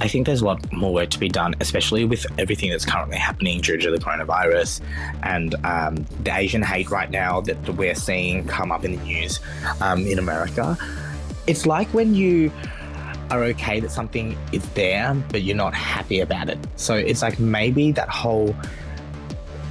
I 0.00 0.08
think 0.08 0.26
there's 0.26 0.42
a 0.42 0.44
lot 0.44 0.72
more 0.72 0.92
work 0.92 1.08
to 1.10 1.18
be 1.18 1.28
done, 1.28 1.54
especially 1.60 2.04
with 2.04 2.26
everything 2.38 2.70
that's 2.70 2.84
currently 2.84 3.16
happening 3.16 3.62
due 3.62 3.78
to 3.78 3.90
the 3.90 3.96
coronavirus 3.96 4.82
and 5.22 5.54
um, 5.64 5.96
the 6.22 6.36
Asian 6.36 6.62
hate 6.62 6.90
right 6.90 7.10
now 7.10 7.40
that 7.42 7.68
we're 7.70 7.94
seeing 7.94 8.46
come 8.46 8.70
up 8.70 8.84
in 8.84 8.92
the 8.96 9.02
news 9.04 9.40
um, 9.80 10.06
in 10.06 10.18
America. 10.18 10.76
It's 11.46 11.64
like 11.64 11.88
when 11.94 12.14
you 12.14 12.52
are 13.30 13.42
okay 13.44 13.80
that 13.80 13.90
something 13.90 14.36
is 14.52 14.64
there, 14.70 15.14
but 15.30 15.42
you're 15.42 15.56
not 15.56 15.72
happy 15.72 16.20
about 16.20 16.50
it. 16.50 16.58
So 16.76 16.94
it's 16.94 17.22
like 17.22 17.40
maybe 17.40 17.90
that 17.92 18.08
whole 18.08 18.54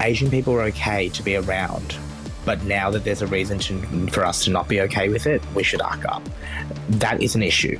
Asian 0.01 0.31
people 0.31 0.53
are 0.53 0.63
okay 0.63 1.09
to 1.09 1.23
be 1.23 1.35
around, 1.35 1.95
but 2.45 2.63
now 2.63 2.89
that 2.89 3.03
there's 3.03 3.21
a 3.21 3.27
reason 3.27 3.59
to, 3.59 4.07
for 4.07 4.25
us 4.25 4.43
to 4.45 4.49
not 4.49 4.67
be 4.67 4.81
okay 4.81 5.07
with 5.09 5.27
it, 5.27 5.41
we 5.53 5.63
should 5.63 5.81
arc 5.81 6.03
up. 6.05 6.23
That 6.89 7.21
is 7.21 7.35
an 7.35 7.43
issue. 7.43 7.79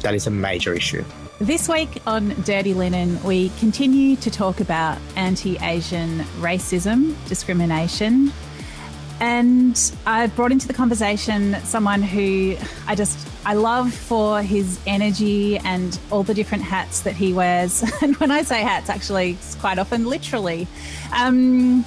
That 0.00 0.14
is 0.14 0.26
a 0.26 0.30
major 0.30 0.72
issue. 0.72 1.04
This 1.38 1.68
week 1.68 2.00
on 2.06 2.28
Dirty 2.44 2.72
Linen, 2.72 3.20
we 3.24 3.48
continue 3.58 4.16
to 4.16 4.30
talk 4.30 4.60
about 4.60 4.98
anti 5.16 5.56
Asian 5.56 6.20
racism, 6.38 7.16
discrimination. 7.26 8.32
And 9.18 9.92
I've 10.06 10.36
brought 10.36 10.52
into 10.52 10.68
the 10.68 10.74
conversation 10.74 11.56
someone 11.64 12.02
who 12.02 12.56
I 12.86 12.94
just 12.94 13.26
I 13.44 13.54
love 13.54 13.92
for 13.92 14.40
his 14.42 14.78
energy 14.86 15.58
and 15.58 15.98
all 16.12 16.22
the 16.22 16.34
different 16.34 16.62
hats 16.62 17.00
that 17.00 17.16
he 17.16 17.32
wears. 17.32 17.82
And 18.02 18.16
when 18.16 18.30
I 18.30 18.42
say 18.42 18.62
hats, 18.62 18.88
actually, 18.88 19.32
it's 19.32 19.56
quite 19.56 19.78
often 19.78 20.06
literally. 20.06 20.68
Um, 21.12 21.84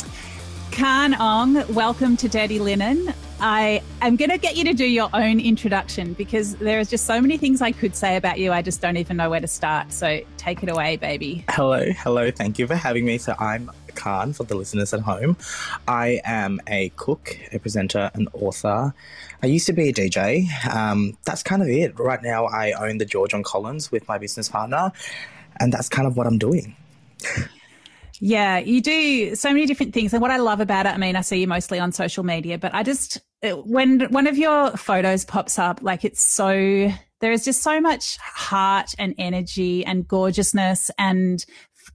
Khan 0.72 1.16
Ong, 1.16 1.74
welcome 1.74 2.18
to 2.18 2.28
Dirty 2.28 2.60
Linen. 2.60 3.14
I 3.40 3.82
am 4.02 4.16
going 4.16 4.32
to 4.32 4.38
get 4.38 4.56
you 4.56 4.64
to 4.66 4.74
do 4.74 4.86
your 4.86 5.10
own 5.14 5.40
introduction 5.40 6.14
because 6.14 6.56
there 6.56 6.80
is 6.80 6.90
just 6.90 7.06
so 7.06 7.20
many 7.20 7.38
things 7.38 7.62
I 7.62 7.72
could 7.72 7.96
say 7.96 8.16
about 8.16 8.40
you. 8.40 8.52
I 8.52 8.62
just 8.62 8.82
don't 8.82 8.98
even 8.98 9.18
know 9.18 9.30
where 9.30 9.42
to 9.42 9.48
start. 9.48 9.92
So 9.92 10.22
take 10.38 10.64
it 10.64 10.70
away, 10.70 10.98
baby. 10.98 11.44
Hello, 11.50 11.86
hello. 11.98 12.32
Thank 12.32 12.60
you 12.60 12.68
for 12.68 12.76
having 12.76 13.06
me. 13.06 13.18
So 13.18 13.36
I'm 13.38 13.70
Khan 13.96 14.34
for 14.34 14.44
the 14.44 14.56
listeners 14.56 14.94
at 14.94 15.02
home. 15.02 15.38
I 15.88 16.22
am 16.24 16.62
a 16.68 16.90
cook, 16.96 17.38
a 17.52 17.60
presenter, 17.60 18.10
an 18.14 18.28
author. 18.34 18.94
I 19.44 19.48
used 19.48 19.66
to 19.68 19.74
be 19.74 19.90
a 19.90 19.94
DJ. 19.94 20.48
Um, 20.74 21.18
that's 21.26 21.44
kind 21.44 21.62
of 21.62 21.68
it. 21.68 21.98
Right 22.00 22.22
now, 22.22 22.46
I 22.46 22.72
own 22.72 23.00
the 23.00 23.06
George 23.06 23.34
on 23.34 23.44
Collins 23.44 23.92
with 23.92 24.08
my 24.08 24.18
business 24.18 24.50
partner, 24.50 24.92
and 25.60 25.74
that's 25.74 25.90
kind 25.90 26.08
of 26.08 26.16
what 26.16 26.28
I'm 26.28 26.38
doing. 26.38 26.76
Yeah, 28.20 28.60
you 28.60 28.82
do 28.82 29.36
so 29.36 29.50
many 29.50 29.66
different 29.66 29.94
things. 29.94 30.14
And 30.14 30.22
what 30.22 30.32
I 30.32 30.38
love 30.38 30.60
about 30.60 30.86
it, 30.86 30.90
I 30.90 30.98
mean, 30.98 31.16
I 31.16 31.22
see 31.22 31.42
you 31.42 31.48
mostly 31.48 31.80
on 31.80 31.92
social 31.92 32.24
media, 32.24 32.58
but 32.58 32.74
I 32.74 32.84
just, 32.84 33.22
when 33.42 34.02
one 34.12 34.28
of 34.28 34.38
your 34.38 34.72
photos 34.72 35.26
pops 35.26 35.60
up, 35.60 35.82
like 35.82 36.06
it's 36.06 36.24
so, 36.24 36.92
there 37.22 37.32
is 37.32 37.44
just 37.46 37.62
so 37.62 37.82
much 37.82 38.18
heart 38.18 38.94
and 38.98 39.16
energy 39.18 39.86
and 39.86 40.08
gorgeousness 40.08 40.92
and 40.98 41.46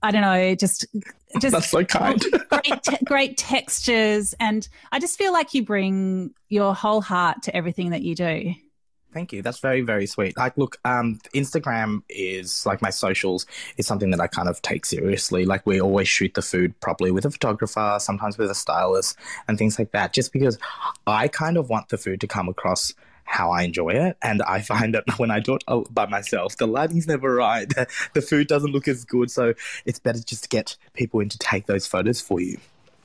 I 0.03 0.11
don't 0.11 0.21
know, 0.21 0.55
just 0.55 0.85
just 1.39 1.53
That's 1.53 1.69
so 1.69 1.83
kind. 1.83 2.23
great, 2.49 2.83
te- 2.83 3.05
great 3.05 3.37
textures, 3.37 4.33
and 4.39 4.67
I 4.91 4.99
just 4.99 5.17
feel 5.17 5.31
like 5.31 5.53
you 5.53 5.63
bring 5.63 6.33
your 6.49 6.73
whole 6.73 7.01
heart 7.01 7.43
to 7.43 7.55
everything 7.55 7.91
that 7.91 8.01
you 8.01 8.15
do. 8.15 8.53
Thank 9.13 9.33
you. 9.33 9.41
That's 9.41 9.59
very, 9.59 9.81
very 9.81 10.07
sweet. 10.07 10.37
Like, 10.37 10.57
look, 10.57 10.79
um, 10.85 11.19
Instagram 11.35 12.03
is 12.09 12.65
like 12.65 12.81
my 12.81 12.89
socials 12.89 13.45
is 13.77 13.85
something 13.85 14.11
that 14.11 14.21
I 14.21 14.27
kind 14.27 14.47
of 14.47 14.61
take 14.61 14.85
seriously. 14.85 15.45
Like, 15.45 15.65
we 15.65 15.81
always 15.81 16.07
shoot 16.07 16.33
the 16.33 16.41
food 16.41 16.79
properly 16.79 17.11
with 17.11 17.25
a 17.25 17.31
photographer, 17.31 17.97
sometimes 17.99 18.37
with 18.37 18.49
a 18.49 18.55
stylist, 18.55 19.17
and 19.47 19.57
things 19.57 19.77
like 19.77 19.91
that. 19.91 20.13
Just 20.13 20.31
because 20.31 20.57
I 21.05 21.27
kind 21.27 21.57
of 21.57 21.69
want 21.69 21.89
the 21.89 21.97
food 21.97 22.21
to 22.21 22.27
come 22.27 22.47
across 22.47 22.93
how 23.25 23.51
I 23.51 23.63
enjoy 23.63 23.89
it. 23.89 24.17
And 24.21 24.41
I 24.43 24.61
find 24.61 24.93
that 24.93 25.03
when 25.17 25.31
I 25.31 25.39
do 25.39 25.55
it 25.55 25.63
by 25.93 26.05
myself, 26.05 26.57
the 26.57 26.67
lighting's 26.67 27.07
never 27.07 27.33
right. 27.35 27.71
The 28.13 28.21
food 28.21 28.47
doesn't 28.47 28.71
look 28.71 28.87
as 28.87 29.05
good. 29.05 29.31
So 29.31 29.53
it's 29.85 29.99
better 29.99 30.21
just 30.21 30.43
to 30.43 30.49
get 30.49 30.75
people 30.93 31.19
in 31.19 31.29
to 31.29 31.37
take 31.37 31.65
those 31.65 31.87
photos 31.87 32.19
for 32.19 32.39
you. 32.39 32.57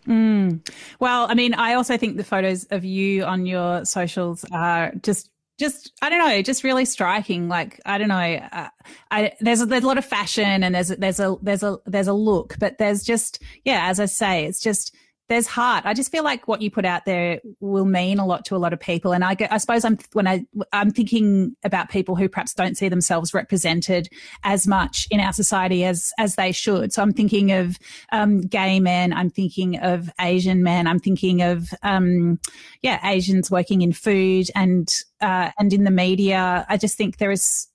Mm. 0.06 0.68
Well, 1.00 1.26
I 1.28 1.34
mean, 1.34 1.54
I 1.54 1.74
also 1.74 1.96
think 1.96 2.16
the 2.16 2.24
photos 2.24 2.64
of 2.70 2.84
you 2.84 3.24
on 3.24 3.46
your 3.46 3.84
socials 3.84 4.44
are 4.52 4.92
just 5.02 5.30
just 5.58 5.92
I 6.02 6.10
don't 6.10 6.18
know, 6.18 6.42
just 6.42 6.64
really 6.64 6.84
striking. 6.84 7.48
Like 7.48 7.80
I 7.86 7.98
don't 7.98 8.08
know, 8.08 8.16
uh, 8.16 8.68
I, 9.10 9.32
there's 9.40 9.62
a, 9.62 9.66
there's 9.66 9.84
a 9.84 9.86
lot 9.86 9.98
of 9.98 10.04
fashion 10.04 10.62
and 10.62 10.74
there's 10.74 10.90
a, 10.90 10.96
there's 10.96 11.20
a 11.20 11.36
there's 11.42 11.62
a 11.62 11.78
there's 11.86 12.08
a 12.08 12.12
look, 12.12 12.56
but 12.58 12.78
there's 12.78 13.02
just 13.02 13.42
yeah, 13.64 13.88
as 13.88 14.00
I 14.00 14.06
say, 14.06 14.44
it's 14.44 14.60
just 14.60 14.94
there's 15.28 15.48
heart. 15.48 15.84
I 15.84 15.92
just 15.92 16.12
feel 16.12 16.22
like 16.22 16.46
what 16.46 16.62
you 16.62 16.70
put 16.70 16.84
out 16.84 17.04
there 17.04 17.40
will 17.58 17.84
mean 17.84 18.20
a 18.20 18.26
lot 18.26 18.44
to 18.46 18.56
a 18.56 18.58
lot 18.58 18.72
of 18.72 18.78
people. 18.78 19.12
And 19.12 19.24
I, 19.24 19.36
I 19.50 19.58
suppose 19.58 19.84
I'm 19.84 19.98
when 20.12 20.28
I 20.28 20.46
I'm 20.72 20.90
thinking 20.90 21.56
about 21.64 21.88
people 21.90 22.14
who 22.14 22.28
perhaps 22.28 22.54
don't 22.54 22.76
see 22.76 22.88
themselves 22.88 23.34
represented 23.34 24.08
as 24.44 24.68
much 24.68 25.08
in 25.10 25.18
our 25.18 25.32
society 25.32 25.84
as 25.84 26.12
as 26.18 26.36
they 26.36 26.52
should. 26.52 26.92
So 26.92 27.02
I'm 27.02 27.12
thinking 27.12 27.50
of 27.50 27.76
um, 28.12 28.40
gay 28.40 28.78
men. 28.78 29.12
I'm 29.12 29.30
thinking 29.30 29.78
of 29.78 30.10
Asian 30.20 30.62
men. 30.62 30.86
I'm 30.86 31.00
thinking 31.00 31.42
of 31.42 31.70
um, 31.82 32.38
yeah 32.82 33.00
Asians 33.08 33.50
working 33.50 33.82
in 33.82 33.92
food 33.92 34.46
and 34.54 34.88
uh, 35.20 35.50
and 35.58 35.72
in 35.72 35.84
the 35.84 35.90
media. 35.90 36.66
I 36.68 36.76
just 36.76 36.96
think 36.96 37.18
there 37.18 37.30
is 37.30 37.68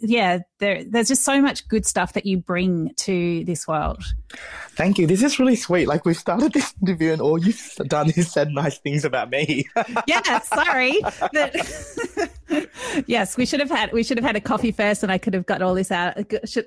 yeah, 0.00 0.40
there, 0.58 0.84
there's 0.84 1.08
just 1.08 1.24
so 1.24 1.40
much 1.40 1.66
good 1.68 1.86
stuff 1.86 2.12
that 2.14 2.26
you 2.26 2.38
bring 2.38 2.92
to 2.96 3.44
this 3.44 3.66
world. 3.66 4.02
Thank 4.70 4.98
you. 4.98 5.06
This 5.06 5.22
is 5.22 5.38
really 5.38 5.56
sweet. 5.56 5.88
Like 5.88 6.04
we've 6.04 6.16
started 6.16 6.52
this 6.52 6.74
interview 6.82 7.12
and 7.12 7.22
all 7.22 7.38
you've 7.38 7.74
done 7.86 8.10
is 8.10 8.30
said 8.30 8.50
nice 8.50 8.78
things 8.78 9.04
about 9.04 9.30
me. 9.30 9.66
yeah, 10.06 10.40
sorry. 10.40 11.00
But 11.32 11.56
yes, 13.06 13.36
we 13.36 13.46
should 13.46 13.60
have 13.60 13.70
had 13.70 13.92
we 13.92 14.02
should 14.02 14.16
have 14.18 14.24
had 14.24 14.36
a 14.36 14.40
coffee 14.40 14.70
first, 14.72 15.02
and 15.02 15.10
I 15.10 15.18
could 15.18 15.34
have 15.34 15.46
got 15.46 15.62
all 15.62 15.74
this 15.74 15.90
out. 15.90 16.16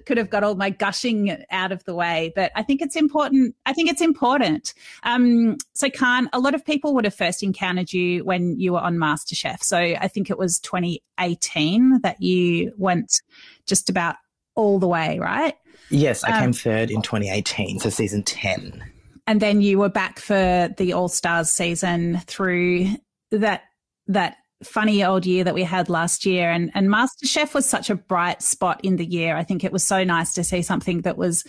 Could 0.05 0.17
have 0.17 0.29
got 0.29 0.43
all 0.43 0.55
my 0.55 0.69
gushing 0.69 1.43
out 1.51 1.71
of 1.71 1.83
the 1.85 1.95
way. 1.95 2.33
But 2.35 2.51
I 2.55 2.63
think 2.63 2.81
it's 2.81 2.95
important. 2.95 3.55
I 3.65 3.73
think 3.73 3.89
it's 3.89 4.01
important. 4.01 4.73
Um, 5.03 5.57
so, 5.73 5.89
Khan, 5.89 6.29
a 6.33 6.39
lot 6.39 6.55
of 6.55 6.65
people 6.65 6.93
would 6.95 7.05
have 7.05 7.15
first 7.15 7.43
encountered 7.43 7.93
you 7.93 8.23
when 8.23 8.59
you 8.59 8.73
were 8.73 8.79
on 8.79 8.97
MasterChef. 8.97 9.63
So 9.63 9.77
I 9.77 10.07
think 10.07 10.29
it 10.29 10.37
was 10.37 10.59
2018 10.59 12.01
that 12.01 12.21
you 12.21 12.73
went 12.77 13.21
just 13.65 13.89
about 13.89 14.15
all 14.55 14.79
the 14.79 14.87
way, 14.87 15.19
right? 15.19 15.55
Yes, 15.89 16.23
I 16.23 16.31
um, 16.31 16.41
came 16.41 16.53
third 16.53 16.91
in 16.91 17.01
2018, 17.01 17.79
so 17.79 17.89
season 17.89 18.23
10. 18.23 18.83
And 19.27 19.41
then 19.41 19.61
you 19.61 19.79
were 19.79 19.89
back 19.89 20.19
for 20.19 20.73
the 20.77 20.93
All 20.93 21.07
Stars 21.07 21.51
season 21.51 22.19
through 22.25 22.87
that 23.31 23.63
that 24.07 24.37
funny 24.63 25.03
old 25.03 25.25
year 25.25 25.43
that 25.43 25.53
we 25.53 25.63
had 25.63 25.89
last 25.89 26.25
year 26.25 26.51
and 26.51 26.69
and 26.73 26.89
MasterChef 26.89 27.53
was 27.53 27.65
such 27.65 27.89
a 27.89 27.95
bright 27.95 28.41
spot 28.41 28.81
in 28.83 28.97
the 28.97 29.05
year. 29.05 29.35
I 29.37 29.43
think 29.43 29.63
it 29.63 29.71
was 29.71 29.83
so 29.83 30.03
nice 30.03 30.33
to 30.33 30.43
see 30.43 30.61
something 30.61 31.01
that 31.01 31.17
was 31.17 31.45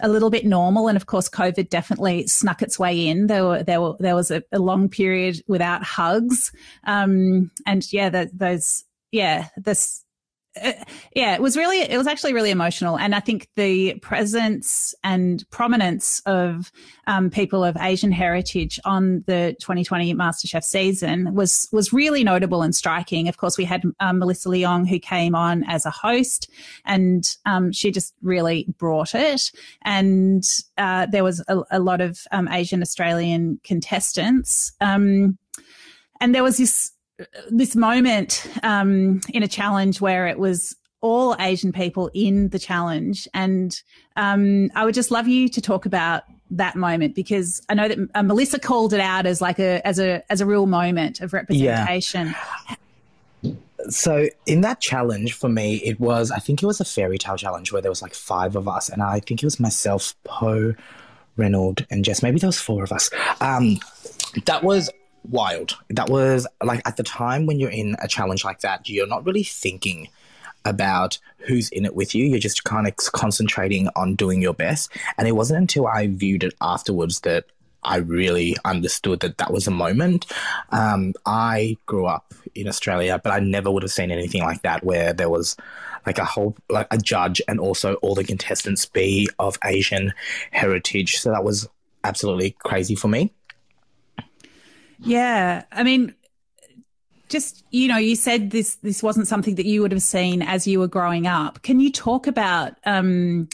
a 0.00 0.08
little 0.08 0.30
bit 0.30 0.46
normal 0.46 0.88
and 0.88 0.96
of 0.96 1.06
course 1.06 1.28
COVID 1.28 1.68
definitely 1.70 2.26
snuck 2.28 2.62
its 2.62 2.78
way 2.78 3.08
in. 3.08 3.26
There 3.26 3.44
were 3.44 3.62
there 3.62 3.80
were 3.80 3.96
there 3.98 4.14
was 4.14 4.30
a, 4.30 4.42
a 4.52 4.58
long 4.58 4.88
period 4.88 5.42
without 5.48 5.82
hugs. 5.82 6.52
Um 6.84 7.50
and 7.66 7.92
yeah, 7.92 8.10
the, 8.10 8.30
those 8.32 8.84
yeah, 9.10 9.48
this 9.56 10.04
uh, 10.60 10.72
yeah, 11.14 11.34
it 11.34 11.40
was 11.40 11.56
really, 11.56 11.80
it 11.80 11.96
was 11.96 12.06
actually 12.06 12.34
really 12.34 12.50
emotional. 12.50 12.98
And 12.98 13.14
I 13.14 13.20
think 13.20 13.48
the 13.56 13.94
presence 14.00 14.94
and 15.02 15.48
prominence 15.50 16.20
of 16.26 16.70
um, 17.06 17.30
people 17.30 17.64
of 17.64 17.76
Asian 17.80 18.12
heritage 18.12 18.78
on 18.84 19.24
the 19.26 19.56
2020 19.60 20.14
MasterChef 20.14 20.62
season 20.62 21.34
was, 21.34 21.68
was 21.72 21.92
really 21.92 22.22
notable 22.22 22.62
and 22.62 22.74
striking. 22.74 23.28
Of 23.28 23.38
course, 23.38 23.56
we 23.56 23.64
had 23.64 23.82
um, 24.00 24.18
Melissa 24.18 24.48
Leong 24.50 24.86
who 24.86 24.98
came 24.98 25.34
on 25.34 25.64
as 25.64 25.86
a 25.86 25.90
host 25.90 26.50
and 26.84 27.24
um, 27.46 27.72
she 27.72 27.90
just 27.90 28.14
really 28.22 28.66
brought 28.78 29.14
it. 29.14 29.50
And 29.82 30.44
uh, 30.76 31.06
there 31.06 31.24
was 31.24 31.42
a, 31.48 31.60
a 31.70 31.80
lot 31.80 32.00
of 32.00 32.20
um, 32.30 32.48
Asian 32.48 32.82
Australian 32.82 33.58
contestants. 33.64 34.72
Um, 34.80 35.38
and 36.20 36.34
there 36.34 36.42
was 36.42 36.58
this 36.58 36.92
this 37.50 37.76
moment 37.76 38.46
um, 38.62 39.20
in 39.30 39.42
a 39.42 39.48
challenge 39.48 40.00
where 40.00 40.26
it 40.26 40.38
was 40.38 40.76
all 41.02 41.36
Asian 41.40 41.72
people 41.72 42.10
in 42.14 42.48
the 42.48 42.58
challenge. 42.58 43.28
And 43.34 43.80
um, 44.16 44.70
I 44.74 44.84
would 44.84 44.94
just 44.94 45.10
love 45.10 45.28
you 45.28 45.48
to 45.50 45.60
talk 45.60 45.84
about 45.84 46.22
that 46.50 46.76
moment 46.76 47.14
because 47.14 47.62
I 47.68 47.74
know 47.74 47.88
that 47.88 47.98
uh, 48.14 48.22
Melissa 48.22 48.58
called 48.58 48.92
it 48.92 49.00
out 49.00 49.26
as 49.26 49.40
like 49.40 49.58
a 49.58 49.86
as 49.86 49.98
a 49.98 50.22
as 50.30 50.40
a 50.40 50.46
real 50.46 50.66
moment 50.66 51.20
of 51.20 51.32
representation. 51.32 52.28
Yeah. 52.28 53.54
So 53.88 54.28
in 54.46 54.60
that 54.60 54.80
challenge 54.80 55.32
for 55.32 55.48
me, 55.48 55.76
it 55.76 55.98
was 55.98 56.30
I 56.30 56.38
think 56.38 56.62
it 56.62 56.66
was 56.66 56.80
a 56.80 56.84
fairy 56.84 57.18
tale 57.18 57.36
challenge 57.36 57.72
where 57.72 57.82
there 57.82 57.90
was 57.90 58.02
like 58.02 58.14
five 58.14 58.54
of 58.54 58.68
us, 58.68 58.88
and 58.88 59.02
I 59.02 59.20
think 59.20 59.42
it 59.42 59.46
was 59.46 59.58
myself, 59.58 60.14
Poh, 60.24 60.74
Reynolds, 61.36 61.82
and 61.90 62.04
Jess. 62.04 62.22
Maybe 62.22 62.38
there 62.38 62.48
was 62.48 62.60
four 62.60 62.84
of 62.84 62.92
us. 62.92 63.10
Um, 63.40 63.80
that 64.46 64.62
was 64.62 64.88
wild. 65.28 65.76
That 65.90 66.08
was 66.08 66.46
like 66.62 66.82
at 66.86 66.96
the 66.96 67.02
time 67.02 67.46
when 67.46 67.58
you're 67.58 67.70
in 67.70 67.96
a 68.00 68.08
challenge 68.08 68.44
like 68.44 68.60
that, 68.60 68.88
you're 68.88 69.06
not 69.06 69.24
really 69.24 69.42
thinking 69.42 70.08
about 70.64 71.18
who's 71.38 71.68
in 71.70 71.84
it 71.84 71.94
with 71.94 72.14
you. 72.14 72.24
You're 72.24 72.38
just 72.38 72.64
kind 72.64 72.86
of 72.86 72.96
concentrating 72.96 73.88
on 73.96 74.14
doing 74.14 74.40
your 74.40 74.54
best. 74.54 74.92
And 75.18 75.26
it 75.26 75.32
wasn't 75.32 75.60
until 75.60 75.86
I 75.86 76.06
viewed 76.06 76.44
it 76.44 76.54
afterwards 76.60 77.20
that 77.20 77.46
I 77.84 77.96
really 77.96 78.56
understood 78.64 79.20
that 79.20 79.38
that 79.38 79.52
was 79.52 79.66
a 79.66 79.72
moment. 79.72 80.26
Um, 80.70 81.14
I 81.26 81.76
grew 81.86 82.06
up 82.06 82.32
in 82.54 82.68
Australia, 82.68 83.20
but 83.22 83.32
I 83.32 83.40
never 83.40 83.70
would 83.70 83.82
have 83.82 83.90
seen 83.90 84.12
anything 84.12 84.42
like 84.42 84.62
that 84.62 84.84
where 84.84 85.12
there 85.12 85.30
was 85.30 85.56
like 86.06 86.18
a 86.18 86.24
whole 86.24 86.56
like 86.68 86.86
a 86.90 86.98
judge 86.98 87.40
and 87.48 87.58
also 87.58 87.94
all 87.94 88.14
the 88.14 88.24
contestants 88.24 88.86
be 88.86 89.28
of 89.38 89.58
Asian 89.64 90.12
heritage. 90.50 91.18
So 91.18 91.30
that 91.30 91.44
was 91.44 91.68
absolutely 92.04 92.56
crazy 92.60 92.94
for 92.94 93.08
me. 93.08 93.32
Yeah, 95.04 95.64
I 95.72 95.82
mean, 95.82 96.14
just 97.28 97.64
you 97.70 97.88
know, 97.88 97.96
you 97.96 98.14
said 98.14 98.50
this 98.50 98.76
this 98.76 99.02
wasn't 99.02 99.26
something 99.26 99.56
that 99.56 99.66
you 99.66 99.82
would 99.82 99.92
have 99.92 100.02
seen 100.02 100.42
as 100.42 100.66
you 100.66 100.78
were 100.78 100.88
growing 100.88 101.26
up. 101.26 101.62
Can 101.62 101.80
you 101.80 101.90
talk 101.90 102.26
about? 102.26 102.74
Um, 102.84 103.48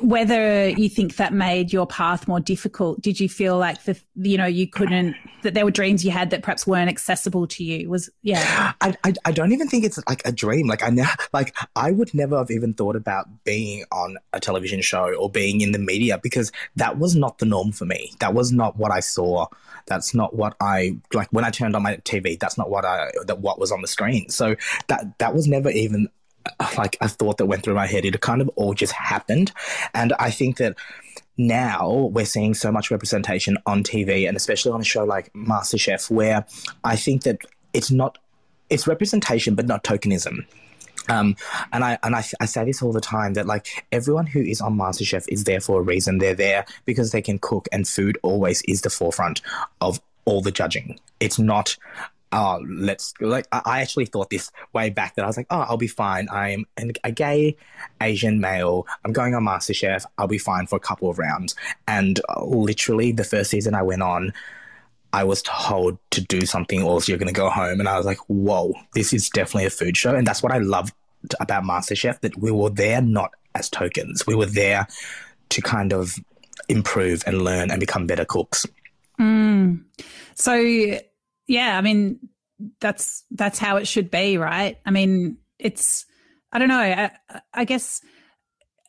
whether 0.00 0.68
you 0.68 0.88
think 0.88 1.16
that 1.16 1.32
made 1.32 1.72
your 1.72 1.86
path 1.86 2.28
more 2.28 2.40
difficult 2.40 3.00
did 3.00 3.18
you 3.18 3.26
feel 3.28 3.56
like 3.56 3.82
the 3.84 3.98
you 4.16 4.36
know 4.36 4.46
you 4.46 4.66
couldn't 4.66 5.16
that 5.42 5.54
there 5.54 5.64
were 5.64 5.70
dreams 5.70 6.04
you 6.04 6.10
had 6.10 6.30
that 6.30 6.42
perhaps 6.42 6.66
weren't 6.66 6.88
accessible 6.88 7.46
to 7.46 7.64
you? 7.64 7.88
Was 7.88 8.10
yeah. 8.22 8.72
I, 8.80 8.94
I, 9.04 9.14
I 9.24 9.32
don't 9.32 9.52
even 9.52 9.68
think 9.68 9.84
it's 9.84 9.98
like 10.08 10.22
a 10.24 10.32
dream. 10.32 10.66
Like 10.66 10.82
i 10.82 10.90
now 10.90 11.10
like 11.32 11.56
i 11.76 11.90
would 11.90 12.12
never 12.14 12.38
have 12.38 12.50
even 12.50 12.74
thought 12.74 12.96
about 12.96 13.26
being 13.44 13.84
on 13.92 14.16
a 14.32 14.40
television 14.40 14.80
show 14.82 15.14
or 15.14 15.30
being 15.30 15.60
in 15.60 15.72
the 15.72 15.78
media 15.78 16.18
because 16.22 16.52
that 16.76 16.98
was 16.98 17.14
not 17.14 17.38
the 17.38 17.46
norm 17.46 17.72
for 17.72 17.84
me. 17.84 18.12
That 18.20 18.34
was 18.34 18.52
not 18.52 18.76
what 18.76 18.90
i 18.90 19.00
saw. 19.00 19.46
That's 19.86 20.14
not 20.14 20.34
what 20.34 20.54
i 20.60 20.96
like 21.12 21.28
when 21.30 21.44
i 21.44 21.50
turned 21.50 21.74
on 21.74 21.82
my 21.82 21.96
tv 21.96 22.38
that's 22.38 22.58
not 22.58 22.68
what 22.70 22.84
i 22.84 23.10
that 23.26 23.40
what 23.40 23.58
was 23.58 23.72
on 23.72 23.82
the 23.82 23.88
screen. 23.88 24.28
So 24.28 24.56
that 24.88 25.18
that 25.18 25.34
was 25.34 25.46
never 25.46 25.70
even 25.70 26.08
like 26.76 26.96
a 27.00 27.08
thought 27.08 27.38
that 27.38 27.46
went 27.46 27.62
through 27.62 27.74
my 27.74 27.86
head. 27.86 28.04
It 28.04 28.20
kind 28.20 28.40
of 28.40 28.48
all 28.56 28.74
just 28.74 28.92
happened. 28.92 29.52
And 29.94 30.12
I 30.18 30.30
think 30.30 30.58
that 30.58 30.76
now 31.36 32.10
we're 32.12 32.26
seeing 32.26 32.54
so 32.54 32.72
much 32.72 32.90
representation 32.90 33.56
on 33.66 33.82
TV 33.82 34.26
and 34.26 34.36
especially 34.36 34.72
on 34.72 34.80
a 34.80 34.84
show 34.84 35.04
like 35.04 35.32
MasterChef, 35.32 36.10
where 36.10 36.44
I 36.84 36.96
think 36.96 37.22
that 37.22 37.38
it's 37.72 37.90
not, 37.90 38.18
it's 38.70 38.86
representation, 38.86 39.54
but 39.54 39.66
not 39.66 39.84
tokenism. 39.84 40.44
Um, 41.08 41.36
and 41.72 41.84
I 41.84 41.98
and 42.02 42.14
I, 42.14 42.24
I 42.40 42.44
say 42.44 42.64
this 42.64 42.82
all 42.82 42.92
the 42.92 43.00
time 43.00 43.32
that 43.34 43.46
like 43.46 43.86
everyone 43.92 44.26
who 44.26 44.40
is 44.40 44.60
on 44.60 44.76
MasterChef 44.76 45.24
is 45.28 45.44
there 45.44 45.60
for 45.60 45.80
a 45.80 45.82
reason. 45.82 46.18
They're 46.18 46.34
there 46.34 46.66
because 46.84 47.12
they 47.12 47.22
can 47.22 47.38
cook, 47.38 47.66
and 47.72 47.88
food 47.88 48.18
always 48.22 48.62
is 48.68 48.82
the 48.82 48.90
forefront 48.90 49.40
of 49.80 50.00
all 50.26 50.42
the 50.42 50.50
judging. 50.50 50.98
It's 51.20 51.38
not 51.38 51.76
oh, 52.32 52.64
let's 52.68 53.14
like 53.20 53.46
I 53.52 53.80
actually 53.80 54.06
thought 54.06 54.30
this 54.30 54.50
way 54.72 54.90
back 54.90 55.14
that 55.16 55.24
I 55.24 55.26
was 55.26 55.36
like, 55.36 55.46
oh, 55.50 55.60
I'll 55.60 55.76
be 55.76 55.86
fine. 55.86 56.28
I'm 56.30 56.66
a 57.04 57.12
gay 57.12 57.56
Asian 58.00 58.40
male. 58.40 58.86
I'm 59.04 59.12
going 59.12 59.34
on 59.34 59.44
MasterChef. 59.44 60.04
I'll 60.18 60.28
be 60.28 60.38
fine 60.38 60.66
for 60.66 60.76
a 60.76 60.80
couple 60.80 61.10
of 61.10 61.18
rounds. 61.18 61.54
And 61.86 62.20
uh, 62.28 62.44
literally, 62.44 63.12
the 63.12 63.24
first 63.24 63.50
season 63.50 63.74
I 63.74 63.82
went 63.82 64.02
on, 64.02 64.32
I 65.12 65.24
was 65.24 65.42
told 65.42 65.98
to 66.10 66.20
do 66.20 66.42
something, 66.42 66.82
or 66.82 66.92
else 66.92 67.08
you're 67.08 67.18
going 67.18 67.28
to 67.28 67.34
go 67.34 67.50
home. 67.50 67.80
And 67.80 67.88
I 67.88 67.96
was 67.96 68.06
like, 68.06 68.18
whoa, 68.26 68.74
this 68.94 69.12
is 69.12 69.30
definitely 69.30 69.66
a 69.66 69.70
food 69.70 69.96
show. 69.96 70.14
And 70.14 70.26
that's 70.26 70.42
what 70.42 70.52
I 70.52 70.58
loved 70.58 70.92
about 71.40 71.64
MasterChef 71.64 72.20
that 72.20 72.38
we 72.38 72.50
were 72.50 72.70
there 72.70 73.00
not 73.00 73.32
as 73.54 73.68
tokens. 73.68 74.26
We 74.26 74.34
were 74.34 74.46
there 74.46 74.86
to 75.48 75.62
kind 75.62 75.92
of 75.92 76.14
improve 76.68 77.24
and 77.26 77.42
learn 77.42 77.70
and 77.70 77.80
become 77.80 78.06
better 78.06 78.24
cooks. 78.24 78.66
Mm. 79.18 79.82
So 80.34 81.00
yeah, 81.48 81.76
I 81.76 81.80
mean, 81.80 82.20
that's 82.80 83.24
that's 83.30 83.58
how 83.58 83.76
it 83.76 83.88
should 83.88 84.10
be, 84.10 84.38
right? 84.38 84.78
I 84.86 84.90
mean, 84.90 85.38
it's 85.58 86.06
I 86.52 86.58
don't 86.58 86.68
know. 86.68 86.78
I, 86.78 87.10
I 87.52 87.64
guess 87.64 88.00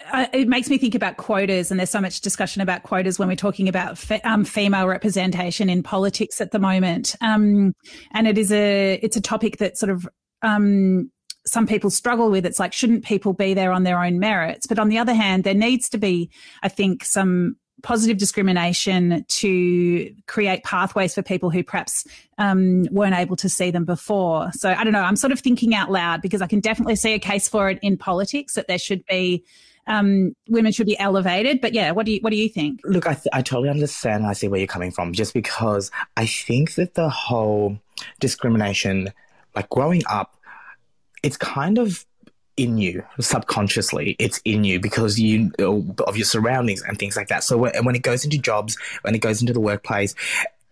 I, 0.06 0.30
it 0.34 0.48
makes 0.48 0.70
me 0.70 0.78
think 0.78 0.96
about 0.96 1.18
quotas, 1.18 1.72
and 1.72 1.80
there's 1.80 1.90
so 1.90 2.02
much 2.02 2.22
discussion 2.22 2.62
about 2.62 2.84
quotas 2.84 3.18
when 3.18 3.28
we're 3.28 3.36
talking 3.36 3.68
about 3.68 3.98
fe- 3.98 4.22
um, 4.22 4.46
female 4.46 4.88
representation 4.88 5.70
in 5.70 5.84
politics 5.84 6.42
at 6.42 6.52
the 6.52 6.60
moment. 6.60 7.16
Um, 7.22 7.74
and 8.14 8.28
it 8.28 8.38
is 8.38 8.52
a 8.52 8.96
it's 9.02 9.18
a 9.18 9.22
topic 9.22 9.58
that 9.58 9.78
sort 9.78 9.90
of 9.90 10.08
um, 10.42 11.12
some 11.46 11.68
people 11.68 11.90
struggle 11.90 12.30
with. 12.30 12.46
It's 12.46 12.60
like, 12.60 12.74
shouldn't 12.74 13.06
people 13.06 13.34
be 13.34 13.54
there 13.54 13.72
on 13.72 13.84
their 13.84 14.02
own 14.04 14.20
merits? 14.20 14.68
But 14.68 14.80
on 14.80 14.90
the 14.90 14.98
other 14.98 15.14
hand, 15.14 15.44
there 15.44 15.54
needs 15.54 15.90
to 15.90 15.98
be, 15.98 16.30
I 16.62 16.70
think, 16.70 17.06
some 17.06 17.56
positive 17.82 18.18
discrimination 18.18 19.26
to 19.28 20.14
create 20.28 20.64
pathways 20.64 21.16
for 21.16 21.22
people 21.22 21.50
who 21.50 21.64
perhaps 21.64 22.06
um, 22.38 22.86
weren't 22.92 23.16
able 23.16 23.36
to 23.38 23.50
see 23.50 23.72
them 23.72 23.86
before. 23.86 24.52
So 24.54 24.70
I 24.72 24.84
don't 24.84 24.94
know. 24.94 25.02
I'm 25.02 25.16
sort 25.16 25.32
of 25.32 25.40
thinking 25.40 25.74
out 25.74 25.92
loud 25.92 26.22
because 26.22 26.42
I 26.42 26.48
can 26.48 26.60
definitely 26.60 26.96
see 26.96 27.14
a 27.14 27.20
case 27.20 27.48
for 27.48 27.70
it 27.70 27.80
in 27.82 27.98
politics 27.98 28.54
that 28.56 28.68
there 28.68 28.78
should 28.78 29.06
be 29.06 29.44
um, 29.88 30.36
women 30.48 30.72
should 30.72 30.86
be 30.86 30.98
elevated. 31.00 31.62
But 31.62 31.74
yeah, 31.74 31.92
what 31.92 32.06
do 32.06 32.14
you 32.14 32.20
what 32.22 32.30
do 32.30 32.38
you 32.38 32.48
think? 32.48 32.80
Look, 32.84 33.08
I, 33.08 33.16
th- 33.16 33.28
I 33.34 33.42
totally 33.42 33.70
understand. 33.70 34.26
I 34.26 34.34
see 34.34 34.48
where 34.48 34.60
you're 34.60 34.68
coming 34.68 34.92
from. 34.92 35.14
Just 35.14 35.34
because 35.34 35.92
I 36.16 36.26
think 36.26 36.76
that 36.76 36.94
the 36.94 37.10
whole 37.10 37.78
discrimination, 38.20 39.12
like 39.56 39.68
growing 39.70 40.04
up, 40.08 40.38
it's 41.24 41.38
kind 41.38 41.78
of 41.78 42.06
in 42.60 42.78
you 42.78 43.04
subconsciously 43.20 44.16
it's 44.20 44.42
in 44.44 44.64
you 44.64 44.80
because 44.80 45.20
you 45.20 45.52
of 45.60 46.18
your 46.18 46.26
surroundings 46.26 46.82
and 46.84 47.00
things 47.00 47.16
like 47.16 47.28
that 47.28 47.44
so 47.44 47.58
when, 47.58 47.86
when 47.86 47.96
it 47.96 48.02
goes 48.02 48.24
into 48.26 48.38
jobs 48.38 48.78
when 49.04 49.16
it 49.16 49.20
goes 49.20 49.42
into 49.42 49.54
the 49.54 49.60
workplace 49.62 50.14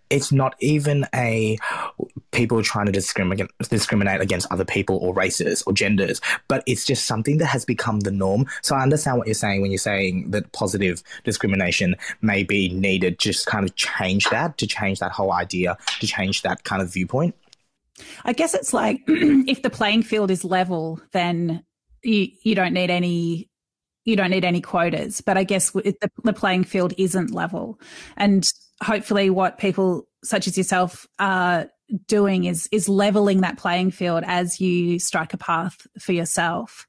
it's 0.10 0.32
not 0.32 0.56
even 0.60 1.06
a 1.14 1.58
people 2.32 2.62
trying 2.64 2.86
to 2.86 2.92
discriminate 2.92 3.50
discriminate 3.70 4.22
against 4.22 4.48
other 4.52 4.66
people 4.66 4.98
or 4.98 5.14
races 5.14 5.64
or 5.64 5.74
genders, 5.74 6.22
but 6.48 6.64
it's 6.66 6.86
just 6.86 7.06
something 7.06 7.38
that 7.40 7.48
has 7.48 7.66
become 7.66 8.02
the 8.02 8.12
norm. 8.12 8.46
So 8.62 8.76
I 8.76 8.82
understand 8.82 9.18
what 9.18 9.28
you're 9.28 9.34
saying 9.34 9.62
when 9.62 9.72
you're 9.72 9.78
saying 9.78 10.32
that 10.32 10.52
positive 10.54 11.04
discrimination 11.24 11.96
may 12.22 12.44
be 12.44 12.70
needed, 12.70 13.20
just 13.20 13.48
kind 13.48 13.68
of 13.68 13.76
change 13.76 14.30
that, 14.30 14.58
to 14.60 14.68
change 14.68 15.00
that 15.00 15.12
whole 15.12 15.34
idea, 15.34 15.78
to 16.00 16.08
change 16.08 16.42
that 16.44 16.64
kind 16.64 16.82
of 16.82 16.94
viewpoint. 16.94 17.36
I 18.26 18.34
guess 18.34 18.54
it's 18.54 18.74
like 18.74 19.02
if 19.08 19.62
the 19.62 19.70
playing 19.70 20.04
field 20.04 20.32
is 20.32 20.46
level, 20.46 21.02
then 21.12 21.64
you 22.08 22.30
you 22.44 22.56
don't 22.56 22.74
need 22.74 22.90
any 22.90 23.50
you 24.06 24.16
don't 24.16 24.32
need 24.32 24.46
any 24.46 24.62
quotas. 24.62 25.22
But 25.22 25.38
I 25.38 25.44
guess 25.44 25.72
the, 25.72 26.10
the 26.24 26.34
playing 26.34 26.64
field 26.64 26.94
isn't 26.98 27.32
level, 27.32 27.80
and 28.16 28.50
hopefully, 28.84 29.30
what 29.30 29.58
people 29.58 30.08
such 30.24 30.48
as 30.48 30.58
yourself 30.58 31.06
are 31.20 31.70
doing 32.08 32.46
is 32.46 32.68
is 32.72 32.90
leveling 32.90 33.42
that 33.42 33.58
playing 33.58 33.92
field 33.92 34.24
as 34.26 34.60
you 34.60 35.00
strike 35.00 35.34
a 35.34 35.38
path 35.38 35.86
for 36.00 36.14
yourself. 36.14 36.86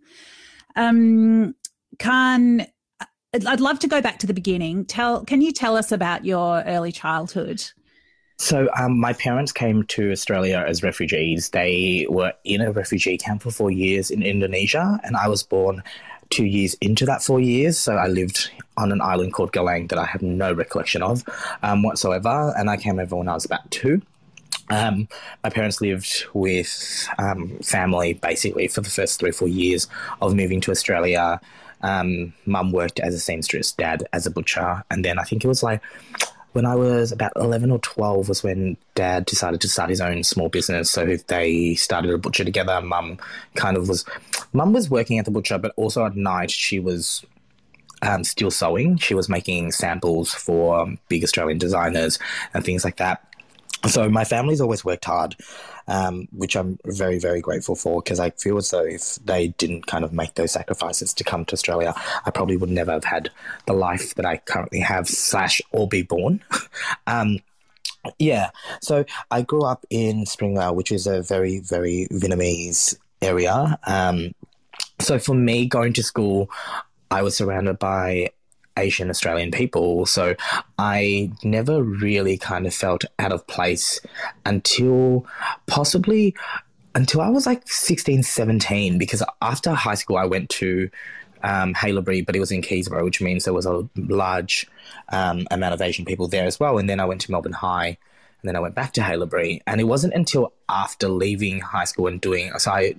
Um, 0.77 1.55
Khan, 1.99 2.67
I'd 3.35 3.61
love 3.61 3.79
to 3.81 3.89
go 3.89 4.01
back 4.01 4.19
to 4.21 4.27
the 4.27 4.35
beginning. 4.35 4.85
Tell, 4.87 5.25
can 5.25 5.43
you 5.43 5.53
tell 5.53 5.77
us 5.77 5.93
about 5.93 6.25
your 6.25 6.63
early 6.63 6.93
childhood? 6.93 7.63
So, 8.41 8.69
um, 8.79 8.99
my 8.99 9.13
parents 9.15 9.51
came 9.51 9.83
to 9.85 10.13
Australia 10.13 10.65
as 10.67 10.83
refugees. 10.85 11.51
They 11.51 12.07
were 12.09 12.33
in 12.45 12.61
a 12.61 12.71
refugee 12.71 13.19
camp 13.19 13.43
for 13.43 13.51
four 13.51 13.71
years 13.71 14.13
in 14.13 14.23
Indonesia, 14.23 15.01
and 15.03 15.17
I 15.17 15.27
was 15.27 15.43
born 15.43 15.83
two 16.31 16.45
years 16.45 16.75
into 16.81 17.05
that 17.07 17.21
four 17.21 17.41
years. 17.41 17.77
So, 17.79 17.97
I 17.97 18.07
lived 18.07 18.51
on 18.77 18.93
an 18.93 19.01
island 19.01 19.33
called 19.33 19.53
Galang 19.53 19.89
that 19.89 19.99
I 19.99 20.05
have 20.05 20.23
no 20.23 20.53
recollection 20.53 21.03
of 21.03 21.25
um, 21.65 21.83
whatsoever. 21.83 22.55
And 22.57 22.71
I 22.71 22.77
came 22.77 23.01
over 23.01 23.17
when 23.17 23.29
I 23.29 23.35
was 23.35 23.45
about 23.45 23.69
two. 23.73 24.01
Um, 24.71 25.09
my 25.43 25.51
parents 25.51 25.81
lived 25.81 26.27
with 26.33 27.09
um, 27.19 27.59
family 27.59 28.15
basically 28.15 28.69
for 28.69 28.83
the 28.83 28.91
first 28.91 29.19
three 29.19 29.31
or 29.31 29.33
four 29.33 29.49
years 29.49 29.89
of 30.23 30.37
moving 30.37 30.61
to 30.63 30.71
Australia. 30.71 31.41
Um, 31.81 32.35
mum 32.47 32.73
worked 32.73 33.01
as 33.01 33.15
a 33.15 33.21
seamstress, 33.21 33.73
dad 33.73 34.05
as 34.13 34.27
a 34.27 34.31
butcher, 34.31 34.85
and 34.91 35.05
then 35.05 35.19
I 35.19 35.23
think 35.23 35.45
it 35.45 35.49
was 35.49 35.63
like 35.63 35.81
when 36.53 36.65
I 36.65 36.75
was 36.75 37.13
about 37.13 37.33
11 37.37 37.71
or 37.71 37.79
12 37.79 38.29
was 38.29 38.43
when 38.43 38.77
dad 38.95 39.27
decided 39.27 39.61
to 39.61 39.69
start 39.69 39.91
his 39.91 40.01
own 40.01 40.25
small 40.25 40.49
business. 40.49 40.91
So 40.91 41.17
they 41.27 41.75
started 41.75 42.11
a 42.11 42.19
butcher 42.19 42.45
together. 42.45 42.81
Mum 42.81 43.19
kind 43.55 43.77
of 43.77 43.89
was, 43.89 44.05
mum 44.53 44.73
was 44.73 44.91
working 44.91 45.19
at 45.19 45.25
the 45.25 45.31
butcher, 45.31 45.59
but 45.59 45.73
also 45.77 46.07
at 46.07 46.17
night 46.17 46.51
she 46.51 46.81
was 46.81 47.25
um, 48.03 48.25
still 48.25 48.51
sewing. 48.51 48.97
She 48.97 49.15
was 49.15 49.29
making 49.29 49.73
samples 49.73 50.33
for 50.33 50.95
big 51.09 51.23
Australian 51.23 51.59
designers 51.59 52.19
and 52.55 52.65
things 52.65 52.85
like 52.85 52.97
that. 52.97 53.25
So 53.87 54.09
my 54.09 54.25
family's 54.25 54.61
always 54.61 54.85
worked 54.85 55.05
hard, 55.05 55.37
um, 55.89 56.29
which 56.33 56.55
I'm 56.55 56.79
very, 56.85 57.19
very 57.19 57.41
grateful 57.41 57.75
for 57.75 58.01
because 58.03 58.21
I 58.21 58.31
feel 58.31 58.59
as 58.59 58.71
though 58.71 58.85
if 58.85 59.17
they 59.17 59.49
didn't 59.49 59.87
kind 59.87 60.05
of 60.05 60.13
make 60.13 60.35
those 60.35 60.53
sacrifices 60.53 61.13
to 61.15 61.25
come 61.25 61.45
to 61.47 61.55
Australia, 61.55 61.95
I 62.25 62.31
probably 62.31 62.57
would 62.57 62.71
never 62.71 62.93
have 62.93 63.05
had 63.05 63.31
the 63.67 63.73
life 63.73 64.15
that 64.15 64.27
I 64.27 64.37
currently 64.37 64.81
have 64.81 65.09
slash 65.09 65.61
or 65.73 65.89
be 65.89 66.03
born. 66.03 66.43
um, 67.07 67.41
yeah, 68.19 68.51
so 68.81 69.05
I 69.31 69.43
grew 69.43 69.63
up 69.63 69.85
in 69.91 70.25
Springvale, 70.27 70.75
which 70.75 70.93
is 70.93 71.07
a 71.07 71.23
very, 71.23 71.61
very 71.61 72.07
Vietnamese 72.13 72.97
area. 73.21 73.79
Um, 73.87 74.35
so 75.01 75.19
for 75.19 75.35
me, 75.35 75.67
going 75.67 75.93
to 75.95 76.03
school, 76.03 76.51
I 77.11 77.23
was 77.23 77.37
surrounded 77.37 77.79
by 77.79 78.31
Asian 78.79 79.11
Australian 79.11 79.51
people. 79.51 80.07
So 80.07 80.35
I 80.79 81.31
never 81.43 81.83
really 81.83 82.39
kind 82.39 82.67
of 82.67 82.75
felt 82.75 83.05
out 83.19 83.33
of 83.33 83.47
place 83.47 84.01
until 84.47 85.27
possibly 85.67 86.35
until 86.95 87.21
I 87.21 87.29
was 87.29 87.47
like 87.47 87.69
16, 87.69 88.25
17, 88.25 88.99
because 88.99 89.23
after 89.41 89.73
high 89.73 89.95
school, 89.95 90.17
I 90.17 90.25
went 90.25 90.49
to 90.51 90.91
um, 91.43 91.75
Haileybury, 91.75 92.27
but 92.27 92.35
it 92.35 92.41
was 92.41 92.51
in 92.51 92.63
Keysborough, 92.63 93.05
which 93.05 93.21
means 93.21 93.45
there 93.45 93.55
was 93.55 93.67
a 93.67 93.89
large 93.97 94.67
um, 95.11 95.47
amount 95.51 95.75
of 95.75 95.81
Asian 95.81 96.05
people 96.05 96.27
there 96.29 96.47
as 96.47 96.59
well. 96.59 96.79
And 96.79 96.89
then 96.89 96.99
I 96.99 97.05
went 97.05 97.21
to 97.23 97.31
Melbourne 97.31 97.53
High, 97.53 97.99
and 98.41 98.49
then 98.49 98.57
I 98.57 98.61
went 98.61 98.75
back 98.75 98.93
to 98.95 99.01
Haileybury. 99.01 99.61
And 99.67 99.81
it 99.81 99.85
wasn't 99.85 100.15
until 100.15 100.53
after 100.69 101.09
leaving 101.09 101.61
high 101.61 101.85
school 101.85 102.07
and 102.07 102.21
doing 102.21 102.53
so 102.59 102.71
I 102.71 102.95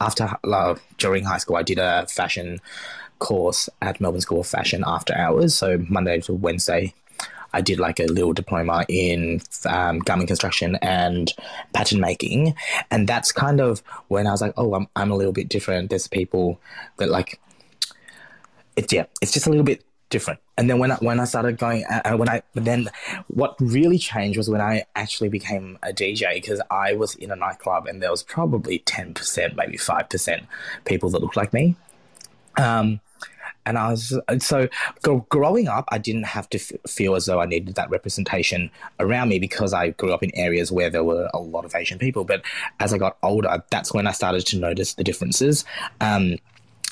after 0.00 0.36
uh, 0.44 0.76
during 0.98 1.24
high 1.24 1.38
school 1.38 1.56
I 1.56 1.62
did 1.62 1.78
a 1.78 2.06
fashion 2.06 2.60
course 3.20 3.68
at 3.80 4.00
Melbourne 4.00 4.20
School 4.20 4.40
of 4.40 4.46
Fashion 4.48 4.82
after 4.84 5.16
hours, 5.16 5.54
so 5.54 5.84
Monday 5.88 6.20
to 6.22 6.34
Wednesday. 6.34 6.92
I 7.52 7.60
did 7.60 7.80
like 7.80 7.98
a 7.98 8.04
little 8.04 8.32
diploma 8.32 8.84
in 8.88 9.42
um, 9.66 9.98
garment 10.00 10.28
construction 10.28 10.76
and 10.82 11.32
pattern 11.72 12.00
making, 12.00 12.54
and 12.90 13.08
that's 13.08 13.32
kind 13.32 13.60
of 13.60 13.80
when 14.08 14.26
I 14.26 14.32
was 14.32 14.40
like, 14.40 14.54
oh, 14.56 14.74
I'm 14.74 14.88
I'm 14.96 15.10
a 15.10 15.16
little 15.16 15.32
bit 15.32 15.48
different. 15.48 15.90
There's 15.90 16.06
people 16.06 16.60
that 16.98 17.08
like 17.08 17.40
it's 18.76 18.92
yeah, 18.92 19.06
it's 19.20 19.32
just 19.32 19.46
a 19.46 19.50
little 19.50 19.64
bit 19.64 19.84
different. 20.10 20.40
And 20.58 20.68
then 20.68 20.78
when 20.78 20.90
I, 20.92 20.96
when 20.96 21.18
I 21.20 21.24
started 21.24 21.58
going, 21.58 21.84
uh, 21.90 22.02
uh 22.04 22.16
when 22.16 22.28
I 22.28 22.42
then 22.54 22.88
what 23.28 23.56
really 23.58 23.98
changed 23.98 24.36
was 24.36 24.48
when 24.48 24.60
I 24.60 24.84
actually 24.94 25.28
became 25.28 25.78
a 25.82 25.92
DJ 25.92 26.34
because 26.34 26.60
I 26.70 26.94
was 26.94 27.14
in 27.14 27.30
a 27.30 27.36
nightclub 27.36 27.86
and 27.86 28.02
there 28.02 28.10
was 28.10 28.22
probably 28.22 28.80
ten 28.80 29.14
percent, 29.14 29.56
maybe 29.56 29.76
five 29.76 30.08
percent 30.08 30.44
people 30.84 31.10
that 31.10 31.20
looked 31.20 31.36
like 31.36 31.52
me. 31.52 31.76
Um, 32.56 33.00
and 33.70 33.78
I 33.78 33.90
was 33.92 34.18
so 34.40 34.68
growing 35.28 35.68
up, 35.68 35.84
I 35.90 35.98
didn't 35.98 36.24
have 36.24 36.50
to 36.50 36.58
f- 36.58 36.72
feel 36.88 37.14
as 37.14 37.26
though 37.26 37.40
I 37.40 37.46
needed 37.46 37.76
that 37.76 37.88
representation 37.88 38.68
around 38.98 39.28
me 39.28 39.38
because 39.38 39.72
I 39.72 39.90
grew 39.90 40.12
up 40.12 40.24
in 40.24 40.34
areas 40.34 40.72
where 40.72 40.90
there 40.90 41.04
were 41.04 41.30
a 41.32 41.38
lot 41.38 41.64
of 41.64 41.72
Asian 41.76 41.96
people. 41.96 42.24
But 42.24 42.42
as 42.80 42.92
I 42.92 42.98
got 42.98 43.16
older, 43.22 43.62
that's 43.70 43.94
when 43.94 44.08
I 44.08 44.10
started 44.10 44.44
to 44.46 44.58
notice 44.58 44.94
the 44.94 45.04
differences. 45.04 45.64
Um, 46.00 46.38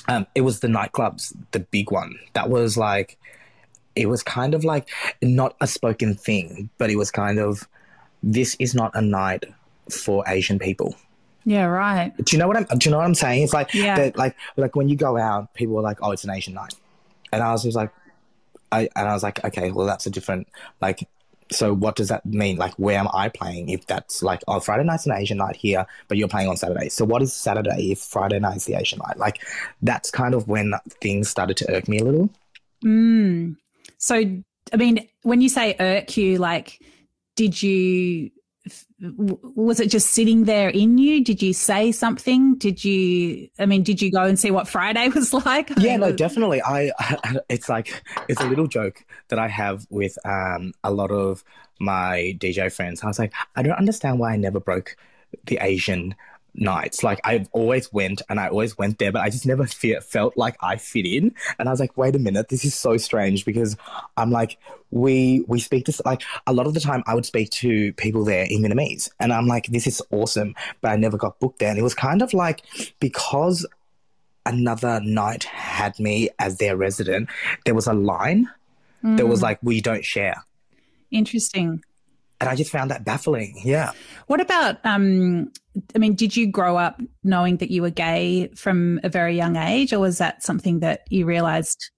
um, 0.06 0.28
it 0.36 0.42
was 0.42 0.60
the 0.60 0.68
nightclubs, 0.68 1.34
the 1.50 1.58
big 1.58 1.90
one. 1.90 2.16
That 2.34 2.48
was 2.48 2.76
like, 2.76 3.18
it 3.96 4.06
was 4.06 4.22
kind 4.22 4.54
of 4.54 4.62
like 4.62 4.88
not 5.20 5.56
a 5.60 5.66
spoken 5.66 6.14
thing, 6.14 6.70
but 6.78 6.90
it 6.90 6.96
was 6.96 7.10
kind 7.10 7.40
of, 7.40 7.66
this 8.22 8.56
is 8.60 8.72
not 8.72 8.92
a 8.94 9.02
night 9.02 9.46
for 9.90 10.22
Asian 10.28 10.60
people. 10.60 10.94
Yeah, 11.48 11.64
right. 11.64 12.12
Do 12.14 12.36
you 12.36 12.38
know 12.38 12.46
what 12.46 12.58
I'm? 12.58 12.64
Do 12.64 12.78
you 12.86 12.90
know 12.90 12.98
what 12.98 13.06
I'm 13.06 13.14
saying? 13.14 13.42
It's 13.42 13.54
like 13.54 13.72
yeah. 13.72 14.10
like 14.16 14.36
like 14.58 14.76
when 14.76 14.90
you 14.90 14.96
go 14.96 15.16
out, 15.16 15.54
people 15.54 15.78
are 15.78 15.82
like, 15.82 15.96
"Oh, 16.02 16.10
it's 16.10 16.24
an 16.24 16.30
Asian 16.30 16.52
night," 16.52 16.74
and 17.32 17.42
I 17.42 17.52
was 17.52 17.62
just 17.62 17.74
like, 17.74 17.90
I 18.70 18.90
and 18.94 19.08
I 19.08 19.14
was 19.14 19.22
like, 19.22 19.42
okay, 19.42 19.70
well, 19.70 19.86
that's 19.86 20.04
a 20.04 20.10
different 20.10 20.46
like 20.82 21.08
so 21.50 21.72
what 21.72 21.96
does 21.96 22.08
that 22.08 22.26
mean? 22.26 22.58
Like, 22.58 22.74
where 22.74 22.98
am 22.98 23.08
I 23.14 23.30
playing 23.30 23.70
if 23.70 23.86
that's 23.86 24.22
like, 24.22 24.42
oh, 24.46 24.60
Friday 24.60 24.84
night's 24.84 25.06
an 25.06 25.12
Asian 25.12 25.38
night 25.38 25.56
here, 25.56 25.86
but 26.06 26.18
you're 26.18 26.28
playing 26.28 26.50
on 26.50 26.58
Saturday. 26.58 26.90
So 26.90 27.06
what 27.06 27.22
is 27.22 27.32
Saturday 27.32 27.92
if 27.92 28.00
Friday 28.00 28.38
night's 28.38 28.66
the 28.66 28.74
Asian 28.74 28.98
night? 28.98 29.16
Like, 29.16 29.42
that's 29.80 30.10
kind 30.10 30.34
of 30.34 30.46
when 30.48 30.74
things 31.00 31.30
started 31.30 31.56
to 31.56 31.74
irk 31.74 31.88
me 31.88 32.00
a 32.00 32.04
little. 32.04 32.28
Mm. 32.84 33.56
So, 33.96 34.16
I 34.74 34.76
mean, 34.76 35.08
when 35.22 35.40
you 35.40 35.48
say 35.48 35.74
irk 35.80 36.14
you, 36.18 36.36
like, 36.36 36.82
did 37.34 37.62
you 37.62 38.30
was 39.00 39.78
it 39.78 39.90
just 39.90 40.10
sitting 40.10 40.44
there 40.44 40.68
in 40.68 40.98
you? 40.98 41.22
Did 41.22 41.40
you 41.40 41.52
say 41.52 41.92
something? 41.92 42.56
Did 42.56 42.84
you, 42.84 43.48
I 43.58 43.66
mean, 43.66 43.82
did 43.84 44.02
you 44.02 44.10
go 44.10 44.24
and 44.24 44.38
see 44.38 44.50
what 44.50 44.66
Friday 44.66 45.08
was 45.14 45.32
like? 45.32 45.70
I 45.70 45.80
yeah, 45.80 45.90
mean, 45.92 46.00
no, 46.00 46.12
definitely. 46.12 46.60
I, 46.62 46.90
it's 47.48 47.68
like, 47.68 48.02
it's 48.28 48.40
a 48.40 48.46
little 48.46 48.66
joke 48.66 49.04
that 49.28 49.38
I 49.38 49.48
have 49.48 49.86
with 49.90 50.18
um, 50.24 50.72
a 50.82 50.90
lot 50.90 51.12
of 51.12 51.44
my 51.78 52.36
DJ 52.38 52.72
friends. 52.72 53.04
I 53.04 53.06
was 53.06 53.18
like, 53.18 53.32
I 53.54 53.62
don't 53.62 53.78
understand 53.78 54.18
why 54.18 54.32
I 54.32 54.36
never 54.36 54.58
broke 54.58 54.96
the 55.44 55.58
Asian 55.60 56.14
nights. 56.60 57.02
Like 57.02 57.20
I've 57.24 57.48
always 57.52 57.92
went 57.92 58.22
and 58.28 58.38
I 58.38 58.48
always 58.48 58.76
went 58.76 58.98
there, 58.98 59.12
but 59.12 59.22
I 59.22 59.30
just 59.30 59.46
never 59.46 59.66
fe- 59.66 60.00
felt 60.00 60.36
like 60.36 60.56
I 60.60 60.76
fit 60.76 61.06
in. 61.06 61.34
And 61.58 61.68
I 61.68 61.72
was 61.72 61.80
like, 61.80 61.96
wait 61.96 62.16
a 62.16 62.18
minute, 62.18 62.48
this 62.48 62.64
is 62.64 62.74
so 62.74 62.96
strange 62.96 63.44
because 63.44 63.76
I'm 64.16 64.30
like, 64.30 64.58
we 64.90 65.44
we 65.46 65.60
speak 65.60 65.84
to 65.86 66.02
like 66.04 66.22
a 66.46 66.52
lot 66.52 66.66
of 66.66 66.74
the 66.74 66.80
time 66.80 67.02
I 67.06 67.14
would 67.14 67.26
speak 67.26 67.50
to 67.50 67.92
people 67.94 68.24
there 68.24 68.44
in 68.44 68.62
Vietnamese, 68.62 69.10
and 69.20 69.32
I'm 69.32 69.46
like, 69.46 69.66
this 69.66 69.86
is 69.86 70.02
awesome, 70.10 70.54
but 70.80 70.90
I 70.90 70.96
never 70.96 71.18
got 71.18 71.38
booked 71.40 71.58
there. 71.58 71.68
And 71.68 71.78
it 71.78 71.82
was 71.82 71.94
kind 71.94 72.22
of 72.22 72.32
like 72.32 72.62
because 72.98 73.66
another 74.46 75.00
night 75.02 75.44
had 75.44 75.98
me 76.00 76.30
as 76.38 76.56
their 76.56 76.76
resident, 76.76 77.28
there 77.66 77.74
was 77.74 77.86
a 77.86 77.92
line. 77.92 78.48
Mm. 79.04 79.18
There 79.18 79.26
was 79.26 79.42
like, 79.42 79.58
we 79.62 79.80
don't 79.82 80.04
share. 80.04 80.42
Interesting 81.10 81.82
and 82.40 82.48
I 82.48 82.54
just 82.54 82.70
found 82.70 82.90
that 82.90 83.04
baffling. 83.04 83.60
Yeah. 83.64 83.92
What 84.26 84.40
about, 84.40 84.78
um, 84.84 85.50
I 85.94 85.98
mean, 85.98 86.14
did 86.14 86.36
you 86.36 86.46
grow 86.46 86.76
up 86.76 87.00
knowing 87.24 87.56
that 87.58 87.70
you 87.70 87.82
were 87.82 87.90
gay 87.90 88.48
from 88.54 89.00
a 89.02 89.08
very 89.08 89.36
young 89.36 89.56
age, 89.56 89.92
or 89.92 90.00
was 90.00 90.18
that 90.18 90.42
something 90.42 90.80
that 90.80 91.02
you 91.10 91.26
realized 91.26 91.90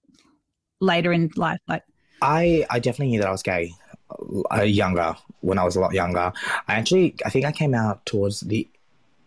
later 0.79 1.13
in 1.13 1.29
life? 1.35 1.59
Like, 1.67 1.83
I, 2.21 2.65
I 2.69 2.79
definitely 2.79 3.11
knew 3.11 3.19
that 3.21 3.27
I 3.27 3.31
was 3.31 3.43
gay 3.43 3.73
uh, 4.51 4.61
younger 4.61 5.15
when 5.41 5.57
I 5.57 5.63
was 5.63 5.75
a 5.75 5.79
lot 5.79 5.93
younger. 5.93 6.33
I 6.67 6.73
actually, 6.75 7.15
I 7.25 7.29
think 7.29 7.45
I 7.45 7.51
came 7.51 7.73
out 7.73 8.05
towards 8.05 8.41
the 8.41 8.67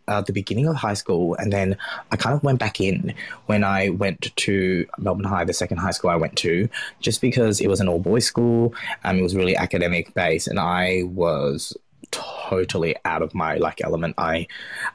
uh, 0.08 0.20
the 0.20 0.32
beginning 0.32 0.66
of 0.66 0.76
high 0.76 0.94
school, 0.94 1.34
and 1.36 1.52
then 1.52 1.76
I 2.10 2.16
kind 2.16 2.34
of 2.34 2.42
went 2.42 2.58
back 2.58 2.80
in 2.80 3.14
when 3.46 3.64
I 3.64 3.90
went 3.90 4.34
to 4.36 4.86
Melbourne 4.98 5.24
High, 5.24 5.44
the 5.44 5.52
second 5.52 5.78
high 5.78 5.92
school 5.92 6.10
I 6.10 6.16
went 6.16 6.36
to, 6.38 6.68
just 7.00 7.20
because 7.20 7.60
it 7.60 7.68
was 7.68 7.80
an 7.80 7.88
all 7.88 7.98
boys 7.98 8.26
school. 8.26 8.74
Um, 9.04 9.18
it 9.18 9.22
was 9.22 9.34
really 9.34 9.56
academic 9.56 10.14
based, 10.14 10.48
and 10.48 10.58
I 10.58 11.02
was 11.04 11.76
totally 12.10 12.94
out 13.04 13.22
of 13.22 13.34
my 13.34 13.56
like 13.56 13.82
element. 13.82 14.14
I 14.18 14.46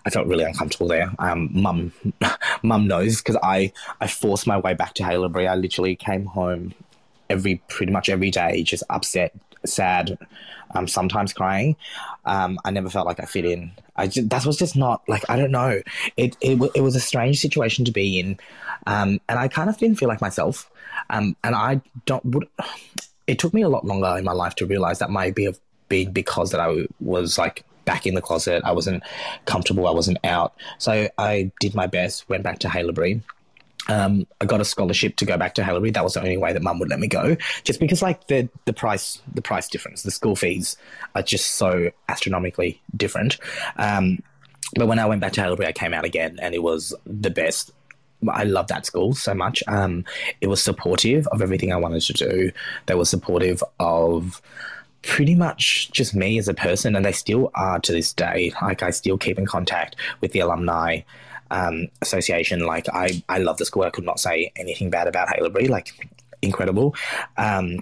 I 0.06 0.10
felt 0.10 0.28
really 0.28 0.44
uncomfortable 0.44 0.88
there. 0.88 1.12
Um, 1.20 1.50
mum, 1.52 1.92
mum 2.64 2.88
knows 2.88 3.18
because 3.18 3.38
I 3.44 3.74
I 4.00 4.08
forced 4.08 4.48
my 4.48 4.58
way 4.58 4.74
back 4.74 4.94
to 4.96 5.04
Haileybury. 5.04 5.50
I 5.50 5.56
literally 5.56 5.96
came 5.96 6.26
home 6.26 6.74
every 7.30 7.62
pretty 7.68 7.92
much 7.92 8.10
every 8.10 8.32
day, 8.32 8.64
just 8.64 8.84
upset, 8.90 9.36
sad, 9.66 10.18
um, 10.76 10.88
sometimes 10.88 11.34
crying. 11.34 11.76
Um, 12.26 12.60
I 12.64 12.72
never 12.72 12.90
felt 12.90 13.06
like 13.08 13.20
I 13.20 13.26
fit 13.26 13.46
in. 13.46 13.72
I 13.96 14.08
just, 14.08 14.30
that 14.30 14.46
was 14.46 14.58
just 14.58 14.76
not 14.76 15.02
like 15.08 15.24
I 15.30 15.36
don't 15.36 15.52
know. 15.52 15.82
It 16.18 16.38
it, 16.42 16.60
it 16.76 16.82
was 16.82 16.96
a 16.96 17.00
strange 17.00 17.40
situation 17.40 17.86
to 17.86 17.92
be 17.92 18.20
in, 18.20 18.40
um, 18.88 19.20
and 19.28 19.40
I 19.40 19.48
kind 19.48 19.70
of 19.70 19.78
didn't 19.78 19.98
feel 19.98 20.10
like 20.10 20.22
myself. 20.22 20.70
Um, 21.10 21.36
and 21.44 21.56
I 21.56 21.82
don't 22.06 22.24
would. 22.26 22.48
It 23.28 23.40
took 23.40 23.54
me 23.54 23.62
a 23.62 23.70
lot 23.70 23.86
longer 23.86 24.16
in 24.18 24.24
my 24.24 24.32
life 24.32 24.56
to 24.56 24.66
realize 24.66 25.00
that 25.00 25.10
might 25.10 25.36
be 25.36 25.46
have 25.46 25.60
been 25.88 26.12
because 26.12 26.52
that 26.52 26.60
I 26.60 26.86
was 27.00 27.38
like 27.38 27.64
back 27.86 28.06
in 28.06 28.16
the 28.16 28.22
closet. 28.22 28.62
I 28.64 28.72
wasn't 28.72 29.04
comfortable. 29.46 29.88
I 29.88 29.92
wasn't 29.92 30.20
out. 30.24 30.54
So 30.78 31.10
I 31.18 31.52
did 31.60 31.76
my 31.76 31.88
best. 31.88 32.28
Went 32.30 32.44
back 32.44 32.60
to 32.60 32.68
Haileybury 32.68 33.22
um, 33.90 34.28
I 34.40 34.46
got 34.46 34.62
a 34.62 34.66
scholarship 34.66 35.16
to 35.18 35.26
go 35.26 35.36
back 35.36 35.56
to 35.56 35.64
Haileybury. 35.64 35.94
That 35.94 36.04
was 36.04 36.14
the 36.14 36.22
only 36.22 36.38
way 36.38 36.54
that 36.54 36.62
mum 36.62 36.80
would 36.80 36.90
let 36.90 37.00
me 37.00 37.08
go, 37.08 37.36
just 37.64 37.80
because 37.80 38.02
like 38.02 38.28
the 38.28 38.48
the 38.66 38.74
price 38.74 39.22
the 39.34 39.42
price 39.42 39.68
difference, 39.68 40.04
the 40.04 40.12
school 40.12 40.36
fees 40.36 40.78
are 41.16 41.24
just 41.24 41.56
so 41.56 41.92
astronomically 42.08 42.82
different. 42.96 43.38
Um, 43.78 44.20
but 44.76 44.88
when 44.88 45.00
I 45.00 45.08
went 45.08 45.22
back 45.22 45.34
to 45.34 45.42
Haileybury, 45.42 45.66
I 45.66 45.72
came 45.72 45.94
out 45.94 46.06
again, 46.06 46.38
and 46.40 46.54
it 46.54 46.62
was 46.62 46.94
the 47.06 47.32
best. 47.32 47.72
I 48.30 48.44
love 48.44 48.68
that 48.68 48.86
school 48.86 49.14
so 49.14 49.34
much. 49.34 49.64
Um, 49.68 50.06
it 50.40 50.48
was 50.48 50.62
supportive 50.62 51.26
of 51.28 51.42
everything 51.42 51.74
I 51.74 51.78
wanted 51.78 52.02
to 52.02 52.14
do. 52.14 52.52
They 52.86 52.94
were 52.94 53.06
supportive 53.06 53.64
of 53.80 54.42
pretty 55.02 55.34
much 55.34 55.90
just 55.92 56.14
me 56.14 56.38
as 56.38 56.48
a 56.48 56.54
person, 56.54 56.96
and 56.96 57.04
they 57.04 57.12
still 57.12 57.50
are 57.56 57.80
to 57.80 57.92
this 57.92 58.14
day. 58.14 58.54
Like 58.62 58.84
I 58.84 58.92
still 58.92 59.18
keep 59.18 59.40
in 59.40 59.48
contact 59.48 59.96
with 60.22 60.34
the 60.34 60.42
alumni 60.42 61.02
um, 61.52 61.88
association. 62.02 62.66
Like 62.66 62.88
I, 62.90 63.24
I 63.30 63.40
love 63.40 63.58
the 63.58 63.66
school. 63.66 63.84
I 63.84 63.90
could 63.90 64.06
not 64.06 64.20
say 64.20 64.52
anything 64.56 64.90
bad 64.90 65.08
about 65.08 65.28
Haileybury. 65.28 65.70
Like 65.70 65.94
incredible. 66.42 66.96
Um, 67.38 67.80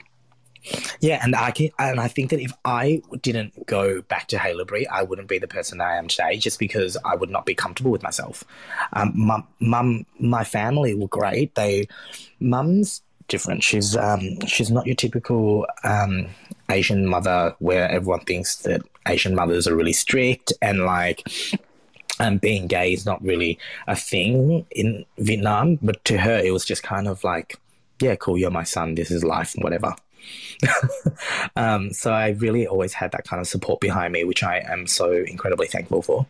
yeah, 1.00 1.20
and 1.24 1.36
I 1.36 1.52
can, 1.52 1.70
and 1.80 2.00
I 2.00 2.08
think 2.08 2.32
that 2.32 2.42
if 2.42 2.52
I 2.66 3.02
didn't 3.22 3.66
go 3.68 4.02
back 4.02 4.28
to 4.30 4.38
Haileybury, 4.38 4.86
I 4.92 5.04
wouldn't 5.04 5.30
be 5.30 5.40
the 5.40 5.48
person 5.48 5.80
I 5.80 5.96
am 5.96 6.08
today, 6.08 6.38
just 6.38 6.60
because 6.60 6.98
I 7.06 7.16
would 7.16 7.30
not 7.30 7.46
be 7.46 7.56
comfortable 7.56 7.92
with 7.92 8.04
myself. 8.04 8.44
Um, 8.94 9.14
mum, 9.16 9.48
mum, 9.60 10.06
my 10.20 10.44
family 10.44 10.94
were 10.94 11.08
great. 11.08 11.56
They, 11.56 11.88
mum's 12.40 13.02
different. 13.28 13.64
She's 13.64 13.96
um, 13.96 14.40
she's 14.46 14.72
not 14.72 14.86
your 14.86 14.96
typical 14.96 15.68
um, 15.84 16.28
Asian 16.70 17.06
mother 17.06 17.56
where 17.60 17.90
everyone 17.90 18.22
thinks 18.22 18.58
that 18.58 18.82
Asian 19.08 19.36
mothers 19.36 19.68
are 19.68 19.76
really 19.76 19.94
strict 19.94 20.54
and 20.62 20.84
like 20.84 21.28
um, 22.20 22.38
being 22.38 22.68
gay 22.68 22.94
is 22.94 23.06
not 23.06 23.24
really 23.24 23.60
a 23.88 23.96
thing 23.96 24.66
in 24.72 25.06
Vietnam, 25.18 25.80
but 25.82 26.04
to 26.06 26.18
her, 26.18 26.38
it 26.38 26.52
was 26.52 26.66
just 26.66 26.84
kind 26.84 27.08
of 27.08 27.24
like, 27.24 27.60
yeah, 28.02 28.16
cool, 28.16 28.38
you're 28.38 28.52
my 28.52 28.64
son, 28.64 28.96
this 28.96 29.12
is 29.12 29.24
life, 29.24 29.54
whatever. 29.58 29.96
um, 31.56 31.94
so 31.94 32.12
I 32.12 32.30
really 32.30 32.68
always 32.68 32.94
had 32.94 33.12
that 33.12 33.26
kind 33.26 33.40
of 33.40 33.48
support 33.48 33.80
behind 33.80 34.14
me, 34.14 34.24
which 34.24 34.44
I 34.44 34.64
am 34.68 34.88
so 34.88 35.12
incredibly 35.12 35.68
thankful 35.68 36.02
for. 36.02 36.26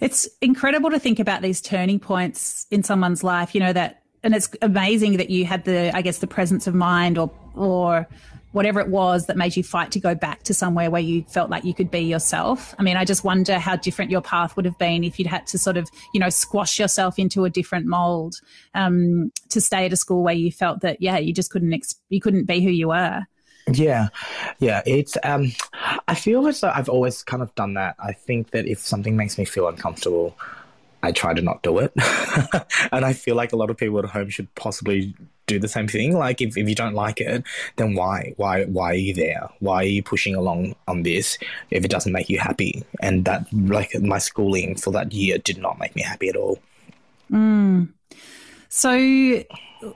It's 0.00 0.28
incredible 0.40 0.90
to 0.90 0.98
think 0.98 1.18
about 1.18 1.42
these 1.42 1.60
turning 1.60 2.00
points 2.00 2.66
in 2.70 2.82
someone's 2.82 3.24
life, 3.24 3.54
you 3.54 3.60
know, 3.60 3.72
that, 3.72 4.02
and 4.22 4.34
it's 4.34 4.50
amazing 4.60 5.16
that 5.16 5.30
you 5.30 5.46
had 5.46 5.64
the, 5.64 5.94
I 5.96 6.02
guess, 6.02 6.18
the 6.18 6.26
presence 6.26 6.66
of 6.66 6.74
mind 6.74 7.16
or, 7.16 7.30
or, 7.54 8.06
whatever 8.52 8.80
it 8.80 8.88
was 8.88 9.26
that 9.26 9.36
made 9.36 9.56
you 9.56 9.62
fight 9.62 9.92
to 9.92 10.00
go 10.00 10.14
back 10.14 10.42
to 10.42 10.54
somewhere 10.54 10.90
where 10.90 11.00
you 11.00 11.24
felt 11.28 11.50
like 11.50 11.64
you 11.64 11.74
could 11.74 11.90
be 11.90 12.00
yourself. 12.00 12.74
I 12.78 12.82
mean, 12.82 12.96
I 12.96 13.04
just 13.04 13.22
wonder 13.22 13.58
how 13.58 13.76
different 13.76 14.10
your 14.10 14.20
path 14.20 14.56
would 14.56 14.64
have 14.64 14.78
been 14.78 15.04
if 15.04 15.18
you'd 15.18 15.28
had 15.28 15.46
to 15.48 15.58
sort 15.58 15.76
of, 15.76 15.88
you 16.12 16.20
know, 16.20 16.30
squash 16.30 16.78
yourself 16.78 17.18
into 17.18 17.44
a 17.44 17.50
different 17.50 17.86
mold 17.86 18.36
um, 18.74 19.30
to 19.50 19.60
stay 19.60 19.86
at 19.86 19.92
a 19.92 19.96
school 19.96 20.22
where 20.22 20.34
you 20.34 20.50
felt 20.50 20.80
that, 20.80 21.00
yeah, 21.00 21.18
you 21.18 21.32
just 21.32 21.50
couldn't, 21.50 21.94
you 22.08 22.20
couldn't 22.20 22.44
be 22.44 22.60
who 22.60 22.70
you 22.70 22.88
were. 22.88 23.24
Yeah, 23.72 24.08
yeah. 24.58 24.82
It's 24.84 25.16
um, 25.22 25.52
I 26.08 26.14
feel 26.14 26.46
as 26.48 26.60
though 26.60 26.72
I've 26.74 26.88
always 26.88 27.22
kind 27.22 27.42
of 27.42 27.54
done 27.54 27.74
that. 27.74 27.94
I 28.00 28.12
think 28.12 28.50
that 28.50 28.66
if 28.66 28.80
something 28.80 29.16
makes 29.16 29.38
me 29.38 29.44
feel 29.44 29.68
uncomfortable, 29.68 30.36
I 31.02 31.12
try 31.12 31.34
to 31.34 31.42
not 31.42 31.62
do 31.62 31.78
it. 31.78 31.92
and 32.92 33.04
I 33.04 33.12
feel 33.12 33.36
like 33.36 33.52
a 33.52 33.56
lot 33.56 33.70
of 33.70 33.76
people 33.76 33.98
at 33.98 34.06
home 34.06 34.28
should 34.28 34.52
possibly 34.54 35.14
do 35.50 35.58
the 35.58 35.68
same 35.68 35.88
thing. 35.88 36.16
Like 36.16 36.40
if, 36.40 36.56
if 36.56 36.68
you 36.68 36.74
don't 36.74 36.94
like 36.94 37.20
it, 37.20 37.44
then 37.76 37.94
why? 37.94 38.34
Why 38.36 38.64
why 38.64 38.92
are 38.92 39.02
you 39.06 39.14
there? 39.14 39.48
Why 39.58 39.76
are 39.76 39.94
you 39.96 40.02
pushing 40.02 40.34
along 40.34 40.74
on 40.88 41.02
this 41.02 41.38
if 41.70 41.84
it 41.84 41.90
doesn't 41.90 42.12
make 42.12 42.28
you 42.28 42.38
happy? 42.38 42.84
And 43.00 43.24
that 43.24 43.46
like 43.52 43.94
my 44.00 44.18
schooling 44.18 44.76
for 44.76 44.90
that 44.92 45.12
year 45.12 45.38
did 45.38 45.58
not 45.58 45.78
make 45.78 45.94
me 45.94 46.02
happy 46.02 46.28
at 46.28 46.36
all. 46.36 46.58
Mm. 47.30 47.88
So 48.68 49.42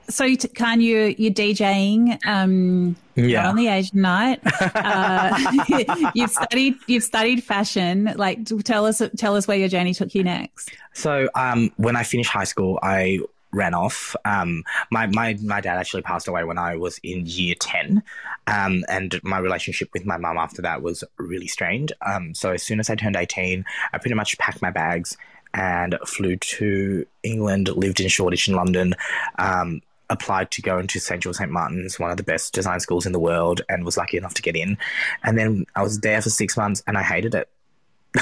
so 0.09 0.35
can 0.35 0.81
you 0.81 1.15
you're 1.17 1.31
DJing 1.31 2.19
um 2.25 2.95
yeah. 3.15 3.47
on 3.47 3.55
the 3.55 3.67
Asian 3.67 4.01
night. 4.01 4.39
Uh, 4.75 6.11
you've 6.13 6.29
studied 6.29 6.75
you've 6.87 7.03
studied 7.03 7.43
fashion. 7.43 8.11
Like 8.15 8.45
tell 8.63 8.85
us 8.85 9.01
tell 9.17 9.35
us 9.35 9.47
where 9.47 9.57
your 9.57 9.67
journey 9.67 9.93
took 9.93 10.13
you 10.13 10.23
next. 10.23 10.71
So 10.93 11.29
um 11.35 11.71
when 11.77 11.95
I 11.95 12.03
finished 12.03 12.29
high 12.29 12.43
school 12.43 12.79
I 12.83 13.19
ran 13.55 13.73
off. 13.73 14.15
Um, 14.25 14.63
my, 14.91 15.07
my, 15.07 15.37
my 15.41 15.61
dad 15.61 15.77
actually 15.77 16.01
passed 16.01 16.27
away 16.27 16.43
when 16.43 16.57
I 16.57 16.75
was 16.75 16.99
in 17.03 17.25
year 17.25 17.55
10. 17.59 18.03
Um, 18.47 18.83
and 18.89 19.19
my 19.23 19.39
relationship 19.39 19.89
with 19.93 20.05
my 20.05 20.17
mum 20.17 20.37
after 20.37 20.61
that 20.61 20.81
was 20.81 21.03
really 21.17 21.47
strained. 21.47 21.93
Um, 22.05 22.33
so 22.35 22.51
as 22.51 22.61
soon 22.61 22.79
as 22.79 22.89
I 22.89 22.95
turned 22.95 23.15
18, 23.15 23.65
I 23.93 23.97
pretty 23.97 24.15
much 24.15 24.37
packed 24.37 24.61
my 24.61 24.71
bags 24.71 25.17
and 25.53 25.97
flew 26.05 26.35
to 26.35 27.05
England, 27.23 27.69
lived 27.69 28.01
in 28.01 28.09
Shoreditch 28.09 28.49
in 28.49 28.55
London, 28.55 28.93
um, 29.39 29.81
applied 30.09 30.51
to 30.51 30.61
go 30.61 30.77
into 30.77 30.99
St. 30.99 31.23
George 31.23 31.37
St. 31.37 31.49
Martin's, 31.49 31.99
one 31.99 32.11
of 32.11 32.17
the 32.17 32.23
best 32.23 32.53
design 32.53 32.79
schools 32.79 33.05
in 33.05 33.13
the 33.13 33.19
world, 33.19 33.61
and 33.69 33.85
was 33.85 33.97
lucky 33.97 34.17
enough 34.17 34.33
to 34.35 34.41
get 34.41 34.55
in. 34.55 34.77
And 35.23 35.37
then 35.37 35.65
I 35.75 35.81
was 35.81 36.01
there 36.01 36.21
for 36.21 36.29
six 36.29 36.57
months 36.57 36.83
and 36.85 36.97
I 36.97 37.03
hated 37.03 37.33
it. 37.33 37.49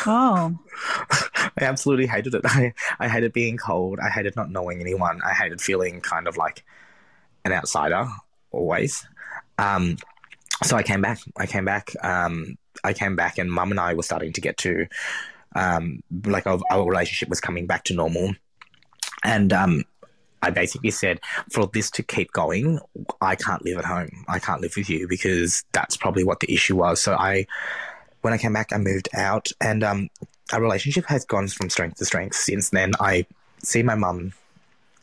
Oh. 0.05 0.57
I 1.35 1.61
absolutely 1.61 2.07
hated 2.07 2.35
it. 2.35 2.41
I, 2.45 2.73
I 2.99 3.07
hated 3.07 3.33
being 3.33 3.57
cold. 3.57 3.99
I 3.99 4.09
hated 4.09 4.35
not 4.35 4.51
knowing 4.51 4.81
anyone. 4.81 5.21
I 5.25 5.33
hated 5.33 5.61
feeling 5.61 6.01
kind 6.01 6.27
of 6.27 6.37
like 6.37 6.63
an 7.45 7.51
outsider 7.51 8.07
always. 8.51 9.05
Um, 9.57 9.97
so 10.63 10.77
I 10.77 10.83
came 10.83 11.01
back. 11.01 11.19
I 11.37 11.45
came 11.45 11.65
back. 11.65 11.91
Um, 12.03 12.57
I 12.83 12.93
came 12.93 13.15
back, 13.15 13.37
and 13.37 13.51
Mum 13.51 13.71
and 13.71 13.79
I 13.79 13.93
were 13.93 14.03
starting 14.03 14.33
to 14.33 14.41
get 14.41 14.57
to 14.59 14.87
um, 15.55 16.01
like 16.25 16.47
our, 16.47 16.59
our, 16.71 16.87
relationship 16.87 17.29
was 17.29 17.39
coming 17.39 17.67
back 17.67 17.83
to 17.85 17.93
normal. 17.93 18.33
And 19.23 19.53
um, 19.53 19.83
I 20.41 20.49
basically 20.49 20.91
said, 20.91 21.19
for 21.51 21.69
this 21.73 21.89
to 21.91 22.03
keep 22.03 22.31
going, 22.31 22.79
I 23.21 23.35
can't 23.35 23.63
live 23.63 23.77
at 23.77 23.85
home. 23.85 24.25
I 24.27 24.39
can't 24.39 24.61
live 24.61 24.73
with 24.75 24.89
you 24.89 25.07
because 25.07 25.63
that's 25.71 25.95
probably 25.95 26.23
what 26.23 26.39
the 26.39 26.51
issue 26.51 26.75
was. 26.75 27.01
So 27.01 27.13
I, 27.13 27.45
when 28.23 28.33
I 28.33 28.37
came 28.37 28.53
back, 28.53 28.73
I 28.73 28.77
moved 28.77 29.09
out, 29.13 29.51
and 29.61 29.83
um, 29.83 30.09
our 30.51 30.61
relationship 30.61 31.05
has 31.05 31.25
gone 31.25 31.47
from 31.49 31.69
strength 31.69 31.97
to 31.97 32.05
strength 32.05 32.35
since 32.35 32.69
then. 32.69 32.93
I 32.99 33.25
see 33.61 33.83
my 33.83 33.95
mum 33.95 34.33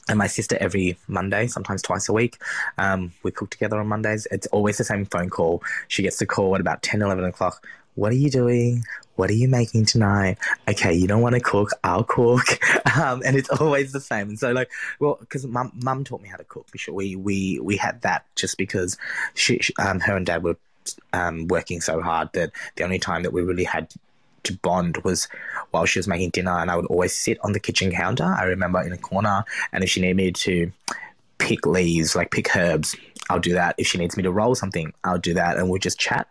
and 0.09 0.19
my 0.19 0.27
sister 0.27 0.57
every 0.59 0.97
Monday, 1.07 1.47
sometimes 1.47 1.83
twice 1.83 2.09
a 2.09 2.13
week. 2.15 2.39
Um, 2.79 3.13
we 3.23 3.31
cook 3.31 3.51
together 3.51 3.79
on 3.79 3.87
Mondays. 3.87 4.27
It's 4.31 4.47
always 4.49 4.79
the 4.79 4.85
same 4.85 5.05
phone 5.05 5.29
call. 5.29 5.63
She 5.89 6.03
gets 6.03 6.19
the 6.19 6.27
call 6.27 6.55
at 6.55 6.61
about 6.63 6.83
10, 6.83 7.03
11 7.03 7.25
o'clock. 7.25 7.67
What 7.95 8.11
are 8.11 8.17
you 8.17 8.31
doing? 8.31 8.85
What 9.17 9.29
are 9.29 9.35
you 9.35 9.49
making 9.49 9.85
tonight? 9.85 10.39
Okay, 10.67 10.95
you 10.95 11.07
don't 11.07 11.21
want 11.21 11.35
to 11.35 11.41
cook, 11.41 11.71
I'll 11.85 12.05
cook. 12.05 12.59
Um, 13.01 13.23
and 13.25 13.37
it's 13.37 13.49
always 13.49 13.93
the 13.93 14.01
same. 14.01 14.31
And 14.31 14.39
so, 14.39 14.51
like, 14.51 14.69
well, 14.99 15.17
because 15.21 15.47
mum, 15.47 15.71
mum 15.81 16.03
taught 16.03 16.21
me 16.21 16.29
how 16.29 16.37
to 16.37 16.45
cook. 16.45 16.67
We, 16.89 17.15
we, 17.15 17.61
we 17.61 17.77
had 17.77 18.03
that 18.03 18.27
just 18.35 18.59
because 18.59 18.99
she, 19.35 19.59
she 19.59 19.73
um, 19.77 20.01
her 20.01 20.17
and 20.17 20.27
dad 20.27 20.43
were 20.43 20.57
um, 21.13 21.47
working 21.49 21.81
so 21.81 22.01
hard 22.01 22.31
that 22.35 22.51
the 22.77 22.85
only 22.85 22.99
time 22.99 23.23
that 23.23 23.33
we 23.33 23.43
really 23.43 23.65
had 23.65 23.93
to 24.45 24.57
bond 24.59 24.97
was 24.99 25.29
while 25.71 25.87
she 25.87 25.99
was 25.99 26.09
making 26.09 26.31
dinner, 26.31 26.59
and 26.59 26.71
I 26.71 26.77
would 26.77 26.87
always 26.87 27.15
sit 27.15 27.39
on 27.43 27.53
the 27.53 27.61
kitchen 27.61 27.91
counter. 27.93 28.25
I 28.25 28.45
remember 28.45 28.81
in 28.83 28.93
a 28.93 28.99
corner, 28.99 29.45
and 29.73 29.85
if 29.85 29.91
she 29.91 30.01
needed 30.01 30.17
me 30.17 30.33
to 30.33 30.73
pick 31.39 31.67
leaves, 31.67 32.17
like 32.17 32.31
pick 32.31 32.55
herbs, 32.57 32.97
I'll 33.29 33.41
do 33.41 33.55
that. 33.55 33.75
If 33.79 33.87
she 33.87 33.99
needs 33.99 34.17
me 34.17 34.23
to 34.23 34.33
roll 34.33 34.55
something, 34.55 34.93
I'll 35.05 35.19
do 35.19 35.35
that, 35.35 35.57
and 35.57 35.69
we'll 35.69 35.79
just 35.79 35.99
chat. 35.99 36.29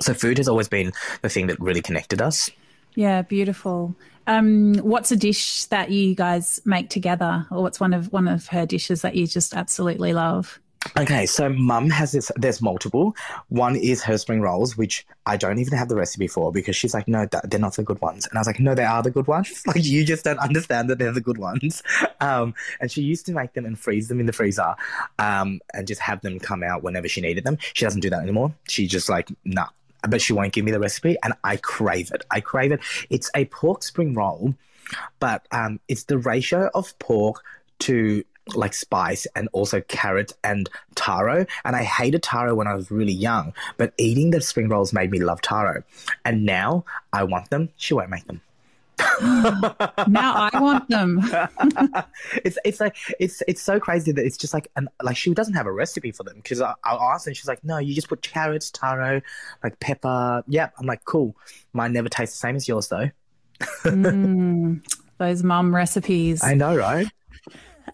So 0.00 0.14
food 0.14 0.38
has 0.38 0.48
always 0.48 0.68
been 0.68 0.92
the 1.22 1.28
thing 1.28 1.46
that 1.46 1.58
really 1.60 1.82
connected 1.82 2.20
us. 2.20 2.50
Yeah, 2.94 3.22
beautiful. 3.22 3.94
Um, 4.26 4.76
what's 4.78 5.12
a 5.12 5.16
dish 5.16 5.66
that 5.66 5.90
you 5.90 6.14
guys 6.14 6.60
make 6.64 6.90
together, 6.90 7.46
or 7.50 7.62
what's 7.62 7.78
one 7.78 7.94
of 7.94 8.12
one 8.12 8.28
of 8.28 8.48
her 8.48 8.66
dishes 8.66 9.02
that 9.02 9.14
you 9.14 9.26
just 9.26 9.54
absolutely 9.54 10.12
love? 10.12 10.58
Okay, 10.98 11.26
so 11.26 11.48
mum 11.48 11.90
has 11.90 12.12
this. 12.12 12.30
There's 12.36 12.62
multiple. 12.62 13.16
One 13.48 13.76
is 13.76 14.02
her 14.02 14.18
spring 14.18 14.40
rolls, 14.40 14.76
which 14.76 15.06
I 15.26 15.36
don't 15.36 15.58
even 15.58 15.76
have 15.76 15.88
the 15.88 15.96
recipe 15.96 16.28
for 16.28 16.52
because 16.52 16.76
she's 16.76 16.94
like, 16.94 17.08
no, 17.08 17.26
they're 17.44 17.60
not 17.60 17.76
the 17.76 17.82
good 17.82 18.00
ones. 18.00 18.26
And 18.26 18.38
I 18.38 18.40
was 18.40 18.46
like, 18.46 18.60
no, 18.60 18.74
they 18.74 18.84
are 18.84 19.02
the 19.02 19.10
good 19.10 19.26
ones. 19.26 19.62
Like 19.76 19.84
you 19.84 20.04
just 20.04 20.24
don't 20.24 20.38
understand 20.38 20.88
that 20.90 20.98
they're 20.98 21.12
the 21.12 21.20
good 21.20 21.38
ones. 21.38 21.82
Um, 22.18 22.54
and 22.80 22.90
she 22.90 23.02
used 23.02 23.26
to 23.26 23.32
make 23.32 23.52
them 23.52 23.66
and 23.66 23.78
freeze 23.78 24.08
them 24.08 24.20
in 24.20 24.26
the 24.26 24.32
freezer, 24.32 24.74
um, 25.18 25.60
and 25.74 25.86
just 25.86 26.00
have 26.00 26.22
them 26.22 26.38
come 26.38 26.62
out 26.62 26.82
whenever 26.82 27.08
she 27.08 27.20
needed 27.20 27.44
them. 27.44 27.58
She 27.74 27.84
doesn't 27.84 28.00
do 28.00 28.08
that 28.08 28.22
anymore. 28.22 28.54
She 28.68 28.86
just 28.86 29.10
like, 29.10 29.28
nah. 29.44 29.66
But 30.08 30.22
she 30.22 30.32
won't 30.32 30.54
give 30.54 30.64
me 30.64 30.72
the 30.72 30.80
recipe, 30.80 31.16
and 31.22 31.34
I 31.44 31.56
crave 31.58 32.10
it. 32.12 32.24
I 32.30 32.40
crave 32.40 32.72
it. 32.72 32.80
It's 33.10 33.30
a 33.34 33.44
pork 33.46 33.82
spring 33.82 34.14
roll, 34.14 34.54
but 35.20 35.46
um, 35.52 35.78
it's 35.88 36.04
the 36.04 36.16
ratio 36.16 36.70
of 36.74 36.98
pork 36.98 37.42
to 37.80 38.24
like 38.54 38.74
spice 38.74 39.26
and 39.34 39.48
also 39.52 39.80
carrot 39.82 40.32
and 40.44 40.68
taro. 40.94 41.46
And 41.64 41.74
I 41.74 41.82
hated 41.82 42.22
taro 42.22 42.54
when 42.54 42.66
I 42.66 42.74
was 42.74 42.90
really 42.90 43.12
young, 43.12 43.52
but 43.76 43.92
eating 43.98 44.30
the 44.30 44.40
spring 44.40 44.68
rolls 44.68 44.92
made 44.92 45.10
me 45.10 45.20
love 45.20 45.40
taro. 45.40 45.82
And 46.24 46.44
now 46.44 46.84
I 47.12 47.24
want 47.24 47.50
them. 47.50 47.70
She 47.76 47.94
won't 47.94 48.10
make 48.10 48.26
them. 48.26 48.40
now 49.20 50.48
I 50.50 50.50
want 50.54 50.88
them. 50.88 51.20
it's 52.44 52.58
it's 52.64 52.80
like 52.80 52.96
it's 53.20 53.42
it's 53.46 53.60
so 53.60 53.78
crazy 53.78 54.10
that 54.12 54.24
it's 54.24 54.38
just 54.38 54.54
like 54.54 54.70
and 54.74 54.88
like 55.02 55.16
she 55.16 55.34
doesn't 55.34 55.52
have 55.52 55.66
a 55.66 55.72
recipe 55.72 56.12
for 56.12 56.22
them 56.22 56.36
because 56.36 56.62
I, 56.62 56.72
I'll 56.82 57.00
ask 57.00 57.26
and 57.26 57.36
she's 57.36 57.48
like, 57.48 57.62
no, 57.62 57.76
you 57.76 57.94
just 57.94 58.08
put 58.08 58.22
carrots, 58.22 58.70
taro, 58.70 59.20
like 59.62 59.78
pepper. 59.80 60.42
Yep. 60.48 60.74
I'm 60.78 60.86
like, 60.86 61.04
cool. 61.04 61.36
Mine 61.74 61.92
never 61.92 62.08
tastes 62.08 62.36
the 62.36 62.40
same 62.40 62.56
as 62.56 62.68
yours 62.68 62.88
though. 62.88 63.10
mm, 63.84 64.82
those 65.18 65.42
mum 65.42 65.74
recipes. 65.74 66.42
I 66.42 66.54
know, 66.54 66.76
right? 66.76 67.06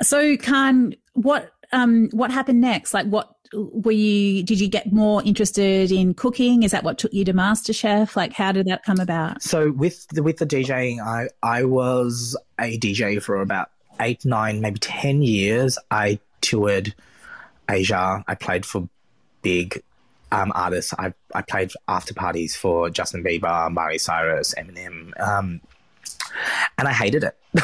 So, 0.00 0.36
Khan, 0.36 0.94
what 1.14 1.52
um, 1.72 2.08
what 2.10 2.30
happened 2.30 2.60
next? 2.60 2.94
Like, 2.94 3.06
what 3.06 3.34
were 3.52 3.92
you? 3.92 4.42
Did 4.42 4.60
you 4.60 4.68
get 4.68 4.92
more 4.92 5.22
interested 5.22 5.90
in 5.92 6.14
cooking? 6.14 6.62
Is 6.62 6.70
that 6.72 6.84
what 6.84 6.98
took 6.98 7.12
you 7.12 7.24
to 7.24 7.32
MasterChef? 7.32 8.16
Like, 8.16 8.32
how 8.32 8.52
did 8.52 8.66
that 8.66 8.84
come 8.84 9.00
about? 9.00 9.42
So, 9.42 9.72
with 9.72 10.06
the, 10.08 10.22
with 10.22 10.38
the 10.38 10.46
DJing, 10.46 11.00
I 11.00 11.28
I 11.42 11.64
was 11.64 12.36
a 12.58 12.78
DJ 12.78 13.22
for 13.22 13.40
about 13.40 13.70
eight, 14.00 14.24
nine, 14.24 14.60
maybe 14.60 14.78
ten 14.78 15.22
years. 15.22 15.78
I 15.90 16.18
toured 16.40 16.94
Asia. 17.68 18.24
I 18.26 18.34
played 18.34 18.64
for 18.64 18.88
big 19.42 19.82
um, 20.30 20.52
artists. 20.54 20.94
I 20.98 21.12
I 21.34 21.42
played 21.42 21.72
after 21.88 22.14
parties 22.14 22.56
for 22.56 22.90
Justin 22.90 23.22
Bieber, 23.22 23.70
Miley 23.70 23.98
Cyrus, 23.98 24.54
Eminem, 24.54 25.18
um, 25.20 25.60
and 26.78 26.88
I 26.88 26.92
hated 26.92 27.24
it. 27.24 27.36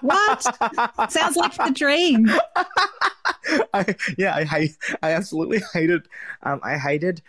what? 0.00 1.10
Sounds 1.10 1.36
like 1.36 1.54
the 1.54 1.72
dream. 1.74 2.26
I, 3.74 3.96
yeah, 4.18 4.34
I 4.34 4.44
hate. 4.44 4.76
I 5.02 5.12
absolutely 5.12 5.60
hated. 5.72 6.08
Um, 6.42 6.60
I 6.62 6.78
hated. 6.78 7.22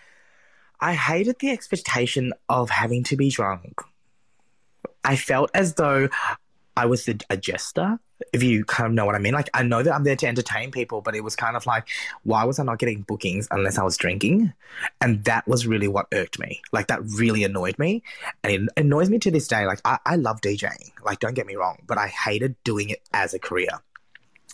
I 0.80 0.94
hated 0.94 1.40
the 1.40 1.50
expectation 1.50 2.34
of 2.50 2.70
having 2.70 3.04
to 3.06 3.16
be 3.16 3.30
drunk. 3.30 3.82
I 5.04 5.16
felt 5.16 5.52
as 5.54 5.76
though 5.76 6.10
I 6.76 6.86
was 6.86 7.06
the, 7.06 7.20
a 7.30 7.38
jester, 7.38 8.00
if 8.32 8.42
you 8.42 8.66
kind 8.66 8.88
of 8.88 8.94
know 8.94 9.06
what 9.06 9.16
I 9.16 9.20
mean. 9.20 9.34
Like, 9.34 9.50
I 9.54 9.64
know 9.64 9.84
that 9.84 9.94
I'm 9.94 10.04
there 10.04 10.16
to 10.16 10.28
entertain 10.28 10.72
people, 10.72 11.02
but 11.02 11.16
it 11.16 11.24
was 11.24 11.36
kind 11.36 11.56
of 11.56 11.66
like, 11.66 11.88
why 12.24 12.44
was 12.44 12.60
I 12.60 12.64
not 12.64 12.80
getting 12.80 13.02
bookings 13.02 13.48
unless 13.52 13.78
I 13.78 13.84
was 13.84 13.98
drinking? 13.98 14.54
And 15.02 15.24
that 15.26 15.48
was 15.48 15.68
really 15.68 15.88
what 15.88 16.08
irked 16.12 16.40
me. 16.40 16.62
Like, 16.72 16.88
that 16.88 17.02
really 17.04 17.44
annoyed 17.44 17.78
me. 17.78 18.04
And 18.44 18.54
it 18.54 18.70
annoys 18.78 19.10
me 19.10 19.20
to 19.20 19.32
this 19.32 19.48
day. 19.48 19.66
Like, 19.66 19.82
I, 19.86 20.00
I 20.06 20.16
love 20.16 20.42
DJing. 20.42 20.92
Like, 21.04 21.20
don't 21.20 21.36
get 21.36 21.48
me 21.48 21.56
wrong, 21.56 21.80
but 21.86 21.98
I 21.98 22.08
hated 22.08 22.56
doing 22.64 22.90
it 22.90 23.02
as 23.14 23.34
a 23.34 23.40
career. 23.40 23.80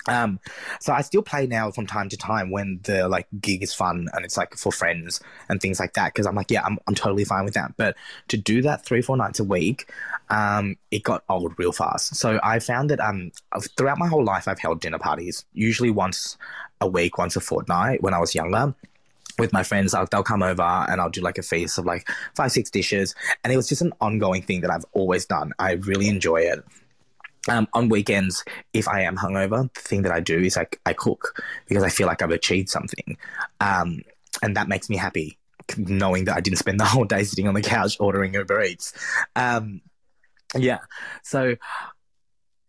Um, 0.07 0.39
so 0.79 0.93
I 0.93 1.01
still 1.01 1.21
play 1.21 1.45
now 1.45 1.71
from 1.71 1.85
time 1.85 2.09
to 2.09 2.17
time 2.17 2.51
when 2.51 2.79
the 2.83 3.07
like 3.07 3.27
gig 3.41 3.61
is 3.61 3.73
fun 3.73 4.07
and 4.13 4.23
it's 4.23 4.37
like 4.37 4.55
for 4.55 4.71
friends 4.71 5.19
and 5.49 5.61
things 5.61 5.79
like 5.79 5.93
that. 5.93 6.13
Cause 6.13 6.25
I'm 6.25 6.35
like, 6.35 6.49
yeah, 6.49 6.63
I'm, 6.63 6.79
I'm 6.87 6.95
totally 6.95 7.25
fine 7.25 7.45
with 7.45 7.53
that. 7.55 7.75
But 7.77 7.95
to 8.29 8.37
do 8.37 8.61
that 8.61 8.85
three, 8.85 9.01
four 9.01 9.17
nights 9.17 9.39
a 9.39 9.43
week, 9.43 9.91
um, 10.29 10.77
it 10.89 11.03
got 11.03 11.23
old 11.29 11.53
real 11.57 11.71
fast. 11.71 12.15
So 12.15 12.39
I 12.41 12.59
found 12.59 12.89
that, 12.89 12.99
um, 12.99 13.31
throughout 13.77 13.97
my 13.97 14.07
whole 14.07 14.23
life, 14.23 14.47
I've 14.47 14.59
held 14.59 14.79
dinner 14.79 14.99
parties, 14.99 15.45
usually 15.53 15.91
once 15.91 16.37
a 16.81 16.87
week, 16.87 17.17
once 17.17 17.35
a 17.35 17.41
fortnight 17.41 18.01
when 18.01 18.13
I 18.13 18.19
was 18.19 18.33
younger 18.33 18.73
with 19.39 19.53
my 19.53 19.63
friends, 19.63 19.93
I'll, 19.93 20.05
they'll 20.05 20.23
come 20.23 20.43
over 20.43 20.61
and 20.61 20.99
I'll 21.01 21.09
do 21.09 21.21
like 21.21 21.37
a 21.37 21.41
feast 21.41 21.77
of 21.77 21.85
like 21.85 22.07
five, 22.35 22.51
six 22.51 22.69
dishes. 22.69 23.15
And 23.43 23.51
it 23.51 23.55
was 23.57 23.67
just 23.67 23.81
an 23.81 23.93
ongoing 24.01 24.41
thing 24.41 24.61
that 24.61 24.69
I've 24.69 24.85
always 24.93 25.25
done. 25.25 25.53
I 25.57 25.73
really 25.73 26.09
enjoy 26.09 26.41
it. 26.41 26.63
Um, 27.49 27.67
on 27.73 27.89
weekends, 27.89 28.43
if 28.73 28.87
I 28.87 29.01
am 29.01 29.17
hungover, 29.17 29.73
the 29.73 29.81
thing 29.81 30.03
that 30.03 30.11
I 30.11 30.19
do 30.19 30.39
is 30.39 30.55
like 30.55 30.79
I 30.85 30.93
cook 30.93 31.41
because 31.67 31.83
I 31.83 31.89
feel 31.89 32.07
like 32.07 32.21
I've 32.21 32.31
achieved 32.31 32.69
something. 32.69 33.17
Um, 33.59 34.01
and 34.41 34.55
that 34.55 34.67
makes 34.67 34.89
me 34.89 34.97
happy 34.97 35.37
knowing 35.77 36.25
that 36.25 36.35
I 36.35 36.41
didn't 36.41 36.59
spend 36.59 36.79
the 36.79 36.85
whole 36.85 37.05
day 37.05 37.23
sitting 37.23 37.47
on 37.47 37.53
the 37.53 37.61
couch 37.61 37.97
ordering 37.99 38.33
Uber 38.33 38.63
Eats. 38.63 38.93
Um, 39.35 39.81
yeah. 40.55 40.79
So 41.23 41.55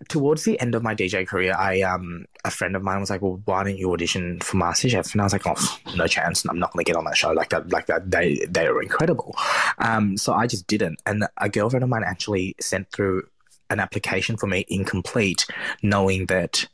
towards 0.08 0.44
the 0.44 0.58
end 0.60 0.74
of 0.74 0.82
my 0.82 0.94
DJ 0.94 1.26
career, 1.26 1.54
I 1.56 1.82
um 1.82 2.24
a 2.44 2.50
friend 2.50 2.76
of 2.76 2.82
mine 2.82 3.00
was 3.00 3.10
like, 3.10 3.22
"Well, 3.22 3.40
why 3.44 3.64
don't 3.64 3.76
you 3.76 3.92
audition 3.92 4.40
for 4.40 4.56
MasterChef?" 4.56 5.12
And 5.12 5.20
I 5.20 5.24
was 5.24 5.32
like, 5.32 5.46
"Oh, 5.46 5.78
no 5.96 6.06
chance! 6.06 6.44
I'm 6.48 6.58
not 6.58 6.72
going 6.72 6.84
to 6.84 6.88
get 6.88 6.96
on 6.96 7.04
that 7.04 7.16
show 7.16 7.32
like 7.32 7.50
that. 7.50 7.70
Like 7.70 7.86
that, 7.86 8.10
they 8.10 8.46
they 8.48 8.66
are 8.66 8.82
incredible." 8.82 9.34
Um, 9.78 10.16
so 10.16 10.32
I 10.32 10.46
just 10.46 10.66
didn't. 10.66 11.00
And 11.06 11.26
a 11.38 11.48
girlfriend 11.48 11.82
of 11.82 11.90
mine 11.90 12.04
actually 12.04 12.54
sent 12.60 12.90
through 12.92 13.26
an 13.70 13.80
application 13.80 14.36
for 14.36 14.46
me 14.46 14.64
incomplete, 14.68 15.46
knowing 15.82 16.26
that 16.26 16.66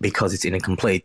because 0.00 0.32
it's 0.32 0.44
incomplete, 0.54 1.04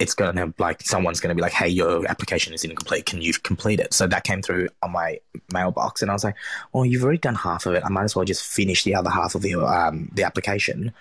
it's 0.00 0.14
to 0.34 0.54
like 0.58 0.80
someone's 0.80 1.20
to 1.28 1.34
be 1.34 1.42
like, 1.42 1.52
"Hey, 1.52 1.68
your 1.68 2.06
application 2.08 2.54
is 2.54 2.64
incomplete. 2.64 3.04
Can 3.04 3.20
you 3.20 3.34
complete 3.34 3.80
it?" 3.80 3.92
So 3.92 4.06
that 4.06 4.24
came 4.24 4.40
through 4.40 4.68
on 4.82 4.92
my 4.92 5.20
mailbox, 5.52 6.00
and 6.00 6.10
I 6.10 6.14
was 6.14 6.24
like, 6.24 6.36
"Oh, 6.72 6.84
you've 6.84 7.04
already 7.04 7.18
done 7.18 7.34
half 7.34 7.66
of 7.66 7.74
it. 7.74 7.84
I 7.84 7.90
might 7.90 8.04
as 8.04 8.16
well 8.16 8.24
just 8.24 8.42
finish 8.42 8.82
the 8.84 8.94
other 8.94 9.10
half 9.10 9.34
of 9.34 9.42
the 9.42 9.54
um, 9.56 10.10
the 10.14 10.24
application." 10.24 10.92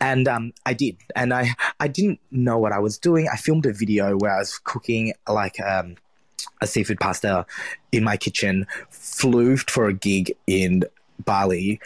And 0.00 0.26
um, 0.26 0.52
I 0.66 0.74
did, 0.74 0.96
and 1.14 1.32
I 1.32 1.54
I 1.78 1.86
didn't 1.86 2.18
know 2.32 2.58
what 2.58 2.72
I 2.72 2.80
was 2.80 2.98
doing. 2.98 3.28
I 3.32 3.36
filmed 3.36 3.64
a 3.64 3.72
video 3.72 4.16
where 4.18 4.32
I 4.32 4.38
was 4.38 4.58
cooking 4.58 5.14
like 5.28 5.60
um, 5.60 5.94
a 6.60 6.66
seafood 6.66 6.98
pasta 6.98 7.46
in 7.92 8.02
my 8.02 8.16
kitchen. 8.16 8.66
Flew 8.90 9.56
for 9.56 9.86
a 9.86 9.94
gig 9.94 10.34
in 10.48 10.84
Bali, 11.24 11.80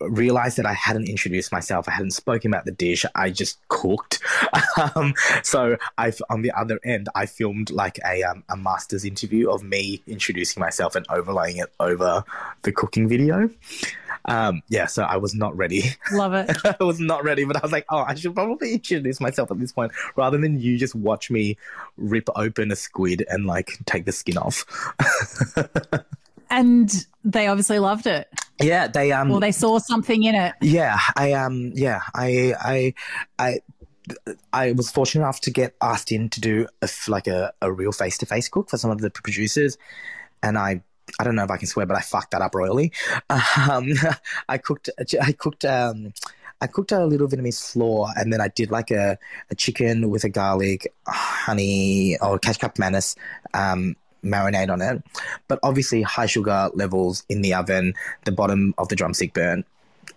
realized 0.00 0.56
that 0.58 0.66
I 0.66 0.72
hadn't 0.72 1.08
introduced 1.08 1.52
myself. 1.52 1.88
I 1.88 1.92
hadn't 1.92 2.12
spoken 2.12 2.52
about 2.52 2.64
the 2.64 2.72
dish. 2.72 3.04
I 3.14 3.30
just 3.30 3.58
cooked. 3.68 4.20
Um, 4.96 5.14
so 5.42 5.76
I've 5.98 6.20
on 6.30 6.42
the 6.42 6.50
other 6.52 6.80
end, 6.84 7.08
I 7.14 7.26
filmed 7.26 7.70
like 7.70 7.98
a 8.06 8.22
um, 8.22 8.42
a 8.48 8.56
master's 8.56 9.04
interview 9.04 9.50
of 9.50 9.62
me 9.62 10.02
introducing 10.06 10.60
myself 10.60 10.94
and 10.96 11.06
overlaying 11.10 11.58
it 11.58 11.72
over 11.78 12.24
the 12.62 12.72
cooking 12.72 13.08
video. 13.08 13.50
Um, 14.26 14.62
yeah, 14.68 14.86
so 14.86 15.02
I 15.02 15.16
was 15.16 15.34
not 15.34 15.56
ready. 15.56 15.84
Love 16.12 16.34
it. 16.34 16.56
I 16.80 16.82
was 16.84 17.00
not 17.00 17.24
ready, 17.24 17.44
but 17.44 17.56
I 17.56 17.60
was 17.60 17.72
like, 17.72 17.86
oh, 17.88 18.04
I 18.06 18.14
should 18.14 18.34
probably 18.34 18.74
introduce 18.74 19.20
myself 19.20 19.50
at 19.50 19.58
this 19.58 19.72
point 19.72 19.92
rather 20.16 20.38
than 20.38 20.60
you 20.60 20.78
just 20.78 20.94
watch 20.94 21.30
me 21.30 21.56
rip 21.96 22.28
open 22.36 22.70
a 22.70 22.76
squid 22.76 23.24
and 23.28 23.46
like 23.46 23.78
take 23.84 24.04
the 24.04 24.12
skin 24.12 24.38
off. 24.38 24.64
and 26.50 27.06
they 27.24 27.46
obviously 27.48 27.78
loved 27.78 28.06
it. 28.06 28.28
Yeah, 28.60 28.88
they 28.88 29.12
um. 29.12 29.28
Well, 29.28 29.40
they 29.40 29.52
saw 29.52 29.78
something 29.78 30.22
in 30.22 30.34
it. 30.34 30.54
Yeah, 30.60 30.98
I 31.16 31.32
um. 31.32 31.72
Yeah, 31.74 32.00
I 32.14 32.54
I 32.60 32.94
I. 33.38 33.60
I 34.52 34.72
was 34.72 34.90
fortunate 34.90 35.22
enough 35.22 35.40
to 35.42 35.50
get 35.52 35.76
asked 35.80 36.10
in 36.10 36.28
to 36.30 36.40
do 36.40 36.66
a, 36.82 36.88
like 37.06 37.28
a, 37.28 37.52
a 37.62 37.72
real 37.72 37.92
face 37.92 38.18
to 38.18 38.26
face 38.26 38.48
cook 38.48 38.68
for 38.68 38.76
some 38.76 38.90
of 38.90 39.00
the 39.00 39.10
producers, 39.10 39.78
and 40.42 40.58
I 40.58 40.82
I 41.20 41.24
don't 41.24 41.36
know 41.36 41.44
if 41.44 41.50
I 41.50 41.56
can 41.56 41.68
swear, 41.68 41.86
but 41.86 41.96
I 41.96 42.00
fucked 42.00 42.32
that 42.32 42.42
up 42.42 42.54
royally. 42.54 42.92
Um, 43.30 43.92
I 44.48 44.58
cooked 44.58 44.90
I 45.20 45.32
cooked 45.32 45.64
um, 45.64 46.12
I 46.62 46.68
cooked 46.68 46.92
a 46.92 47.04
little 47.04 47.26
Vietnamese 47.26 47.54
slaw, 47.54 48.08
and 48.16 48.32
then 48.32 48.40
I 48.40 48.48
did 48.48 48.70
like 48.70 48.92
a, 48.92 49.18
a 49.50 49.54
chicken 49.56 50.10
with 50.10 50.22
a 50.22 50.28
garlic, 50.28 50.94
honey, 51.06 52.16
or 52.20 52.38
kecap 52.38 52.78
manis, 52.78 53.16
um, 53.52 53.96
marinade 54.24 54.70
on 54.70 54.80
it. 54.80 55.02
But 55.48 55.58
obviously, 55.62 56.02
high 56.02 56.26
sugar 56.26 56.70
levels 56.74 57.24
in 57.28 57.42
the 57.42 57.54
oven, 57.54 57.94
the 58.24 58.32
bottom 58.32 58.74
of 58.78 58.88
the 58.88 58.96
drumstick 58.96 59.34
burnt. 59.34 59.66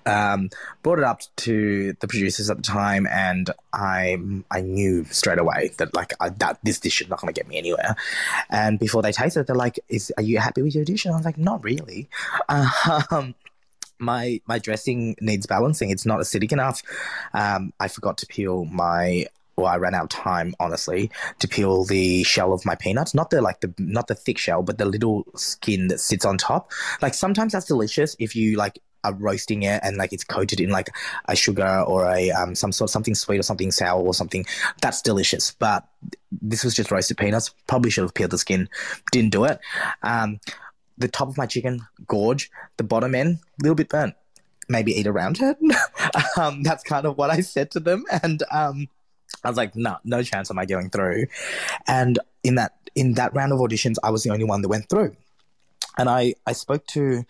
Um, 0.07 0.51
brought 0.83 0.99
it 0.99 1.03
up 1.03 1.21
to 1.37 1.93
the 1.99 2.07
producers 2.07 2.49
at 2.49 2.57
the 2.57 2.63
time, 2.63 3.07
and 3.07 3.49
I 3.73 4.17
I 4.51 4.61
knew 4.61 5.03
straight 5.05 5.39
away 5.39 5.71
that 5.77 5.95
like 5.95 6.13
I, 6.19 6.29
that 6.29 6.59
this 6.63 6.79
dish 6.79 7.01
is 7.01 7.09
not 7.09 7.21
going 7.21 7.33
to 7.33 7.37
get 7.39 7.47
me 7.47 7.57
anywhere. 7.57 7.95
And 8.49 8.77
before 8.77 9.01
they 9.01 9.11
taste 9.11 9.35
it, 9.37 9.47
they're 9.47 9.55
like, 9.55 9.79
"Is 9.89 10.13
are 10.17 10.23
you 10.23 10.37
happy 10.37 10.61
with 10.61 10.75
your 10.75 10.85
dish?" 10.85 11.05
And 11.05 11.13
I 11.13 11.17
was 11.17 11.25
like, 11.25 11.37
"Not 11.37 11.63
really." 11.63 12.07
Um, 12.49 13.33
my 13.99 14.41
my 14.45 14.59
dressing 14.59 15.15
needs 15.21 15.45
balancing. 15.45 15.89
It's 15.89 16.05
not 16.05 16.19
acidic 16.19 16.51
enough. 16.51 16.83
Um, 17.33 17.73
I 17.79 17.87
forgot 17.87 18.17
to 18.19 18.27
peel 18.27 18.65
my 18.65 19.25
well, 19.57 19.67
I 19.67 19.77
ran 19.77 19.95
out 19.95 20.03
of 20.03 20.09
time, 20.09 20.53
honestly, 20.59 21.09
to 21.39 21.47
peel 21.47 21.85
the 21.85 22.23
shell 22.23 22.53
of 22.53 22.65
my 22.65 22.75
peanuts. 22.75 23.13
Not 23.13 23.29
the 23.29 23.41
like 23.41 23.61
the 23.61 23.73
not 23.77 24.07
the 24.07 24.15
thick 24.15 24.37
shell, 24.37 24.63
but 24.63 24.77
the 24.77 24.85
little 24.85 25.25
skin 25.35 25.87
that 25.87 25.99
sits 25.99 26.25
on 26.25 26.37
top. 26.37 26.71
Like 27.01 27.13
sometimes 27.13 27.53
that's 27.53 27.65
delicious 27.65 28.15
if 28.19 28.35
you 28.35 28.57
like 28.57 28.79
are 29.05 29.13
roasting 29.13 29.63
it 29.63 29.79
and 29.83 29.97
like 29.97 30.11
it's 30.11 30.23
coated 30.23 30.59
in 30.59 30.69
like 30.71 30.89
a 31.27 31.35
sugar 31.35 31.83
or 31.87 32.05
a 32.07 32.31
um, 32.31 32.55
some 32.55 32.71
sort 32.71 32.89
something 32.89 33.15
sweet 33.15 33.39
or 33.39 33.43
something 33.43 33.71
sour 33.71 34.01
or 34.01 34.13
something. 34.13 34.45
That's 34.81 35.01
delicious. 35.01 35.51
But 35.51 35.87
this 36.31 36.63
was 36.63 36.75
just 36.75 36.91
roasted 36.91 37.17
peanuts. 37.17 37.53
Probably 37.67 37.91
should 37.91 38.03
have 38.03 38.13
peeled 38.13 38.31
the 38.31 38.37
skin. 38.37 38.67
Didn't 39.11 39.31
do 39.31 39.45
it. 39.45 39.59
Um, 40.03 40.39
the 40.97 41.07
top 41.07 41.27
of 41.27 41.37
my 41.37 41.45
chicken, 41.45 41.81
gorge. 42.07 42.49
The 42.77 42.83
bottom 42.83 43.15
end, 43.15 43.37
a 43.37 43.63
little 43.63 43.75
bit 43.75 43.89
burnt. 43.89 44.15
Maybe 44.67 44.93
eat 44.93 45.07
around 45.07 45.39
it. 45.41 45.57
um, 46.37 46.63
that's 46.63 46.83
kind 46.83 47.05
of 47.05 47.17
what 47.17 47.29
I 47.29 47.41
said 47.41 47.71
to 47.71 47.79
them. 47.79 48.05
And 48.23 48.41
um, 48.51 48.87
I 49.45 49.49
was 49.49 49.57
like, 49.57 49.75
no, 49.75 49.97
no 50.03 50.23
chance 50.23 50.49
am 50.51 50.59
I 50.59 50.65
going 50.65 50.89
through. 50.89 51.27
And 51.87 52.19
in 52.43 52.55
that 52.55 52.73
in 52.95 53.13
that 53.13 53.33
round 53.33 53.51
of 53.51 53.59
auditions, 53.59 53.95
I 54.03 54.09
was 54.09 54.23
the 54.23 54.31
only 54.31 54.45
one 54.45 54.61
that 54.61 54.69
went 54.69 54.89
through. 54.89 55.15
And 55.97 56.09
I, 56.09 56.35
I 56.45 56.53
spoke 56.53 56.85
to 56.87 57.25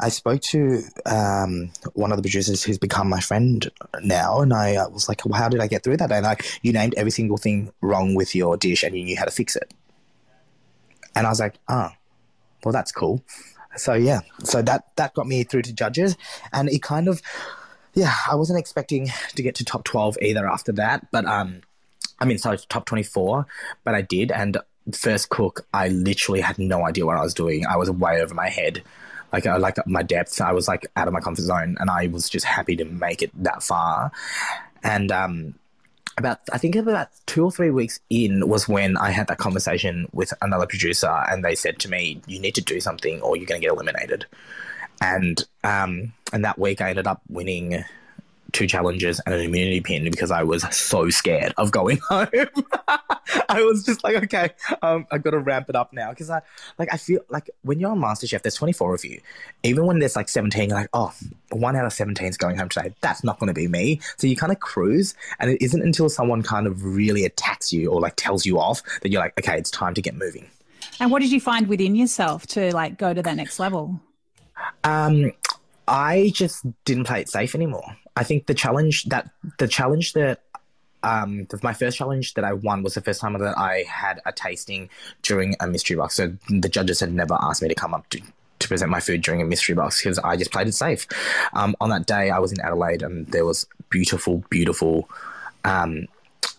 I 0.00 0.10
spoke 0.10 0.40
to 0.42 0.82
um, 1.06 1.72
one 1.94 2.12
of 2.12 2.18
the 2.18 2.22
producers 2.22 2.62
who's 2.62 2.78
become 2.78 3.08
my 3.08 3.20
friend 3.20 3.68
now, 4.00 4.40
and 4.40 4.54
I 4.54 4.76
uh, 4.76 4.88
was 4.90 5.08
like, 5.08 5.24
well, 5.24 5.38
"How 5.38 5.48
did 5.48 5.60
I 5.60 5.66
get 5.66 5.82
through 5.82 5.96
that?" 5.96 6.12
And 6.12 6.24
like, 6.24 6.44
you 6.62 6.72
named 6.72 6.94
every 6.96 7.10
single 7.10 7.36
thing 7.36 7.72
wrong 7.80 8.14
with 8.14 8.34
your 8.34 8.56
dish, 8.56 8.84
and 8.84 8.96
you 8.96 9.04
knew 9.04 9.16
how 9.16 9.24
to 9.24 9.32
fix 9.32 9.56
it. 9.56 9.74
And 11.16 11.26
I 11.26 11.30
was 11.30 11.40
like, 11.40 11.56
"Ah, 11.68 11.90
oh, 11.92 11.96
well, 12.64 12.72
that's 12.72 12.92
cool." 12.92 13.24
So 13.76 13.94
yeah, 13.94 14.20
so 14.44 14.62
that 14.62 14.84
that 14.96 15.14
got 15.14 15.26
me 15.26 15.42
through 15.42 15.62
to 15.62 15.72
judges, 15.72 16.16
and 16.52 16.68
it 16.68 16.80
kind 16.80 17.08
of 17.08 17.20
yeah, 17.98 18.14
I 18.30 18.36
wasn't 18.36 18.60
expecting 18.60 19.10
to 19.34 19.42
get 19.42 19.56
to 19.56 19.64
top 19.64 19.82
12 19.82 20.18
either 20.22 20.48
after 20.48 20.70
that, 20.72 21.10
but 21.10 21.24
um, 21.24 21.62
I 22.20 22.26
mean, 22.26 22.38
sorry, 22.38 22.58
top 22.68 22.86
24, 22.86 23.44
but 23.82 23.94
I 23.96 24.02
did. 24.02 24.30
And 24.30 24.56
first 24.92 25.30
cook, 25.30 25.66
I 25.74 25.88
literally 25.88 26.40
had 26.40 26.60
no 26.60 26.86
idea 26.86 27.04
what 27.04 27.16
I 27.16 27.22
was 27.22 27.34
doing. 27.34 27.66
I 27.66 27.76
was 27.76 27.90
way 27.90 28.22
over 28.22 28.34
my 28.34 28.48
head. 28.48 28.84
Like, 29.32 29.46
I 29.46 29.56
like 29.56 29.84
my 29.84 30.04
depth. 30.04 30.40
I 30.40 30.52
was 30.52 30.68
like 30.68 30.86
out 30.94 31.08
of 31.08 31.12
my 31.12 31.20
comfort 31.20 31.42
zone, 31.42 31.76
and 31.80 31.90
I 31.90 32.06
was 32.06 32.30
just 32.30 32.46
happy 32.46 32.76
to 32.76 32.84
make 32.84 33.20
it 33.20 33.32
that 33.42 33.64
far. 33.64 34.12
And 34.84 35.10
um, 35.10 35.54
about 36.16 36.38
I 36.52 36.58
think 36.58 36.76
about 36.76 37.08
two 37.26 37.44
or 37.44 37.50
three 37.50 37.70
weeks 37.70 37.98
in 38.08 38.48
was 38.48 38.68
when 38.68 38.96
I 38.96 39.10
had 39.10 39.26
that 39.26 39.38
conversation 39.38 40.06
with 40.12 40.32
another 40.40 40.66
producer, 40.66 41.24
and 41.28 41.44
they 41.44 41.56
said 41.56 41.80
to 41.80 41.90
me, 41.90 42.22
"You 42.28 42.38
need 42.38 42.54
to 42.54 42.62
do 42.62 42.80
something, 42.80 43.20
or 43.22 43.36
you're 43.36 43.46
going 43.46 43.60
to 43.60 43.66
get 43.66 43.74
eliminated." 43.74 44.24
And 45.00 45.42
um, 45.64 46.12
and 46.32 46.44
that 46.44 46.58
week 46.58 46.80
I 46.80 46.90
ended 46.90 47.06
up 47.06 47.22
winning 47.28 47.84
two 48.52 48.66
challenges 48.66 49.20
and 49.26 49.34
an 49.34 49.42
immunity 49.42 49.80
pin 49.80 50.04
because 50.04 50.30
I 50.30 50.42
was 50.42 50.64
so 50.74 51.10
scared 51.10 51.52
of 51.58 51.70
going 51.70 51.98
home. 52.08 52.28
I 53.50 53.62
was 53.62 53.84
just 53.84 54.02
like, 54.04 54.16
okay, 54.24 54.50
um, 54.82 55.06
I've 55.10 55.22
got 55.22 55.30
to 55.30 55.38
ramp 55.38 55.68
it 55.68 55.76
up 55.76 55.92
now 55.92 56.10
because 56.10 56.30
I 56.30 56.40
like 56.78 56.92
I 56.92 56.96
feel 56.96 57.20
like 57.28 57.50
when 57.62 57.78
you're 57.78 57.90
on 57.90 58.00
MasterChef, 58.00 58.42
there's 58.42 58.54
24 58.54 58.94
of 58.94 59.04
you. 59.04 59.20
Even 59.62 59.86
when 59.86 59.98
there's 59.98 60.16
like 60.16 60.28
17, 60.28 60.70
you're 60.70 60.78
like, 60.78 60.88
oh, 60.92 61.12
one 61.50 61.76
out 61.76 61.84
of 61.84 61.92
17 61.92 62.26
is 62.26 62.36
going 62.36 62.56
home 62.56 62.68
today. 62.68 62.94
That's 63.00 63.22
not 63.22 63.38
going 63.38 63.48
to 63.48 63.54
be 63.54 63.68
me. 63.68 64.00
So 64.16 64.26
you 64.26 64.36
kind 64.36 64.52
of 64.52 64.60
cruise, 64.60 65.14
and 65.38 65.50
it 65.50 65.62
isn't 65.62 65.82
until 65.82 66.08
someone 66.08 66.42
kind 66.42 66.66
of 66.66 66.84
really 66.84 67.24
attacks 67.24 67.72
you 67.72 67.90
or 67.90 68.00
like 68.00 68.14
tells 68.16 68.46
you 68.46 68.58
off 68.58 68.82
that 69.02 69.10
you're 69.10 69.20
like, 69.20 69.38
okay, 69.38 69.58
it's 69.58 69.70
time 69.70 69.94
to 69.94 70.02
get 70.02 70.14
moving. 70.14 70.46
And 71.00 71.10
what 71.10 71.20
did 71.20 71.30
you 71.30 71.40
find 71.40 71.68
within 71.68 71.94
yourself 71.94 72.46
to 72.48 72.74
like 72.74 72.98
go 72.98 73.12
to 73.14 73.22
that 73.22 73.36
next 73.36 73.58
level? 73.58 74.00
Um, 74.84 75.32
I 75.86 76.32
just 76.34 76.66
didn't 76.84 77.04
play 77.04 77.20
it 77.20 77.28
safe 77.28 77.54
anymore. 77.54 77.96
I 78.16 78.24
think 78.24 78.46
the 78.46 78.54
challenge 78.54 79.04
that 79.04 79.30
the 79.58 79.68
challenge 79.68 80.12
that 80.14 80.42
um, 81.02 81.46
my 81.62 81.72
first 81.72 81.96
challenge 81.96 82.34
that 82.34 82.44
I 82.44 82.52
won 82.52 82.82
was 82.82 82.94
the 82.94 83.00
first 83.00 83.20
time 83.20 83.34
that 83.34 83.56
I 83.56 83.84
had 83.88 84.20
a 84.26 84.32
tasting 84.32 84.90
during 85.22 85.54
a 85.60 85.66
mystery 85.66 85.96
box. 85.96 86.16
So 86.16 86.34
the 86.48 86.68
judges 86.68 87.00
had 87.00 87.12
never 87.12 87.38
asked 87.40 87.62
me 87.62 87.68
to 87.68 87.74
come 87.74 87.94
up 87.94 88.08
to, 88.10 88.20
to 88.58 88.68
present 88.68 88.90
my 88.90 89.00
food 89.00 89.22
during 89.22 89.40
a 89.40 89.44
mystery 89.44 89.74
box 89.74 90.02
because 90.02 90.18
I 90.18 90.36
just 90.36 90.50
played 90.50 90.66
it 90.66 90.74
safe. 90.74 91.06
Um, 91.52 91.76
on 91.80 91.90
that 91.90 92.06
day, 92.06 92.30
I 92.30 92.38
was 92.40 92.52
in 92.52 92.60
Adelaide 92.60 93.02
and 93.02 93.26
there 93.28 93.44
was 93.44 93.66
beautiful, 93.90 94.44
beautiful 94.50 95.08
um, 95.64 96.08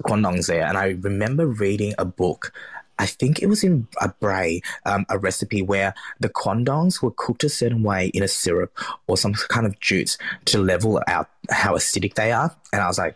quandongs 0.03 0.47
there. 0.47 0.65
And 0.65 0.77
I 0.77 0.97
remember 1.01 1.45
reading 1.45 1.93
a 1.97 2.05
book 2.05 2.53
I 2.99 3.05
think 3.05 3.41
it 3.41 3.47
was 3.47 3.63
in 3.63 3.87
a 4.01 4.09
braai, 4.09 4.61
um, 4.85 5.05
a 5.09 5.17
recipe 5.17 5.61
where 5.61 5.95
the 6.19 6.29
quandongs 6.29 7.01
were 7.01 7.11
cooked 7.11 7.43
a 7.45 7.49
certain 7.49 7.81
way 7.81 8.07
in 8.07 8.21
a 8.21 8.27
syrup 8.27 8.77
or 9.07 9.17
some 9.17 9.33
kind 9.33 9.65
of 9.65 9.79
juice 9.79 10.17
to 10.45 10.59
level 10.59 11.01
out 11.07 11.29
how 11.49 11.75
acidic 11.75 12.15
they 12.15 12.31
are. 12.31 12.55
And 12.73 12.81
I 12.81 12.87
was 12.87 12.99
like, 12.99 13.15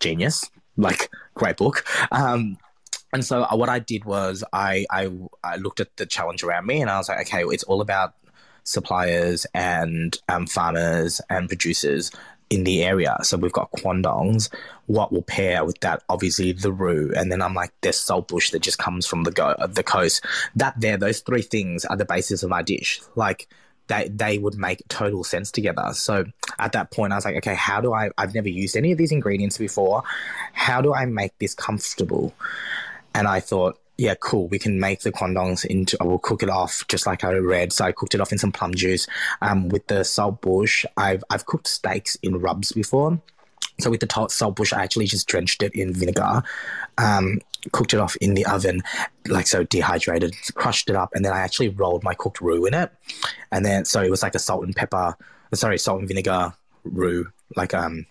genius, 0.00 0.50
like 0.76 1.10
great 1.34 1.56
book. 1.56 1.84
Um, 2.10 2.58
and 3.12 3.24
so 3.24 3.44
uh, 3.44 3.56
what 3.56 3.68
I 3.68 3.78
did 3.78 4.04
was 4.04 4.44
I, 4.52 4.84
I 4.90 5.10
I 5.42 5.56
looked 5.56 5.80
at 5.80 5.96
the 5.96 6.04
challenge 6.04 6.42
around 6.42 6.66
me 6.66 6.80
and 6.80 6.90
I 6.90 6.98
was 6.98 7.08
like, 7.08 7.20
okay, 7.28 7.44
it's 7.44 7.64
all 7.64 7.80
about 7.80 8.14
suppliers 8.64 9.46
and 9.54 10.18
um, 10.28 10.46
farmers 10.46 11.20
and 11.30 11.48
producers 11.48 12.10
in 12.50 12.64
the 12.64 12.84
area. 12.84 13.16
So 13.22 13.36
we've 13.36 13.52
got 13.52 13.72
quandongs. 13.72 14.50
What 14.86 15.12
will 15.12 15.22
pair 15.22 15.64
with 15.64 15.80
that? 15.80 16.02
Obviously 16.08 16.52
the 16.52 16.72
roo, 16.72 17.12
and 17.16 17.30
then 17.30 17.42
I'm 17.42 17.54
like, 17.54 17.72
there's 17.80 17.98
saltbush 17.98 18.50
that 18.50 18.62
just 18.62 18.78
comes 18.78 19.06
from 19.06 19.24
the 19.24 19.32
go 19.32 19.54
the 19.68 19.82
coast. 19.82 20.24
That 20.54 20.80
there, 20.80 20.96
those 20.96 21.20
three 21.20 21.42
things 21.42 21.84
are 21.84 21.96
the 21.96 22.04
basis 22.04 22.42
of 22.42 22.50
my 22.50 22.62
dish. 22.62 23.00
Like 23.16 23.48
they 23.88 24.08
they 24.08 24.38
would 24.38 24.56
make 24.56 24.82
total 24.88 25.24
sense 25.24 25.50
together. 25.50 25.90
So 25.92 26.24
at 26.58 26.72
that 26.72 26.90
point, 26.90 27.12
I 27.12 27.16
was 27.16 27.24
like, 27.24 27.36
okay, 27.36 27.54
how 27.54 27.80
do 27.80 27.92
I? 27.92 28.10
I've 28.18 28.34
never 28.34 28.48
used 28.48 28.76
any 28.76 28.92
of 28.92 28.98
these 28.98 29.12
ingredients 29.12 29.58
before. 29.58 30.02
How 30.52 30.80
do 30.80 30.94
I 30.94 31.06
make 31.06 31.36
this 31.38 31.54
comfortable? 31.54 32.34
And 33.14 33.26
I 33.26 33.40
thought, 33.40 33.80
yeah, 33.98 34.14
cool. 34.20 34.48
We 34.48 34.58
can 34.58 34.78
make 34.78 35.00
the 35.00 35.12
quandongs 35.12 35.64
into. 35.64 35.96
I 36.00 36.04
will 36.04 36.18
cook 36.18 36.42
it 36.42 36.50
off 36.50 36.86
just 36.88 37.06
like 37.06 37.24
I 37.24 37.32
read. 37.32 37.72
So 37.72 37.84
I 37.84 37.92
cooked 37.92 38.14
it 38.14 38.20
off 38.20 38.32
in 38.32 38.38
some 38.38 38.52
plum 38.52 38.74
juice. 38.74 39.06
Um, 39.40 39.68
with 39.68 39.86
the 39.86 40.04
saltbush, 40.04 40.84
I've 40.96 41.24
I've 41.30 41.46
cooked 41.46 41.66
steaks 41.66 42.16
in 42.16 42.38
rubs 42.38 42.72
before. 42.72 43.20
So 43.78 43.90
with 43.90 44.00
the 44.00 44.28
salt 44.28 44.56
bush, 44.56 44.72
I 44.72 44.82
actually 44.82 45.06
just 45.06 45.26
drenched 45.26 45.62
it 45.62 45.74
in 45.74 45.92
vinegar, 45.92 46.42
um, 46.96 47.40
cooked 47.72 47.92
it 47.92 48.00
off 48.00 48.16
in 48.16 48.34
the 48.34 48.46
oven, 48.46 48.82
like 49.28 49.46
so 49.46 49.64
dehydrated, 49.64 50.34
crushed 50.54 50.88
it 50.88 50.96
up, 50.96 51.10
and 51.14 51.24
then 51.24 51.32
I 51.32 51.40
actually 51.40 51.68
rolled 51.68 52.02
my 52.02 52.14
cooked 52.14 52.40
roo 52.40 52.64
in 52.64 52.72
it, 52.72 52.90
and 53.52 53.66
then 53.66 53.84
so 53.84 54.02
it 54.02 54.10
was 54.10 54.22
like 54.22 54.34
a 54.34 54.38
salt 54.38 54.64
and 54.64 54.74
pepper, 54.74 55.14
sorry, 55.52 55.78
salt 55.78 56.00
and 56.00 56.08
vinegar 56.08 56.54
roo, 56.84 57.30
like 57.54 57.74
um 57.74 58.06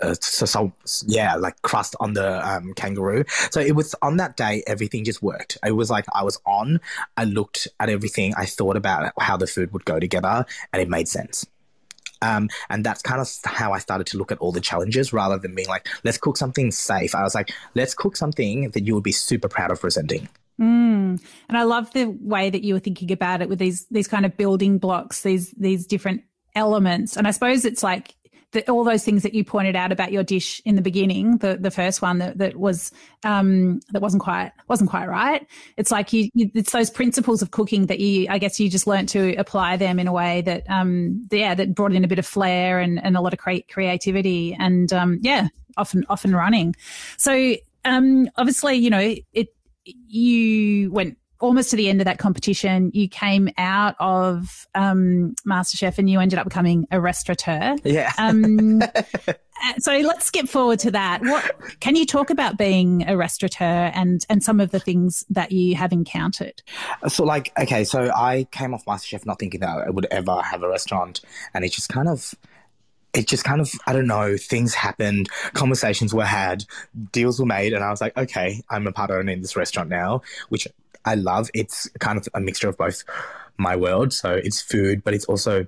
uh, 0.00 0.14
so, 0.20 0.46
so, 0.46 0.72
yeah, 1.06 1.36
like 1.36 1.60
crust 1.62 1.96
on 2.00 2.14
the 2.14 2.46
um, 2.46 2.74
kangaroo. 2.74 3.24
So 3.50 3.60
it 3.60 3.74
was 3.74 3.94
on 4.02 4.16
that 4.18 4.36
day, 4.36 4.62
everything 4.66 5.04
just 5.04 5.22
worked. 5.22 5.58
It 5.64 5.72
was 5.72 5.90
like 5.90 6.04
I 6.14 6.24
was 6.24 6.40
on, 6.46 6.80
I 7.16 7.24
looked 7.24 7.68
at 7.80 7.88
everything, 7.88 8.34
I 8.36 8.46
thought 8.46 8.76
about 8.76 9.12
how 9.18 9.36
the 9.36 9.46
food 9.46 9.72
would 9.72 9.84
go 9.84 9.98
together, 9.98 10.46
and 10.72 10.82
it 10.82 10.88
made 10.88 11.08
sense. 11.08 11.46
Um, 12.22 12.48
and 12.70 12.84
that's 12.84 13.02
kind 13.02 13.20
of 13.20 13.28
how 13.44 13.72
I 13.72 13.78
started 13.78 14.06
to 14.08 14.18
look 14.18 14.32
at 14.32 14.38
all 14.38 14.52
the 14.52 14.60
challenges 14.60 15.12
rather 15.12 15.38
than 15.38 15.54
being 15.54 15.68
like, 15.68 15.86
let's 16.04 16.16
cook 16.16 16.36
something 16.36 16.70
safe. 16.70 17.14
I 17.14 17.22
was 17.22 17.34
like, 17.34 17.52
let's 17.74 17.92
cook 17.92 18.16
something 18.16 18.70
that 18.70 18.86
you 18.86 18.94
would 18.94 19.04
be 19.04 19.12
super 19.12 19.48
proud 19.48 19.70
of 19.70 19.80
presenting. 19.80 20.28
Mm. 20.60 21.20
And 21.48 21.58
I 21.58 21.64
love 21.64 21.92
the 21.92 22.06
way 22.06 22.48
that 22.48 22.62
you 22.62 22.74
were 22.74 22.80
thinking 22.80 23.12
about 23.12 23.42
it 23.42 23.48
with 23.48 23.58
these 23.58 23.86
these 23.90 24.08
kind 24.08 24.24
of 24.24 24.36
building 24.36 24.78
blocks, 24.78 25.22
these 25.22 25.50
these 25.52 25.86
different 25.86 26.22
elements. 26.54 27.16
And 27.16 27.26
I 27.26 27.32
suppose 27.32 27.64
it's 27.64 27.82
like 27.82 28.14
the, 28.54 28.70
all 28.70 28.84
those 28.84 29.04
things 29.04 29.22
that 29.24 29.34
you 29.34 29.44
pointed 29.44 29.76
out 29.76 29.92
about 29.92 30.12
your 30.12 30.22
dish 30.22 30.62
in 30.64 30.76
the 30.76 30.82
beginning, 30.82 31.38
the 31.38 31.58
the 31.60 31.70
first 31.70 32.00
one 32.00 32.18
that 32.18 32.38
that 32.38 32.56
was 32.56 32.92
um, 33.24 33.80
that 33.90 34.00
wasn't 34.00 34.22
quite 34.22 34.52
wasn't 34.68 34.88
quite 34.88 35.06
right. 35.06 35.46
It's 35.76 35.90
like 35.90 36.12
you, 36.12 36.30
you, 36.34 36.50
it's 36.54 36.72
those 36.72 36.88
principles 36.88 37.42
of 37.42 37.50
cooking 37.50 37.86
that 37.86 38.00
you 38.00 38.26
I 38.30 38.38
guess 38.38 38.58
you 38.58 38.70
just 38.70 38.86
learned 38.86 39.10
to 39.10 39.34
apply 39.36 39.76
them 39.76 39.98
in 39.98 40.06
a 40.06 40.12
way 40.12 40.40
that 40.42 40.64
um 40.70 41.26
yeah 41.30 41.54
that 41.54 41.74
brought 41.74 41.92
in 41.92 42.04
a 42.04 42.08
bit 42.08 42.18
of 42.18 42.26
flair 42.26 42.78
and 42.78 43.04
and 43.04 43.16
a 43.16 43.20
lot 43.20 43.34
of 43.34 43.38
cre- 43.38 43.66
creativity 43.68 44.56
and 44.58 44.92
um 44.92 45.18
yeah 45.20 45.48
often 45.76 46.06
often 46.08 46.34
running. 46.34 46.74
So 47.18 47.56
um 47.84 48.28
obviously 48.36 48.76
you 48.76 48.90
know 48.90 49.14
it 49.32 49.48
you 49.84 50.90
went 50.92 51.18
almost 51.44 51.68
to 51.70 51.76
the 51.76 51.90
end 51.90 52.00
of 52.00 52.06
that 52.06 52.18
competition, 52.18 52.90
you 52.94 53.06
came 53.06 53.50
out 53.58 53.94
of 54.00 54.66
um, 54.74 55.34
MasterChef 55.46 55.98
and 55.98 56.08
you 56.08 56.18
ended 56.18 56.38
up 56.38 56.44
becoming 56.44 56.86
a 56.90 56.98
restaurateur. 56.98 57.76
Yeah. 57.84 58.12
Um, 58.16 58.82
so 59.78 59.98
let's 59.98 60.24
skip 60.24 60.48
forward 60.48 60.78
to 60.80 60.90
that. 60.92 61.20
What 61.20 61.54
can 61.80 61.96
you 61.96 62.06
talk 62.06 62.30
about 62.30 62.56
being 62.56 63.06
a 63.06 63.16
restaurateur 63.16 63.92
and 63.94 64.24
and 64.30 64.42
some 64.42 64.58
of 64.58 64.70
the 64.70 64.80
things 64.80 65.26
that 65.28 65.52
you 65.52 65.74
have 65.76 65.92
encountered? 65.92 66.62
So, 67.08 67.24
like, 67.24 67.52
okay, 67.58 67.84
so 67.84 68.10
I 68.14 68.46
came 68.50 68.72
off 68.72 68.86
MasterChef 68.86 69.26
not 69.26 69.38
thinking 69.38 69.60
that 69.60 69.68
I 69.86 69.90
would 69.90 70.06
ever 70.10 70.40
have 70.40 70.62
a 70.62 70.68
restaurant, 70.68 71.20
and 71.52 71.62
it 71.62 71.72
just 71.72 71.90
kind 71.90 72.08
of 72.08 72.34
it 73.12 73.28
just 73.28 73.44
kind 73.44 73.60
of, 73.60 73.70
I 73.86 73.92
don't 73.92 74.08
know, 74.08 74.36
things 74.36 74.74
happened, 74.74 75.28
conversations 75.52 76.12
were 76.12 76.24
had, 76.24 76.64
deals 77.12 77.38
were 77.38 77.46
made, 77.46 77.72
and 77.72 77.84
I 77.84 77.90
was 77.90 78.00
like, 78.00 78.16
okay, 78.16 78.62
I'm 78.70 78.86
a 78.86 78.92
part 78.92 79.10
owner 79.10 79.30
in 79.30 79.40
this 79.40 79.54
restaurant 79.54 79.88
now, 79.88 80.22
which 80.48 80.66
I 81.04 81.14
love. 81.14 81.50
It's 81.54 81.88
kind 82.00 82.18
of 82.18 82.28
a 82.34 82.40
mixture 82.40 82.68
of 82.68 82.76
both 82.76 83.04
my 83.56 83.76
world. 83.76 84.12
So 84.12 84.34
it's 84.34 84.60
food, 84.60 85.04
but 85.04 85.14
it's 85.14 85.24
also 85.26 85.66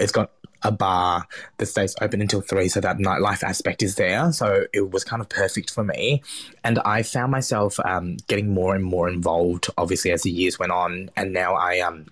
it's 0.00 0.12
got 0.12 0.30
a 0.62 0.72
bar 0.72 1.26
that 1.58 1.66
stays 1.66 1.94
open 2.00 2.20
until 2.20 2.40
three, 2.40 2.68
so 2.68 2.80
that 2.80 2.98
nightlife 2.98 3.42
aspect 3.42 3.82
is 3.82 3.94
there. 3.96 4.32
So 4.32 4.64
it 4.72 4.90
was 4.90 5.04
kind 5.04 5.22
of 5.22 5.28
perfect 5.28 5.70
for 5.70 5.84
me, 5.84 6.22
and 6.64 6.78
I 6.80 7.02
found 7.02 7.32
myself 7.32 7.78
um, 7.84 8.16
getting 8.26 8.52
more 8.52 8.74
and 8.74 8.84
more 8.84 9.08
involved. 9.08 9.68
Obviously, 9.78 10.12
as 10.12 10.22
the 10.22 10.30
years 10.30 10.58
went 10.58 10.72
on, 10.72 11.10
and 11.16 11.32
now 11.32 11.54
I 11.54 11.80
um 11.80 12.06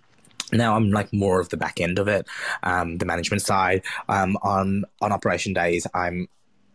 now 0.52 0.76
I'm 0.76 0.90
like 0.90 1.12
more 1.12 1.40
of 1.40 1.48
the 1.48 1.56
back 1.56 1.80
end 1.80 1.98
of 1.98 2.08
it, 2.08 2.26
um, 2.62 2.98
the 2.98 3.06
management 3.06 3.42
side. 3.42 3.82
Um, 4.08 4.36
on 4.42 4.84
on 5.00 5.12
operation 5.12 5.52
days, 5.52 5.86
I'm 5.94 6.28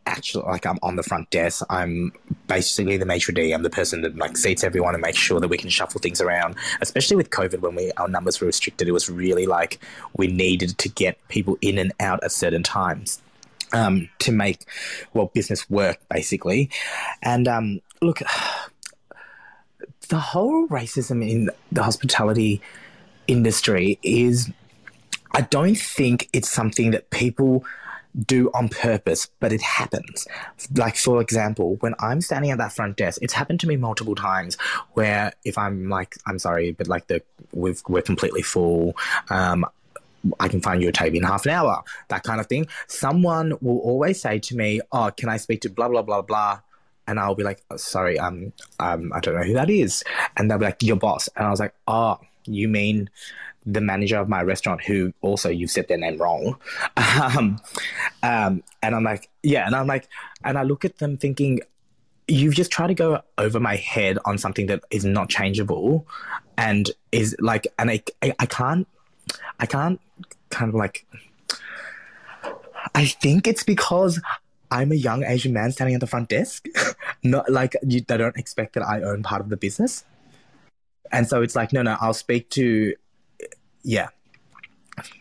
actually 0.10 0.44
like 0.46 0.66
I'm 0.66 0.80
on 0.82 0.96
the 0.96 1.04
front 1.04 1.30
desk. 1.30 1.64
I'm 1.70 2.12
basically 2.48 2.98
the 2.98 3.06
maitre 3.06 3.34
d. 3.34 3.52
I'm 3.52 3.64
the 3.64 3.70
person 3.70 4.02
that 4.02 4.16
like 4.18 4.38
seats 4.38 4.64
everyone 4.64 4.96
and 4.96 5.02
makes 5.02 5.18
sure 5.18 5.40
that 5.40 5.48
we 5.48 5.58
can 5.58 5.70
shuffle 5.70 6.02
things 6.02 6.20
around. 6.20 6.56
Especially 6.82 7.16
with 7.16 7.30
COVID, 7.30 7.60
when 7.60 7.76
we 7.76 7.92
our 7.94 8.08
numbers 8.08 8.42
were 8.42 8.48
restricted, 8.48 8.88
it 8.88 8.92
was 8.92 9.10
really 9.10 9.46
like 9.46 9.80
we 10.18 10.28
needed 10.28 10.78
to 10.80 10.90
get 10.90 11.18
people 11.28 11.58
in 11.62 11.78
and 11.78 11.94
out 12.00 12.24
at 12.24 12.32
certain 12.32 12.64
times 12.64 13.22
um, 13.74 14.10
to 14.20 14.32
make 14.32 14.66
well 15.14 15.32
business 15.34 15.70
work, 15.70 16.00
basically. 16.10 16.70
And 17.22 17.48
um, 17.48 17.82
look, 18.02 18.20
the 20.10 20.20
whole 20.20 20.68
racism 20.68 21.28
in 21.28 21.50
the 21.72 21.84
hospitality 21.84 22.62
industry 23.28 24.00
is. 24.04 24.52
I 25.32 25.42
don't 25.42 25.78
think 25.78 26.28
it's 26.34 26.50
something 26.50 26.90
that 26.90 27.12
people 27.12 27.64
do 28.26 28.50
on 28.54 28.70
purpose, 28.70 29.30
but 29.40 29.52
it 29.52 29.62
happens. 29.62 30.28
Like, 30.76 30.96
for 30.96 31.22
example, 31.22 31.78
when 31.80 31.96
I'm 32.00 32.22
standing 32.22 32.52
at 32.52 32.58
that 32.58 32.74
front 32.74 32.98
desk, 32.98 33.20
it's 33.22 33.34
happened 33.34 33.60
to 33.62 33.68
me 33.68 33.78
multiple 33.78 34.16
times 34.16 34.58
where 34.94 35.34
if 35.46 35.58
I'm 35.58 35.90
like, 35.90 36.16
I'm 36.26 36.40
sorry, 36.40 36.72
but 36.72 36.88
like 36.88 37.08
the 37.08 37.22
we've, 37.52 37.82
we're 37.88 38.02
completely 38.02 38.42
full, 38.42 38.96
um, 39.30 39.66
I 40.40 40.48
can 40.48 40.62
find 40.62 40.82
you 40.82 40.90
a 40.90 40.92
table 40.92 41.18
in 41.18 41.24
half 41.24 41.46
an 41.46 41.52
hour, 41.52 41.84
that 42.10 42.24
kind 42.24 42.40
of 42.40 42.48
thing. 42.48 42.68
Someone 42.88 43.54
will 43.62 43.80
always 43.80 44.22
say 44.22 44.40
to 44.40 44.56
me, 44.56 44.82
Oh, 44.92 45.12
can 45.16 45.30
I 45.30 45.38
speak 45.38 45.62
to 45.62 45.70
blah, 45.70 45.88
blah, 45.88 46.02
blah, 46.02 46.22
blah? 46.22 46.60
And 47.08 47.20
I'll 47.20 47.36
be 47.36 47.44
like, 47.44 47.64
Sorry, 47.78 48.20
um, 48.20 48.52
um, 48.80 49.12
I 49.14 49.20
don't 49.20 49.36
know 49.36 49.44
who 49.44 49.54
that 49.54 49.70
is. 49.70 50.04
And 50.36 50.50
they'll 50.50 50.58
be 50.58 50.66
like, 50.66 50.84
Your 50.84 50.98
boss. 50.98 51.30
And 51.36 51.46
I 51.46 51.50
was 51.50 51.60
like, 51.60 51.74
Oh, 51.88 52.20
you 52.46 52.68
mean 52.68 53.10
the 53.74 53.82
manager 53.82 54.18
of 54.18 54.28
my 54.28 54.42
restaurant 54.42 54.84
who 54.84 55.14
also 55.22 55.50
you've 55.50 55.72
said 55.72 55.88
their 55.88 55.98
name 55.98 56.18
wrong. 56.18 56.58
Um, 57.20 57.60
um, 58.24 58.64
and 58.82 58.96
I'm 58.96 59.04
like, 59.04 59.30
yeah, 59.44 59.66
and 59.66 59.76
I'm 59.76 59.88
like, 59.88 60.08
and 60.44 60.58
I 60.58 60.64
look 60.64 60.86
at 60.86 61.00
them 61.00 61.18
thinking, 61.18 61.60
you've 62.28 62.54
just 62.54 62.72
tried 62.72 62.88
to 62.88 62.94
go 62.94 63.22
over 63.38 63.60
my 63.60 63.76
head 63.76 64.18
on 64.26 64.38
something 64.38 64.68
that 64.68 64.84
is 64.90 65.04
not 65.04 65.30
changeable 65.30 66.08
and 66.58 66.92
is 67.12 67.36
like, 67.40 67.68
and 67.78 67.90
I, 67.90 68.04
I, 68.22 68.36
I 68.40 68.46
can't, 68.46 68.88
I 69.60 69.66
can't 69.66 70.00
kind 70.50 70.70
of 70.70 70.76
like, 70.76 71.06
I 72.96 73.06
think 73.06 73.48
it's 73.48 73.64
because 73.64 74.20
I'm 74.72 74.92
a 74.92 74.96
young 74.96 75.24
Asian 75.24 75.54
man 75.54 75.72
standing 75.72 75.96
at 75.96 76.02
the 76.02 76.08
front 76.08 76.30
desk. 76.30 76.68
Not 77.24 77.50
like 77.52 77.76
you, 77.86 78.02
they 78.02 78.18
don't 78.18 78.38
expect 78.38 78.74
that 78.74 78.84
I 78.84 79.02
own 79.02 79.24
part 79.24 79.42
of 79.42 79.50
the 79.50 79.58
business. 79.58 80.06
And 81.12 81.28
so 81.28 81.42
it's 81.42 81.56
like, 81.56 81.74
no, 81.74 81.82
no, 81.82 81.98
I'll 82.00 82.14
speak 82.14 82.50
to 82.52 82.94
yeah, 83.84 84.10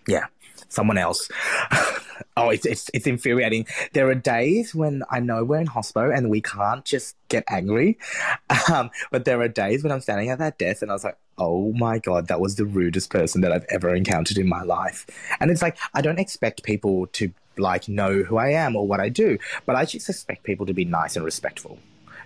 yeah, 0.06 0.26
someone 0.68 0.98
else. 0.98 1.28
oh, 2.36 2.50
it's, 2.50 2.66
it's 2.66 2.90
it's 2.94 3.06
infuriating. 3.06 3.66
There 3.92 4.08
are 4.08 4.14
days 4.14 4.74
when 4.74 5.02
I 5.10 5.20
know 5.20 5.44
we're 5.44 5.60
in 5.60 5.66
hospo 5.66 6.16
and 6.16 6.30
we 6.30 6.40
can't 6.40 6.84
just 6.84 7.16
get 7.28 7.44
angry, 7.48 7.98
um, 8.72 8.90
but 9.10 9.24
there 9.24 9.40
are 9.40 9.48
days 9.48 9.82
when 9.82 9.92
I'm 9.92 10.00
standing 10.00 10.30
at 10.30 10.38
that 10.38 10.58
desk 10.58 10.82
and 10.82 10.90
I 10.90 10.94
was 10.94 11.04
like, 11.04 11.18
oh 11.36 11.72
my 11.72 11.98
god, 11.98 12.28
that 12.28 12.40
was 12.40 12.56
the 12.56 12.66
rudest 12.66 13.10
person 13.10 13.40
that 13.42 13.52
I've 13.52 13.66
ever 13.68 13.94
encountered 13.94 14.38
in 14.38 14.48
my 14.48 14.62
life. 14.62 15.06
And 15.40 15.50
it's 15.50 15.62
like 15.62 15.78
I 15.94 16.00
don't 16.00 16.18
expect 16.18 16.62
people 16.62 17.06
to 17.08 17.32
like 17.56 17.88
know 17.88 18.22
who 18.22 18.36
I 18.36 18.50
am 18.50 18.76
or 18.76 18.86
what 18.86 19.00
I 19.00 19.08
do, 19.08 19.38
but 19.66 19.76
I 19.76 19.84
just 19.84 20.08
expect 20.08 20.44
people 20.44 20.66
to 20.66 20.74
be 20.74 20.84
nice 20.84 21.16
and 21.16 21.24
respectful. 21.24 21.78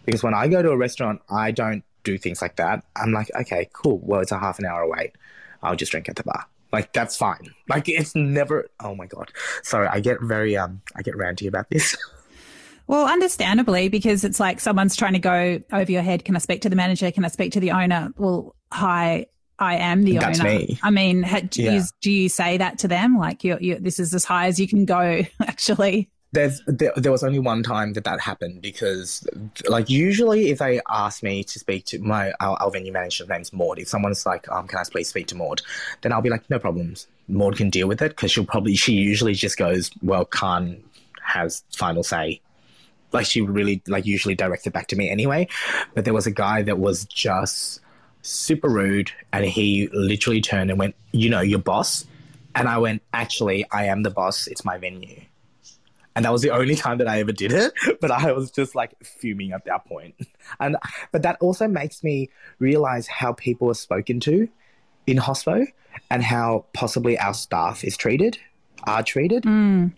Because 0.05 0.23
when 0.23 0.35
I 0.35 0.49
go 0.49 0.63
to 0.63 0.71
a 0.71 0.77
restaurant, 0.77 1.23
I 1.31 1.53
don't 1.53 1.85
do 2.05 2.19
things 2.19 2.43
like 2.43 2.57
that. 2.57 2.85
I'm 2.97 3.13
like, 3.13 3.31
okay, 3.41 3.69
cool. 3.73 4.01
Well, 4.03 4.21
it's 4.21 4.33
a 4.33 4.39
half 4.39 4.59
an 4.59 4.67
hour 4.67 4.83
away. 4.83 5.13
I'll 5.63 5.77
just 5.77 5.93
drink 5.93 6.09
at 6.09 6.17
the 6.17 6.25
bar. 6.25 6.47
Like 6.73 6.93
that's 6.93 7.17
fine. 7.17 7.53
Like 7.69 7.89
it's 7.89 8.15
never. 8.15 8.69
Oh 8.81 8.95
my 8.95 9.07
god. 9.07 9.31
Sorry, 9.63 9.87
I 9.89 10.01
get 10.01 10.23
very 10.23 10.57
um. 10.57 10.81
I 10.97 11.03
get 11.03 11.15
ranty 11.15 11.47
about 11.47 11.71
this. 11.71 11.97
Well, 12.89 13.07
understandably, 13.07 13.89
because 13.89 14.25
it's 14.25 14.41
like 14.41 14.61
someone's 14.61 14.97
trying 14.97 15.13
to 15.13 15.19
go 15.19 15.61
over 15.73 15.91
your 15.91 16.03
head. 16.03 16.25
Can 16.25 16.35
I 16.35 16.41
speak 16.41 16.63
to 16.63 16.69
the 16.69 16.77
manager? 16.77 17.11
Can 17.11 17.25
I 17.25 17.29
speak 17.29 17.53
to 17.53 17.61
the 17.61 17.71
owner? 17.71 18.13
Well, 18.19 18.57
hi, 18.73 19.27
I 19.59 19.77
am 19.77 20.03
the 20.03 20.19
That's 20.19 20.41
owner. 20.41 20.51
Me. 20.51 20.79
I 20.83 20.91
mean, 20.91 21.23
do, 21.49 21.63
yeah. 21.63 21.73
you, 21.73 21.83
do 22.01 22.11
you 22.11 22.29
say 22.29 22.59
that 22.59 22.81
to 22.81 22.89
them? 22.89 23.17
Like, 23.17 23.45
you, 23.45 23.57
you, 23.61 23.79
this 23.79 24.01
is 24.01 24.13
as 24.13 24.25
high 24.25 24.49
as 24.49 24.59
you 24.59 24.67
can 24.67 24.85
go, 24.85 25.23
actually. 25.41 26.11
There's 26.33 26.63
there, 26.67 26.93
there 26.97 27.13
was 27.13 27.23
only 27.23 27.39
one 27.39 27.63
time 27.63 27.93
that 27.93 28.05
that 28.05 28.21
happened 28.21 28.63
because 28.63 29.27
like 29.69 29.91
usually 29.91 30.51
if 30.51 30.59
they 30.59 30.81
ask 30.89 31.23
me 31.23 31.45
to 31.45 31.59
speak 31.59 31.85
to 31.87 31.99
my 31.99 32.33
our, 32.41 32.57
our 32.61 32.71
venue 32.71 32.93
manager's 32.93 33.29
name's 33.29 33.53
Maud. 33.53 33.79
If 33.79 33.89
someone's 33.89 34.25
like 34.25 34.51
um 34.51 34.67
can 34.67 34.79
I 34.79 34.85
please 34.91 35.09
speak 35.09 35.27
to 35.29 35.37
Maud? 35.37 35.61
Then 36.01 36.13
I'll 36.13 36.23
be 36.23 36.31
like 36.31 36.49
no 36.49 36.59
problems. 36.59 37.07
Maud 37.29 37.57
can 37.57 37.71
deal 37.71 37.87
with 37.87 38.01
it 38.01 38.11
because 38.11 38.31
she'll 38.31 38.47
probably 38.47 38.75
she 38.75 38.95
usually 38.95 39.35
just 39.35 39.59
goes 39.59 39.91
well 40.03 40.25
Khan 40.25 40.83
has 41.23 41.63
final 41.71 42.03
say. 42.03 42.41
Like 43.13 43.27
she 43.27 43.43
really 43.43 43.83
like 43.87 44.07
usually 44.07 44.35
directs 44.35 44.67
it 44.67 44.73
back 44.73 44.87
to 44.89 44.97
me 44.97 45.11
anyway. 45.11 45.49
But 45.95 46.07
there 46.07 46.15
was 46.15 46.27
a 46.27 46.31
guy 46.31 46.63
that 46.63 46.79
was 46.79 47.05
just 47.05 47.81
super 48.23 48.69
rude 48.69 49.11
and 49.33 49.45
he 49.45 49.89
literally 49.93 50.41
turned 50.41 50.71
and 50.71 50.79
went 50.79 50.95
you 51.13 51.29
know 51.29 51.43
your 51.43 51.59
boss. 51.59 52.07
And 52.55 52.69
I 52.69 52.79
went 52.79 53.03
actually 53.13 53.67
I 53.71 53.85
am 53.85 54.03
the 54.03 54.11
boss. 54.11 54.47
It's 54.47 54.65
my 54.65 54.79
venue 54.79 55.21
and 56.15 56.25
that 56.25 56.33
was 56.33 56.43
the 56.43 56.51
only 56.51 56.75
time 56.75 56.99
that 56.99 57.09
I 57.09 57.21
ever 57.21 57.33
did 57.33 57.53
it. 57.53 57.73
But 58.01 58.11
I 58.11 58.33
was 58.33 58.51
just 58.51 58.75
like 58.75 58.95
fuming 59.05 59.53
at 59.53 59.65
that 59.67 59.85
point. 59.85 60.15
And 60.59 60.77
but 61.13 61.23
that 61.23 61.37
also 61.41 61.69
makes 61.69 62.03
me 62.03 62.31
realize 62.59 63.07
how 63.07 63.33
people 63.33 63.71
are 63.71 63.75
spoken 63.75 64.21
to 64.21 64.49
in 65.07 65.19
hospo 65.19 65.67
and 66.11 66.23
how 66.23 66.65
possibly 66.73 67.19
our 67.19 67.35
staff 67.35 67.85
is 67.85 67.97
treated, 67.97 68.39
are 68.85 69.03
treated. 69.03 69.45
Mm. 69.45 69.93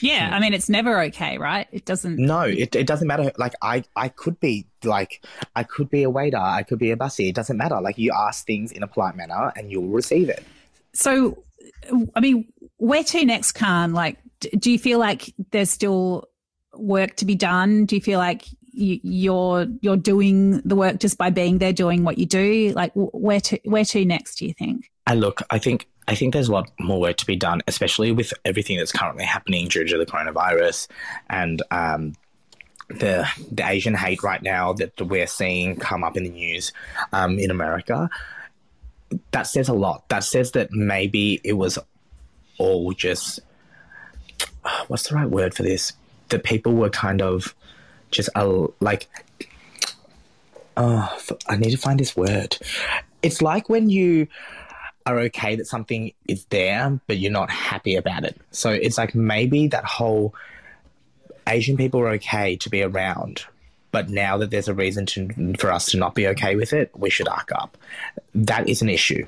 Yeah, 0.00 0.30
I 0.32 0.40
mean 0.40 0.54
it's 0.54 0.68
never 0.68 1.02
okay, 1.04 1.38
right? 1.38 1.66
It 1.72 1.84
doesn't. 1.84 2.18
No, 2.18 2.42
it, 2.42 2.76
it 2.76 2.86
doesn't 2.86 3.08
matter. 3.08 3.32
Like 3.36 3.54
I, 3.62 3.84
I 3.96 4.08
could 4.08 4.38
be 4.40 4.66
like 4.84 5.24
I 5.56 5.64
could 5.64 5.90
be 5.90 6.02
a 6.02 6.10
waiter, 6.10 6.38
I 6.38 6.62
could 6.62 6.78
be 6.78 6.90
a 6.90 6.96
bussy. 6.96 7.28
It 7.28 7.34
doesn't 7.34 7.56
matter. 7.56 7.80
Like 7.80 7.98
you 7.98 8.12
ask 8.16 8.46
things 8.46 8.72
in 8.72 8.82
a 8.82 8.86
polite 8.86 9.16
manner 9.16 9.52
and 9.56 9.70
you'll 9.70 9.88
receive 9.88 10.28
it. 10.28 10.44
So, 10.92 11.42
I 12.14 12.20
mean, 12.20 12.50
where 12.78 13.04
to 13.04 13.24
next, 13.24 13.52
Khan? 13.52 13.92
Like, 13.92 14.18
do 14.40 14.70
you 14.70 14.78
feel 14.78 14.98
like 14.98 15.34
there's 15.50 15.70
still 15.70 16.28
work 16.74 17.16
to 17.16 17.24
be 17.24 17.34
done? 17.34 17.86
Do 17.86 17.96
you 17.96 18.02
feel 18.02 18.18
like 18.18 18.46
you, 18.72 19.00
you're 19.02 19.66
you're 19.80 19.96
doing 19.96 20.60
the 20.60 20.76
work 20.76 21.00
just 21.00 21.18
by 21.18 21.30
being 21.30 21.58
there, 21.58 21.72
doing 21.72 22.04
what 22.04 22.18
you 22.18 22.26
do? 22.26 22.72
Like 22.74 22.92
where 22.94 23.40
to 23.40 23.58
where 23.64 23.84
to 23.86 24.04
next? 24.04 24.36
Do 24.36 24.46
you 24.46 24.52
think? 24.52 24.90
And 25.06 25.20
look, 25.20 25.42
I 25.50 25.58
think 25.58 25.88
I 26.08 26.14
think 26.14 26.34
there's 26.34 26.48
a 26.48 26.52
lot 26.52 26.70
more 26.78 27.00
work 27.00 27.16
to 27.18 27.26
be 27.26 27.36
done, 27.36 27.62
especially 27.66 28.12
with 28.12 28.32
everything 28.44 28.76
that's 28.78 28.92
currently 28.92 29.24
happening 29.24 29.68
due 29.68 29.84
to 29.84 29.98
the 29.98 30.06
coronavirus 30.06 30.88
and 31.28 31.62
um, 31.70 32.14
the 32.88 33.26
the 33.50 33.66
Asian 33.66 33.94
hate 33.94 34.22
right 34.22 34.42
now 34.42 34.72
that 34.74 35.00
we're 35.00 35.26
seeing 35.26 35.76
come 35.76 36.04
up 36.04 36.16
in 36.16 36.24
the 36.24 36.30
news 36.30 36.72
um, 37.12 37.38
in 37.38 37.50
America. 37.50 38.08
That 39.30 39.44
says 39.44 39.68
a 39.68 39.74
lot. 39.74 40.08
That 40.08 40.24
says 40.24 40.52
that 40.52 40.72
maybe 40.72 41.40
it 41.44 41.54
was 41.54 41.78
all 42.58 42.92
just 42.92 43.40
what's 44.88 45.08
the 45.08 45.14
right 45.14 45.28
word 45.28 45.54
for 45.54 45.62
this? 45.62 45.92
That 46.28 46.44
people 46.44 46.74
were 46.74 46.90
kind 46.90 47.22
of 47.22 47.54
just 48.10 48.28
uh, 48.34 48.66
like, 48.80 49.08
oh, 50.76 51.16
I 51.48 51.56
need 51.56 51.70
to 51.70 51.78
find 51.78 52.00
this 52.00 52.16
word. 52.16 52.58
It's 53.22 53.42
like 53.42 53.68
when 53.68 53.88
you 53.88 54.28
are 55.06 55.18
okay 55.20 55.54
that 55.56 55.66
something 55.66 56.12
is 56.26 56.44
there, 56.46 57.00
but 57.06 57.18
you're 57.18 57.32
not 57.32 57.50
happy 57.50 57.94
about 57.94 58.24
it. 58.24 58.36
So 58.50 58.70
it's 58.70 58.98
like 58.98 59.14
maybe 59.14 59.68
that 59.68 59.84
whole 59.84 60.34
Asian 61.46 61.76
people 61.76 62.00
are 62.00 62.08
okay 62.10 62.56
to 62.56 62.68
be 62.68 62.82
around, 62.82 63.44
but 63.92 64.10
now 64.10 64.36
that 64.38 64.50
there's 64.50 64.68
a 64.68 64.74
reason 64.74 65.06
to, 65.06 65.54
for 65.58 65.70
us 65.70 65.86
to 65.92 65.96
not 65.96 66.14
be 66.14 66.26
okay 66.28 66.56
with 66.56 66.72
it, 66.72 66.90
we 66.96 67.08
should 67.08 67.28
arc 67.28 67.52
up. 67.52 67.78
That 68.34 68.68
is 68.68 68.82
an 68.82 68.88
issue. 68.88 69.26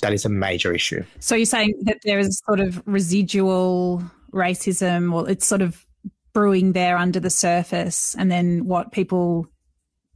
That 0.00 0.12
is 0.12 0.24
a 0.24 0.28
major 0.28 0.74
issue. 0.74 1.04
So 1.20 1.34
you're 1.34 1.46
saying 1.46 1.74
that 1.82 1.98
there 2.04 2.18
is 2.18 2.42
sort 2.46 2.60
of 2.60 2.82
residual 2.86 4.02
racism 4.32 5.12
or 5.12 5.28
it's 5.28 5.46
sort 5.46 5.62
of 5.62 5.84
brewing 6.32 6.72
there 6.72 6.96
under 6.96 7.20
the 7.20 7.30
surface 7.30 8.14
and 8.18 8.30
then 8.30 8.64
what 8.64 8.92
people 8.92 9.46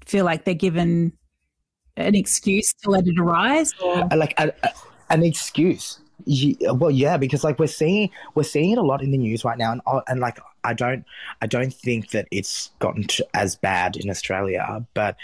feel 0.04 0.24
like 0.24 0.44
they're 0.44 0.54
given 0.54 1.12
an 1.96 2.14
excuse 2.14 2.72
to 2.72 2.90
let 2.90 3.06
it 3.06 3.18
arise 3.18 3.72
or? 3.82 3.98
Uh, 4.12 4.16
like 4.16 4.34
a, 4.38 4.52
a, 4.62 4.70
an 5.10 5.22
excuse 5.22 6.00
well 6.72 6.90
yeah 6.90 7.16
because 7.16 7.42
like 7.42 7.58
we're 7.58 7.66
seeing 7.66 8.08
we're 8.34 8.42
seeing 8.42 8.70
it 8.70 8.78
a 8.78 8.82
lot 8.82 9.02
in 9.02 9.10
the 9.10 9.18
news 9.18 9.44
right 9.44 9.58
now 9.58 9.72
and 9.72 9.80
uh, 9.86 10.00
and 10.06 10.20
like 10.20 10.38
i 10.62 10.72
don't 10.72 11.04
i 11.40 11.46
don't 11.46 11.74
think 11.74 12.10
that 12.10 12.28
it's 12.30 12.70
gotten 12.78 13.04
as 13.34 13.56
bad 13.56 13.96
in 13.96 14.08
australia 14.08 14.84
but 14.94 15.16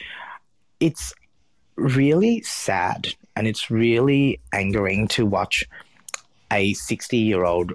it's 0.81 1.13
really 1.77 2.43
sad 2.43 3.15
and 3.37 3.47
it's 3.47 3.71
really 3.71 4.41
angering 4.53 5.07
to 5.07 5.25
watch 5.25 5.65
a 6.53 6.75
60 6.75 7.17
year 7.17 7.45
old 7.45 7.73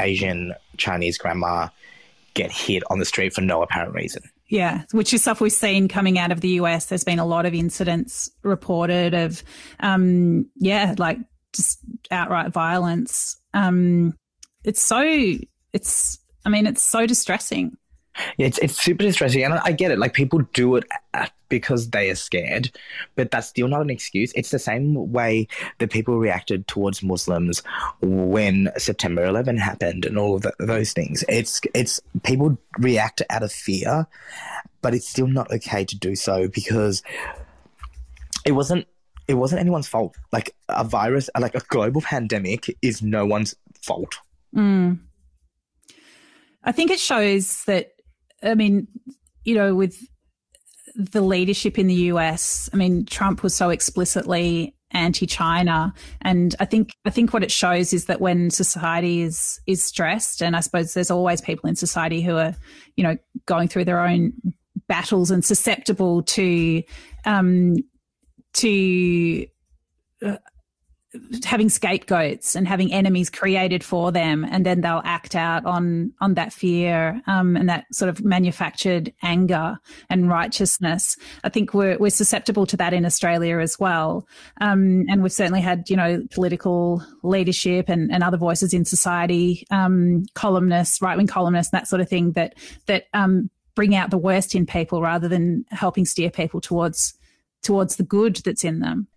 Asian 0.00 0.54
Chinese 0.76 1.18
grandma 1.18 1.68
get 2.34 2.50
hit 2.50 2.82
on 2.90 2.98
the 2.98 3.04
street 3.04 3.32
for 3.32 3.40
no 3.40 3.62
apparent 3.62 3.94
reason. 3.94 4.22
Yeah, 4.48 4.82
which 4.92 5.14
is 5.14 5.22
stuff 5.22 5.40
we've 5.40 5.52
seen 5.52 5.88
coming 5.88 6.18
out 6.18 6.30
of 6.30 6.40
the 6.40 6.50
US. 6.60 6.86
There's 6.86 7.04
been 7.04 7.18
a 7.18 7.26
lot 7.26 7.46
of 7.46 7.54
incidents 7.54 8.30
reported 8.42 9.14
of, 9.14 9.42
um, 9.80 10.50
yeah, 10.56 10.94
like 10.98 11.18
just 11.52 11.78
outright 12.10 12.52
violence. 12.52 13.36
Um, 13.54 14.14
it's 14.64 14.82
so, 14.82 15.02
it's, 15.72 16.18
I 16.44 16.50
mean, 16.50 16.66
it's 16.66 16.82
so 16.82 17.06
distressing. 17.06 17.76
It's 18.38 18.58
it's 18.58 18.80
super 18.80 19.02
distressing, 19.02 19.42
and 19.42 19.54
I 19.54 19.72
get 19.72 19.90
it. 19.90 19.98
Like 19.98 20.14
people 20.14 20.40
do 20.52 20.76
it 20.76 20.84
because 21.48 21.90
they 21.90 22.10
are 22.10 22.14
scared, 22.14 22.70
but 23.14 23.30
that's 23.30 23.48
still 23.48 23.68
not 23.68 23.80
an 23.80 23.90
excuse. 23.90 24.32
It's 24.34 24.50
the 24.50 24.58
same 24.58 25.12
way 25.12 25.46
that 25.78 25.90
people 25.90 26.18
reacted 26.18 26.66
towards 26.66 27.02
Muslims 27.02 27.62
when 28.00 28.70
September 28.76 29.24
11 29.24 29.56
happened 29.58 30.04
and 30.04 30.18
all 30.18 30.36
of 30.36 30.42
the, 30.42 30.52
those 30.58 30.92
things. 30.92 31.24
It's 31.28 31.60
it's 31.74 32.00
people 32.22 32.58
react 32.78 33.22
out 33.30 33.42
of 33.42 33.52
fear, 33.52 34.06
but 34.82 34.94
it's 34.94 35.08
still 35.08 35.28
not 35.28 35.50
okay 35.52 35.84
to 35.84 35.96
do 35.96 36.16
so 36.16 36.48
because 36.48 37.02
it 38.44 38.52
wasn't 38.52 38.86
it 39.28 39.34
wasn't 39.34 39.60
anyone's 39.60 39.88
fault. 39.88 40.16
Like 40.32 40.54
a 40.68 40.84
virus, 40.84 41.30
like 41.38 41.54
a 41.54 41.60
global 41.60 42.00
pandemic, 42.00 42.76
is 42.82 43.02
no 43.02 43.26
one's 43.26 43.54
fault. 43.82 44.16
Mm. 44.54 44.98
I 46.64 46.72
think 46.72 46.90
it 46.90 46.98
shows 46.98 47.64
that 47.64 47.93
I 48.44 48.54
mean, 48.54 48.86
you 49.44 49.54
know, 49.54 49.74
with 49.74 49.96
the 50.94 51.22
leadership 51.22 51.78
in 51.78 51.86
the 51.86 51.94
US, 51.94 52.70
I 52.72 52.76
mean, 52.76 53.04
Trump 53.06 53.42
was 53.42 53.54
so 53.54 53.70
explicitly 53.70 54.76
anti-China, 54.90 55.92
and 56.22 56.54
I 56.60 56.66
think 56.66 56.92
I 57.04 57.10
think 57.10 57.32
what 57.32 57.42
it 57.42 57.50
shows 57.50 57.92
is 57.92 58.04
that 58.04 58.20
when 58.20 58.50
society 58.50 59.22
is 59.22 59.60
is 59.66 59.82
stressed, 59.82 60.42
and 60.42 60.54
I 60.54 60.60
suppose 60.60 60.94
there's 60.94 61.10
always 61.10 61.40
people 61.40 61.68
in 61.68 61.76
society 61.76 62.22
who 62.22 62.36
are, 62.36 62.54
you 62.96 63.02
know, 63.02 63.16
going 63.46 63.68
through 63.68 63.86
their 63.86 64.00
own 64.00 64.34
battles 64.86 65.30
and 65.30 65.44
susceptible 65.44 66.22
to 66.22 66.82
um, 67.24 67.76
to 68.54 69.46
uh, 70.24 70.36
having 71.44 71.68
scapegoats 71.68 72.54
and 72.56 72.66
having 72.66 72.92
enemies 72.92 73.30
created 73.30 73.84
for 73.84 74.10
them, 74.10 74.44
and 74.44 74.64
then 74.66 74.80
they'll 74.80 75.02
act 75.04 75.34
out 75.34 75.64
on 75.64 76.12
on 76.20 76.34
that 76.34 76.52
fear 76.52 77.20
um, 77.26 77.56
and 77.56 77.68
that 77.68 77.86
sort 77.92 78.08
of 78.08 78.24
manufactured 78.24 79.12
anger 79.22 79.78
and 80.10 80.28
righteousness. 80.28 81.16
I 81.42 81.48
think 81.48 81.74
we're 81.74 81.96
we're 81.98 82.10
susceptible 82.10 82.66
to 82.66 82.76
that 82.78 82.92
in 82.92 83.04
Australia 83.04 83.58
as 83.58 83.78
well, 83.78 84.26
um, 84.60 85.04
and 85.08 85.22
we've 85.22 85.32
certainly 85.32 85.60
had 85.60 85.88
you 85.88 85.96
know 85.96 86.22
political 86.30 87.02
leadership 87.22 87.88
and, 87.88 88.12
and 88.12 88.22
other 88.22 88.36
voices 88.36 88.74
in 88.74 88.84
society, 88.84 89.66
um, 89.70 90.24
columnists, 90.34 91.00
right 91.00 91.16
wing 91.16 91.26
columnists, 91.26 91.72
and 91.72 91.80
that 91.80 91.88
sort 91.88 92.00
of 92.00 92.08
thing 92.08 92.32
that 92.32 92.54
that 92.86 93.04
um, 93.14 93.50
bring 93.74 93.94
out 93.94 94.10
the 94.10 94.18
worst 94.18 94.54
in 94.54 94.66
people 94.66 95.00
rather 95.00 95.28
than 95.28 95.64
helping 95.70 96.04
steer 96.04 96.30
people 96.30 96.60
towards 96.60 97.14
towards 97.62 97.96
the 97.96 98.02
good 98.02 98.36
that's 98.44 98.64
in 98.64 98.80
them. 98.80 99.08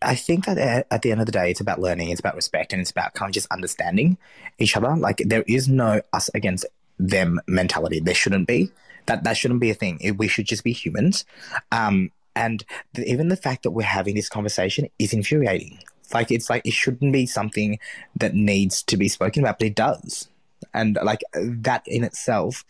I 0.00 0.14
think 0.14 0.46
that 0.46 0.86
at 0.90 1.02
the 1.02 1.10
end 1.10 1.20
of 1.20 1.26
the 1.26 1.32
day, 1.32 1.50
it's 1.50 1.60
about 1.60 1.80
learning, 1.80 2.10
it's 2.10 2.20
about 2.20 2.36
respect, 2.36 2.72
and 2.72 2.80
it's 2.80 2.90
about 2.90 3.14
kind 3.14 3.28
of 3.28 3.34
just 3.34 3.50
understanding 3.50 4.18
each 4.58 4.76
other. 4.76 4.94
Like 4.96 5.22
there 5.24 5.44
is 5.46 5.68
no 5.68 6.02
us 6.12 6.30
against 6.34 6.66
them 6.98 7.40
mentality. 7.46 8.00
There 8.00 8.14
shouldn't 8.14 8.46
be 8.46 8.70
that. 9.06 9.24
That 9.24 9.36
shouldn't 9.36 9.60
be 9.60 9.70
a 9.70 9.74
thing. 9.74 10.00
We 10.16 10.28
should 10.28 10.46
just 10.46 10.64
be 10.64 10.72
humans. 10.72 11.24
Um, 11.72 12.12
and 12.36 12.64
even 12.96 13.28
the 13.28 13.36
fact 13.36 13.64
that 13.64 13.72
we're 13.72 13.82
having 13.82 14.14
this 14.14 14.28
conversation 14.28 14.88
is 14.98 15.12
infuriating. 15.12 15.80
Like 16.14 16.30
it's 16.30 16.48
like 16.48 16.64
it 16.64 16.72
shouldn't 16.72 17.12
be 17.12 17.26
something 17.26 17.78
that 18.16 18.34
needs 18.34 18.82
to 18.84 18.96
be 18.96 19.08
spoken 19.08 19.42
about, 19.42 19.58
but 19.58 19.66
it 19.66 19.74
does, 19.74 20.28
and 20.72 20.98
like 21.02 21.20
that 21.34 21.82
in 21.86 22.02
itself 22.04 22.64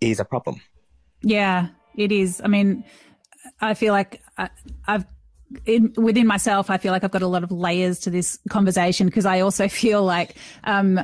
is 0.00 0.20
a 0.20 0.24
problem. 0.24 0.60
Yeah, 1.22 1.68
it 1.94 2.12
is. 2.12 2.42
I 2.44 2.48
mean, 2.48 2.84
I 3.60 3.72
feel 3.72 3.94
like 3.94 4.22
I, 4.36 4.50
I've 4.86 5.06
in, 5.66 5.92
within 5.96 6.26
myself, 6.26 6.70
I 6.70 6.78
feel 6.78 6.92
like 6.92 7.04
I've 7.04 7.10
got 7.10 7.22
a 7.22 7.26
lot 7.26 7.44
of 7.44 7.50
layers 7.50 8.00
to 8.00 8.10
this 8.10 8.38
conversation 8.48 9.06
because 9.06 9.26
I 9.26 9.40
also 9.40 9.68
feel 9.82 10.02
like 10.02 10.36
um, 10.64 11.00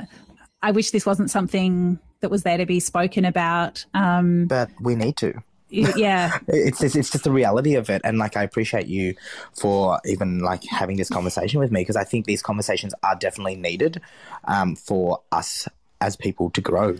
I 0.61 0.71
wish 0.71 0.91
this 0.91 1.05
wasn't 1.05 1.31
something 1.31 1.99
that 2.21 2.29
was 2.29 2.43
there 2.43 2.57
to 2.57 2.65
be 2.65 2.79
spoken 2.79 3.25
about. 3.25 3.85
Um, 3.93 4.45
but 4.45 4.69
we 4.79 4.95
need 4.95 5.17
to. 5.17 5.41
Yeah, 5.71 6.37
it's, 6.47 6.83
it's, 6.83 6.95
it's 6.95 7.09
just 7.09 7.23
the 7.23 7.31
reality 7.31 7.75
of 7.75 7.89
it, 7.89 8.01
and 8.03 8.17
like 8.17 8.35
I 8.35 8.43
appreciate 8.43 8.87
you 8.87 9.15
for 9.53 9.99
even 10.05 10.39
like 10.39 10.65
having 10.65 10.97
this 10.97 11.09
conversation 11.09 11.59
with 11.61 11.71
me 11.71 11.81
because 11.81 11.95
I 11.95 12.03
think 12.03 12.25
these 12.25 12.41
conversations 12.41 12.93
are 13.03 13.15
definitely 13.15 13.55
needed 13.55 14.01
um, 14.43 14.75
for 14.75 15.21
us 15.31 15.69
as 16.01 16.17
people 16.17 16.49
to 16.51 16.61
grow. 16.61 16.97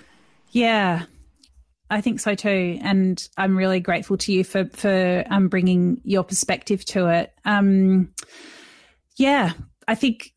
Yeah, 0.51 1.03
I 1.91 1.99
think 1.99 2.21
so 2.21 2.35
too, 2.35 2.79
and 2.81 3.21
I'm 3.37 3.57
really 3.57 3.81
grateful 3.81 4.17
to 4.17 4.31
you 4.31 4.45
for 4.45 4.65
for 4.65 5.25
um, 5.29 5.49
bringing 5.49 5.99
your 6.05 6.23
perspective 6.23 6.85
to 6.85 7.07
it. 7.07 7.33
Um, 7.43 8.13
yeah, 9.17 9.51
I 9.89 9.95
think 9.95 10.31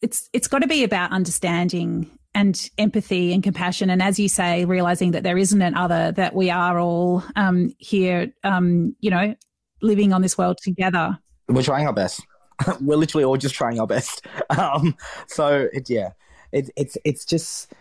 it's 0.00 0.30
it's 0.32 0.46
got 0.46 0.60
to 0.60 0.68
be 0.68 0.84
about 0.84 1.10
understanding 1.10 2.08
and 2.32 2.70
empathy 2.78 3.34
and 3.34 3.42
compassion, 3.42 3.90
and 3.90 4.00
as 4.00 4.20
you 4.20 4.28
say, 4.28 4.64
realizing 4.64 5.10
that 5.10 5.24
there 5.24 5.36
isn't 5.36 5.60
an 5.60 5.74
other, 5.74 6.12
that 6.12 6.32
we 6.32 6.48
are 6.48 6.78
all 6.78 7.24
um, 7.34 7.74
here, 7.78 8.32
um, 8.44 8.94
you 9.00 9.10
know, 9.10 9.34
living 9.82 10.12
on 10.12 10.22
this 10.22 10.38
world 10.38 10.58
together. 10.62 11.18
We're 11.48 11.64
trying 11.64 11.88
our 11.88 11.92
best. 11.92 12.24
We're 12.80 12.96
literally 12.96 13.24
all 13.24 13.36
just 13.36 13.56
trying 13.56 13.80
our 13.80 13.86
best. 13.88 14.24
Um, 14.50 14.96
so 15.28 15.68
it, 15.72 15.88
yeah, 15.88 16.10
it, 16.52 16.70
it's 16.76 16.98
it's 17.04 17.24
just 17.24 17.72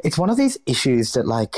it's 0.00 0.18
one 0.18 0.30
of 0.30 0.36
these 0.36 0.58
issues 0.66 1.12
that 1.12 1.26
like 1.26 1.54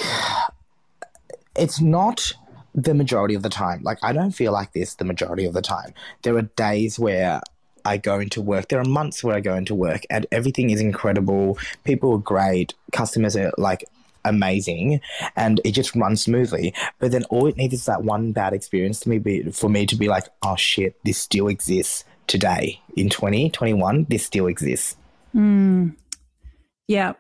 it's 1.57 1.81
not 1.81 2.33
the 2.75 2.95
majority 2.95 3.35
of 3.35 3.43
the 3.43 3.49
time. 3.49 3.83
Like 3.83 3.99
I 4.03 4.13
don't 4.13 4.33
feel 4.33 4.53
like 4.53 4.73
this 4.73 4.95
the 4.95 5.05
majority 5.05 5.45
of 5.45 5.55
the 5.55 5.63
time. 5.63 5.95
There 6.23 6.37
are 6.37 6.43
days 6.43 6.99
where 6.99 7.41
I 7.85 7.99
go 7.99 8.19
into 8.19 8.41
work. 8.41 8.69
There 8.69 8.81
are 8.81 8.85
months 8.85 9.23
where 9.23 9.37
I 9.37 9.41
go 9.41 9.55
into 9.55 9.75
work 9.75 10.03
and 10.11 10.27
everything 10.33 10.71
is 10.71 10.81
incredible. 10.81 11.59
People 11.85 12.13
are 12.13 12.19
great. 12.19 12.75
Customers 12.93 13.37
are 13.37 13.53
like 13.59 13.85
amazing 14.25 15.01
and 15.37 15.61
it 15.65 15.73
just 15.73 15.95
runs 15.95 16.23
smoothly. 16.23 16.75
But 16.99 17.13
then 17.13 17.25
all 17.25 17.47
it 17.47 17.57
needs 17.57 17.75
is 17.75 17.85
that 17.85 18.03
one 18.03 18.33
bad 18.33 18.55
experience 18.55 19.01
to 19.01 19.11
me 19.11 19.19
be, 19.19 19.51
for 19.51 19.69
me 19.69 19.87
to 19.87 19.97
be 19.97 20.09
like, 20.09 20.25
oh 20.43 20.57
shit, 20.57 20.97
this 21.05 21.19
still 21.19 21.49
exists 21.49 22.05
today 22.27 22.81
in 22.97 23.11
2021. 23.11 24.07
This 24.09 24.25
still 24.25 24.47
exists. 24.47 24.97
Mm. 25.35 25.95
Yeah. 26.89 27.13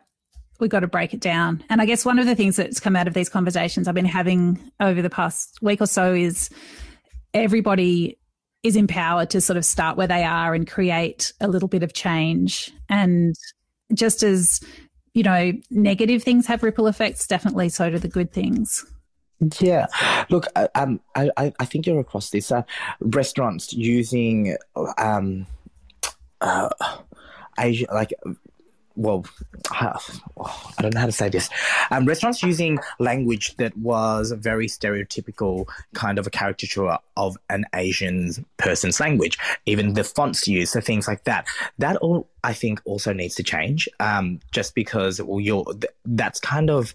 We 0.65 0.69
got 0.69 0.81
to 0.81 0.87
break 0.87 1.12
it 1.12 1.21
down. 1.21 1.62
And 1.69 1.83
I 1.83 1.85
guess 1.85 2.07
one 2.07 2.19
of 2.19 2.25
the 2.25 2.35
things 2.35 2.57
that's 2.57 2.81
come 2.81 2.97
out 2.97 3.07
of 3.07 3.12
these 3.12 3.29
conversations 3.29 3.87
I've 3.87 3.95
been 3.95 4.07
having 4.07 4.59
over 4.81 5.03
the 5.03 5.11
past 5.11 5.59
week 5.61 5.83
or 5.83 5.87
so 5.87 6.15
is 6.15 6.49
everybody 7.35 8.19
is 8.62 8.75
empowered 8.75 9.29
to 9.29 9.43
sort 9.43 9.59
of 9.59 9.65
start 9.67 9.99
where 9.99 10.07
they 10.07 10.25
are 10.25 10.55
and 10.55 10.67
create 10.67 11.35
a 11.39 11.49
little 11.49 11.69
bit 11.69 11.83
of 11.83 11.93
change. 11.93 12.73
And 12.89 13.35
just 13.93 14.23
as, 14.23 14.62
you 15.12 15.23
know, 15.23 15.53
negative 15.71 16.23
things 16.23 16.47
have 16.47 16.62
ripple 16.62 16.87
effects, 16.87 17.27
definitely 17.27 17.69
so 17.69 17.91
do 17.91 17.99
the 17.99 18.09
good 18.09 18.33
things. 18.33 18.87
Yeah, 19.61 19.89
look, 20.31 20.47
um, 20.75 20.99
I, 21.15 21.31
I 21.37 21.65
think 21.67 21.87
you're 21.87 22.01
across 22.01 22.31
this. 22.31 22.51
Uh, 22.51 22.62
restaurants 23.01 23.75
using 23.75 24.57
um, 24.97 25.47
uh, 26.41 26.71
Asia, 27.59 27.87
like 27.93 28.15
well, 28.97 29.25
I 29.71 29.99
don't 30.79 30.95
know 30.95 31.01
how 31.01 31.07
to 31.07 31.13
say 31.13 31.29
this. 31.29 31.51
Um, 31.91 32.05
restaurants 32.05 32.43
using 32.43 32.79
language 32.99 33.57
that 33.57 33.77
was 33.77 34.33
very 34.33 34.67
stereotypical, 34.67 35.69
kind 35.95 36.19
of 36.19 36.27
a 36.27 36.31
caricature 36.31 36.97
of 37.17 37.37
an 37.51 37.65
Asian 37.75 38.33
person's 38.57 39.01
language. 39.01 39.39
Even 39.67 39.95
the 39.95 40.05
fonts 40.05 40.47
used, 40.47 40.73
so 40.73 40.81
things 40.81 41.09
like 41.09 41.25
that. 41.25 41.47
That 41.79 41.97
all 41.97 42.29
I 42.45 42.53
think 42.53 42.81
also 42.85 43.13
needs 43.13 43.35
to 43.37 43.43
change. 43.43 43.89
Um, 44.01 44.41
just 44.53 44.75
because 44.75 45.21
you're 45.21 45.65
that's 46.05 46.41
kind 46.41 46.71
of 46.71 46.95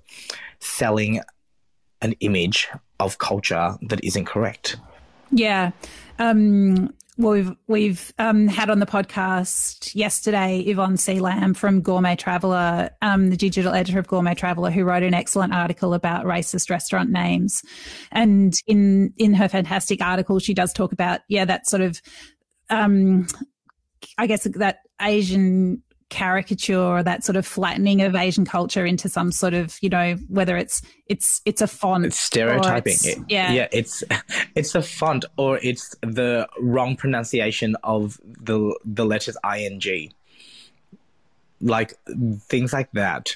selling 0.60 1.22
an 2.02 2.14
image 2.22 2.70
of 3.00 3.18
culture 3.18 3.78
that 3.82 4.04
isn't 4.04 4.26
correct. 4.26 4.78
Yeah. 5.32 5.72
Um, 6.18 6.94
well, 7.20 7.34
we've 7.34 7.56
we've 7.68 8.14
um, 8.18 8.48
had 8.48 8.70
on 8.70 8.80
the 8.80 8.86
podcast 8.86 9.94
yesterday 9.94 10.60
Yvonne 10.62 10.96
C. 10.96 11.20
Lam 11.20 11.54
from 11.54 11.82
Gourmet 11.82 12.16
Traveller, 12.16 12.92
um, 13.02 13.30
the 13.30 13.36
digital 13.36 13.74
editor 13.74 14.00
of 14.00 14.08
Gourmet 14.08 14.36
Traveller, 14.36 14.72
who 14.72 14.86
wrote 14.86 15.04
an 15.04 15.14
excellent 15.14 15.54
article 15.54 15.94
about 15.94 16.26
racist 16.26 16.70
restaurant 16.70 17.10
names. 17.10 17.62
And 18.14 18.54
in 18.68 19.14
in 19.18 19.34
her 19.34 19.50
fantastic 19.50 20.02
article, 20.02 20.40
she 20.40 20.54
does 20.54 20.72
talk 20.72 20.94
about 20.94 21.20
yeah 21.28 21.44
that 21.44 21.68
sort 21.68 21.82
of, 21.82 22.02
um, 22.70 23.28
I 24.18 24.26
guess 24.26 24.44
that 24.56 24.80
Asian 25.02 25.84
caricature 26.10 26.80
or 26.80 27.04
that 27.04 27.24
sort 27.24 27.36
of 27.36 27.46
flattening 27.46 28.02
of 28.02 28.16
Asian 28.16 28.46
culture 28.46 28.86
into 28.86 29.08
some 29.08 29.32
sort 29.32 29.54
of, 29.54 29.78
you 29.82 29.90
know, 29.90 30.16
whether 30.28 30.58
it's 30.58 30.82
it's 31.08 31.42
it's 31.46 31.62
a 31.62 31.68
font, 31.68 32.06
it's 32.06 32.20
stereotyping. 32.20 32.94
It's, 32.94 33.06
it, 33.06 33.20
yeah, 33.30 33.52
yeah, 33.52 33.68
it's 33.72 34.04
it's 34.56 34.76
a 34.76 34.82
font 34.82 35.26
or 35.38 35.60
it's 35.62 35.96
the 36.02 36.48
wrong 36.60 36.96
pronunciation 36.96 37.76
of 37.84 38.20
the 38.24 38.78
the 38.84 39.06
letters 39.06 39.38
ing. 39.44 40.14
Like 41.62 41.94
things 42.48 42.72
like 42.72 42.90
that. 42.94 43.36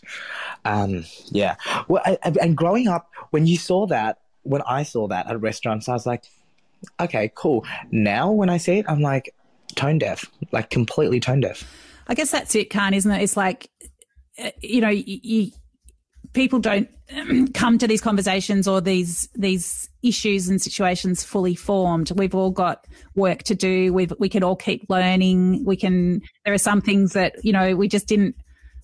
Um, 0.63 1.03
yeah. 1.25 1.55
Well, 1.89 2.01
I, 2.05 2.17
I, 2.23 2.33
and 2.41 2.55
growing 2.55 2.87
up, 2.87 3.11
when 3.31 3.47
you 3.47 3.57
saw 3.57 3.85
that, 3.87 4.19
when 4.43 4.61
I 4.61 4.83
saw 4.83 5.09
that 5.09 5.27
at 5.29 5.41
restaurants, 5.41 5.89
I 5.89 5.93
was 5.93 6.05
like, 6.05 6.23
okay, 7.01 7.31
cool. 7.35 7.65
Now 7.91 8.31
when 8.31 8.49
I 8.49 8.57
see 8.57 8.79
it, 8.79 8.85
I'm 8.87 9.01
like 9.01 9.35
tone 9.75 9.97
deaf, 9.97 10.25
like 10.53 10.69
completely 10.69 11.19
tone 11.19 11.41
deaf. 11.41 11.65
I 12.07 12.15
guess 12.15 12.31
that's 12.31 12.55
it, 12.55 12.69
Khanh, 12.69 12.93
isn't 12.93 13.11
it? 13.11 13.21
It's 13.21 13.37
like, 13.37 13.69
uh, 14.37 14.51
you 14.61 14.81
know, 14.81 14.89
you, 14.89 15.03
you, 15.05 15.51
people 16.33 16.59
don't 16.59 16.89
come 17.53 17.77
to 17.77 17.87
these 17.87 18.01
conversations 18.01 18.67
or 18.67 18.81
these 18.81 19.29
these 19.35 19.89
issues 20.01 20.49
and 20.49 20.61
situations 20.61 21.23
fully 21.23 21.55
formed. 21.55 22.11
We've 22.11 22.35
all 22.35 22.51
got 22.51 22.85
work 23.15 23.43
to 23.43 23.55
do. 23.55 23.93
We 23.93 24.07
we 24.19 24.29
can 24.29 24.43
all 24.43 24.55
keep 24.55 24.85
learning. 24.89 25.63
We 25.65 25.75
can. 25.75 26.21
There 26.45 26.53
are 26.53 26.59
some 26.59 26.81
things 26.81 27.13
that 27.13 27.35
you 27.43 27.53
know 27.53 27.75
we 27.75 27.87
just 27.87 28.07
didn't. 28.07 28.35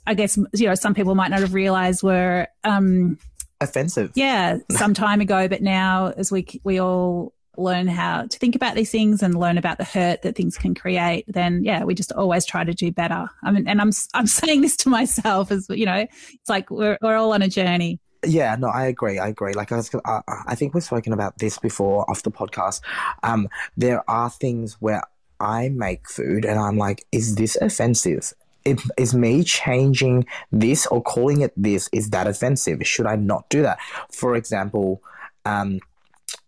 I 0.08 0.14
guess 0.14 0.38
you 0.54 0.68
know 0.68 0.76
some 0.76 0.94
people 0.94 1.16
might 1.16 1.32
not 1.32 1.42
have 1.42 1.54
realised 1.54 2.04
were 2.04 2.48
um, 2.64 3.18
offensive. 3.60 4.12
Yeah, 4.16 4.58
some 4.72 4.94
time 4.94 5.22
ago, 5.22 5.48
but 5.48 5.62
now 5.62 6.14
as 6.16 6.32
we 6.32 6.48
we 6.64 6.80
all 6.80 7.34
learn 7.60 7.88
how 7.88 8.24
to 8.24 8.40
think 8.40 8.56
about 8.56 8.76
these 8.76 8.92
things 8.92 9.22
and 9.22 9.38
learn 9.38 9.58
about 9.58 9.78
the 9.78 9.84
hurt 9.84 10.22
that 10.22 10.36
things 10.36 10.58
can 10.58 10.74
create, 10.74 11.26
then 11.28 11.64
yeah, 11.64 11.84
we 11.84 11.94
just 11.94 12.12
always 12.14 12.46
try 12.46 12.64
to 12.64 12.74
do 12.74 12.92
better. 12.92 13.30
I 13.44 13.52
mean, 13.52 13.68
and 13.68 13.82
I'm 13.82 13.92
I'm 14.14 14.28
saying 14.40 14.62
this 14.62 14.78
to 14.78 14.90
myself 14.90 15.52
as 15.52 15.68
you 15.70 15.86
know, 15.86 16.06
it's 16.08 16.50
like 16.50 16.70
we're 16.72 16.98
we're 17.02 17.18
all 17.18 17.34
on 17.34 17.42
a 17.42 17.50
journey. 17.50 18.00
Yeah, 18.26 18.56
no, 18.58 18.68
I 18.68 18.86
agree. 18.88 19.18
I 19.18 19.30
agree. 19.30 19.54
Like 19.54 19.72
I 19.72 19.78
was, 19.78 19.90
I, 20.06 20.22
I 20.28 20.56
think 20.56 20.74
we've 20.74 20.84
spoken 20.84 21.14
about 21.14 21.38
this 21.38 21.58
before 21.58 22.10
off 22.10 22.24
the 22.24 22.32
podcast. 22.32 22.82
Um, 23.24 23.48
there 23.78 24.04
are 24.10 24.30
things 24.30 24.74
where 24.82 25.04
I 25.40 25.70
make 25.70 26.10
food 26.10 26.44
and 26.44 26.60
I'm 26.60 26.78
like, 26.78 27.06
is 27.12 27.36
this 27.36 27.56
offensive? 27.62 28.34
It, 28.66 28.82
is 28.98 29.14
me 29.14 29.44
changing 29.46 30.26
this 30.52 30.86
or 30.88 31.02
calling 31.02 31.42
it 31.42 31.54
this 31.56 31.90
is 31.94 32.10
that 32.10 32.28
offensive? 32.28 32.86
Should 32.86 33.06
I 33.06 33.16
not 33.16 33.50
do 33.50 33.62
that? 33.62 33.80
For 34.12 34.36
example, 34.36 35.02
um, 35.46 35.80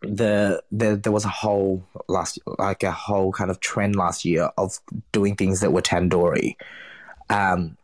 the, 0.01 0.61
the 0.71 0.95
there 0.95 1.11
was 1.11 1.25
a 1.25 1.29
whole 1.29 1.83
last 2.07 2.39
like 2.59 2.83
a 2.83 2.91
whole 2.91 3.31
kind 3.31 3.51
of 3.51 3.59
trend 3.59 3.95
last 3.95 4.25
year 4.25 4.49
of 4.57 4.79
doing 5.11 5.35
things 5.35 5.59
that 5.61 5.71
were 5.71 5.81
tandoori. 5.81 6.55
Um, 7.29 7.77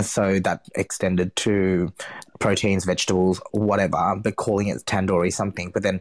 so 0.00 0.38
that 0.40 0.68
extended 0.74 1.34
to 1.36 1.92
proteins, 2.38 2.84
vegetables, 2.84 3.40
whatever, 3.50 4.16
but 4.16 4.36
calling 4.36 4.68
it 4.68 4.78
tandoori 4.86 5.32
something. 5.32 5.70
But 5.70 5.82
then 5.82 6.00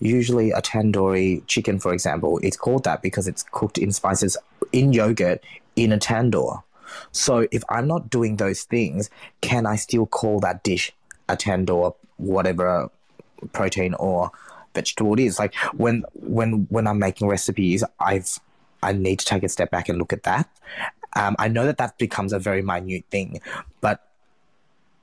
usually 0.00 0.50
a 0.52 0.62
tandoori 0.62 1.44
chicken, 1.46 1.80
for 1.80 1.92
example, 1.92 2.38
it's 2.42 2.56
called 2.56 2.84
that 2.84 3.02
because 3.02 3.26
it's 3.26 3.44
cooked 3.50 3.78
in 3.78 3.92
spices 3.92 4.36
in 4.72 4.92
yogurt 4.92 5.42
in 5.76 5.92
a 5.92 5.98
tandoor. 5.98 6.62
So 7.10 7.48
if 7.50 7.64
I'm 7.68 7.88
not 7.88 8.10
doing 8.10 8.36
those 8.36 8.62
things, 8.62 9.10
can 9.40 9.66
I 9.66 9.76
still 9.76 10.06
call 10.06 10.40
that 10.40 10.62
dish 10.62 10.92
a 11.28 11.36
tandoor, 11.36 11.94
whatever 12.16 12.90
protein 13.52 13.94
or 13.94 14.30
vegetable 14.74 15.18
is. 15.18 15.38
Like 15.38 15.54
when 15.74 16.04
when 16.14 16.66
when 16.70 16.86
I'm 16.86 16.98
making 16.98 17.28
recipes, 17.28 17.84
I've 18.00 18.38
I 18.82 18.92
need 18.92 19.18
to 19.20 19.24
take 19.24 19.42
a 19.42 19.48
step 19.48 19.70
back 19.70 19.88
and 19.88 19.98
look 19.98 20.12
at 20.12 20.24
that. 20.24 20.48
Um, 21.14 21.36
I 21.38 21.48
know 21.48 21.64
that 21.66 21.78
that 21.78 21.96
becomes 21.98 22.32
a 22.32 22.38
very 22.38 22.62
minute 22.62 23.04
thing, 23.10 23.40
but 23.80 24.06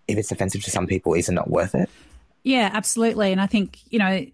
if 0.08 0.18
it's 0.18 0.32
offensive 0.32 0.64
to 0.64 0.72
some 0.72 0.88
people, 0.88 1.14
is 1.14 1.30
it 1.30 1.34
not 1.34 1.50
worth 1.50 1.74
it? 1.74 1.90
Yeah, 2.44 2.70
absolutely. 2.74 3.32
And 3.32 3.40
I 3.40 3.48
think 3.48 3.80
you 3.90 4.00
know 4.00 4.26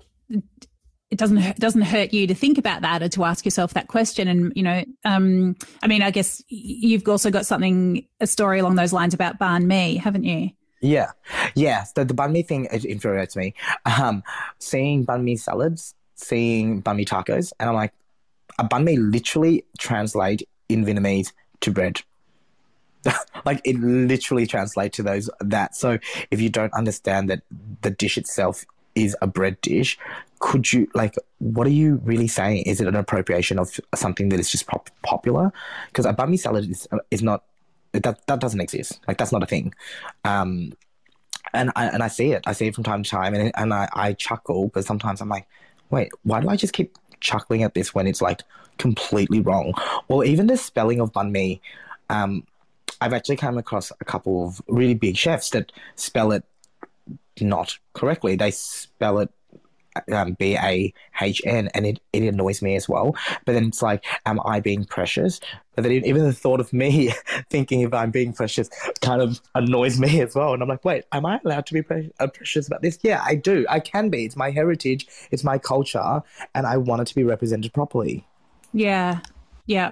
it 1.10 1.18
doesn't 1.18 1.38
it 1.38 1.60
doesn't 1.60 1.84
hurt 1.84 2.14
you 2.14 2.28
to 2.28 2.36
think 2.36 2.58
about 2.58 2.82
that 2.82 3.02
or 3.02 3.10
to 3.10 3.24
ask 3.24 3.46
yourself 3.46 3.74
that 3.76 3.88
question. 3.88 4.28
And 4.28 4.52
you 4.56 4.64
know, 4.64 4.84
um, 5.06 5.56
I 5.82 5.88
mean, 5.88 6.02
I 6.02 6.12
guess 6.12 6.44
you've 6.50 7.08
also 7.08 7.32
got 7.32 7.46
something 7.46 8.06
a 8.20 8.28
story 8.28 8.60
along 8.60 8.76
those 8.76 8.94
lines 8.94 9.14
about 9.14 9.40
banh 9.40 9.66
mi, 9.66 9.96
haven't 9.98 10.26
you? 10.26 10.50
Yeah, 10.82 11.12
yeah. 11.56 11.86
The, 11.96 12.06
the 12.06 12.14
banh 12.14 12.32
mi 12.32 12.44
thing 12.44 12.68
infuriates 12.72 13.36
me. 13.36 13.54
Um, 13.86 14.24
seeing 14.60 15.06
banh 15.06 15.24
mi 15.24 15.36
salads, 15.36 15.96
seeing 16.16 16.82
banh 16.82 16.98
mi 16.98 17.06
tacos, 17.06 17.52
and 17.60 17.70
I'm 17.70 17.76
like, 17.76 17.94
a 18.60 18.64
banh 18.64 18.84
mi 18.84 18.98
literally 18.98 19.66
translate 19.80 20.48
in 20.70 20.86
Vietnamese 20.86 21.34
to 21.62 21.72
bread. 21.72 22.02
like 23.46 23.62
it 23.64 23.80
literally 23.80 24.46
translates 24.46 24.98
to 24.98 25.04
those 25.04 25.30
that. 25.40 25.76
So 25.76 25.98
if 26.32 26.42
you 26.42 26.50
don't 26.50 26.74
understand 26.74 27.30
that 27.30 27.42
the 27.82 27.90
dish 27.90 28.18
itself 28.18 28.66
is 28.96 29.16
a 29.22 29.28
bread 29.28 29.60
dish, 29.62 29.98
could 30.40 30.72
you 30.72 30.88
like 30.94 31.16
what 31.40 31.66
are 31.66 31.72
you 31.72 32.02
really 32.04 32.28
saying? 32.28 32.64
Is 32.64 32.82
it 32.82 32.88
an 32.88 32.96
appropriation 32.96 33.60
of 33.60 33.80
something 33.96 34.30
that 34.30 34.40
is 34.40 34.50
just 34.50 34.68
pop- 34.68 34.90
popular? 35.04 35.52
Because 35.88 36.06
a 36.06 36.14
banh 36.14 36.38
salad 36.38 36.70
is 36.70 36.88
is 37.10 37.24
not 37.24 37.44
that 37.94 38.26
that 38.28 38.40
doesn't 38.40 38.62
exist. 38.62 39.00
Like 39.08 39.18
that's 39.18 39.32
not 39.32 39.44
a 39.44 39.48
thing. 39.48 39.74
Um, 40.24 40.74
and 41.54 41.72
I 41.76 41.86
and 41.88 42.04
I 42.04 42.08
see 42.08 42.32
it. 42.32 42.44
I 42.46 42.54
see 42.54 42.68
it 42.68 42.76
from 42.76 42.84
time 42.84 43.04
to 43.04 43.10
time, 43.10 43.34
and 43.34 43.52
and 43.56 43.74
I, 43.74 43.88
I 43.94 44.14
chuckle, 44.14 44.70
but 44.74 44.86
sometimes 44.86 45.22
I'm 45.22 45.30
like, 45.30 45.48
wait, 45.90 46.10
why 46.24 46.42
do 46.42 46.50
I 46.50 46.56
just 46.56 46.74
keep 46.74 46.98
chuckling 47.20 47.64
at 47.64 47.74
this 47.74 47.94
when 47.96 48.08
it's 48.08 48.22
like 48.22 48.44
completely 48.78 49.40
wrong? 49.40 49.74
Or 50.08 50.26
even 50.26 50.48
the 50.48 50.58
spelling 50.58 51.00
of 51.00 51.14
banh 51.14 51.32
mi. 51.32 51.62
Um, 52.10 52.46
I've 53.00 53.14
actually 53.14 53.36
come 53.36 53.58
across 53.58 53.92
a 54.00 54.06
couple 54.06 54.48
of 54.48 54.62
really 54.68 54.96
big 54.96 55.18
chefs 55.18 55.52
that 55.52 55.72
spell 55.96 56.32
it 56.32 56.44
not 57.40 57.78
correctly. 57.94 58.36
They 58.36 58.52
spell 58.52 59.20
it 59.20 59.30
um, 60.12 60.34
B 60.34 60.58
A 60.58 60.94
H 61.22 61.42
N, 61.46 61.70
and 61.74 61.86
it, 61.86 62.00
it 62.14 62.24
annoys 62.24 62.62
me 62.62 62.76
as 62.76 62.88
well. 62.88 63.16
But 63.46 63.54
then 63.54 63.66
it's 63.66 63.82
like, 63.82 64.04
am 64.26 64.40
I 64.46 64.60
being 64.60 64.86
precious? 64.86 65.40
But 65.76 65.84
then 65.84 65.92
even 65.92 66.24
the 66.24 66.34
thought 66.34 66.60
of 66.60 66.74
me 66.74 67.14
thinking 67.50 67.82
if 67.82 67.94
I'm 67.94 68.10
being 68.10 68.34
precious 68.34 68.70
kind 69.02 69.22
of 69.22 69.40
annoys 69.54 70.00
me 70.00 70.22
as 70.22 70.34
well. 70.34 70.54
And 70.54 70.64
I'm 70.64 70.70
like, 70.70 70.84
wait, 70.84 71.06
am 71.12 71.26
I 71.26 71.40
allowed 71.46 71.68
to 71.68 71.74
be 71.74 71.84
pre- 71.84 72.12
uh, 72.20 72.28
precious 72.28 72.68
about 72.68 72.82
this? 72.82 72.98
Yeah, 73.04 73.22
I 73.24 73.36
do. 73.36 73.66
I 73.70 73.80
can 73.80 74.10
be. 74.10 74.26
It's 74.26 74.36
my 74.36 74.50
heritage, 74.50 75.08
it's 75.30 75.44
my 75.44 75.58
culture, 75.58 76.22
and 76.56 76.66
I 76.66 76.78
want 76.78 77.04
it 77.04 77.06
to 77.06 77.16
be 77.16 77.24
represented 77.24 77.74
properly. 77.74 78.26
Yeah, 78.74 79.20
yeah. 79.66 79.92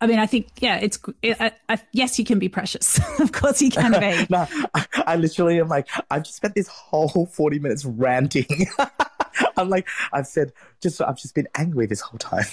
I 0.00 0.06
mean, 0.06 0.18
I 0.18 0.26
think, 0.26 0.48
yeah, 0.60 0.76
it's, 0.76 0.98
it, 1.22 1.40
I, 1.40 1.52
I, 1.68 1.80
yes, 1.92 2.18
you 2.18 2.24
can 2.24 2.38
be 2.38 2.48
precious. 2.48 3.00
of 3.20 3.32
course 3.32 3.62
you 3.62 3.70
can 3.70 3.92
be. 3.92 4.26
no, 4.30 4.46
I, 4.74 4.86
I, 4.94 5.16
literally 5.16 5.58
am 5.58 5.68
like, 5.68 5.88
I've 6.10 6.24
just 6.24 6.36
spent 6.36 6.54
this 6.54 6.68
whole 6.68 7.26
40 7.26 7.58
minutes 7.60 7.84
ranting. 7.84 8.46
I'm 9.56 9.70
like, 9.70 9.88
I've 10.12 10.26
said, 10.26 10.52
just, 10.82 11.00
I've 11.00 11.16
just 11.16 11.34
been 11.34 11.48
angry 11.54 11.86
this 11.86 12.00
whole 12.00 12.18
time. 12.18 12.44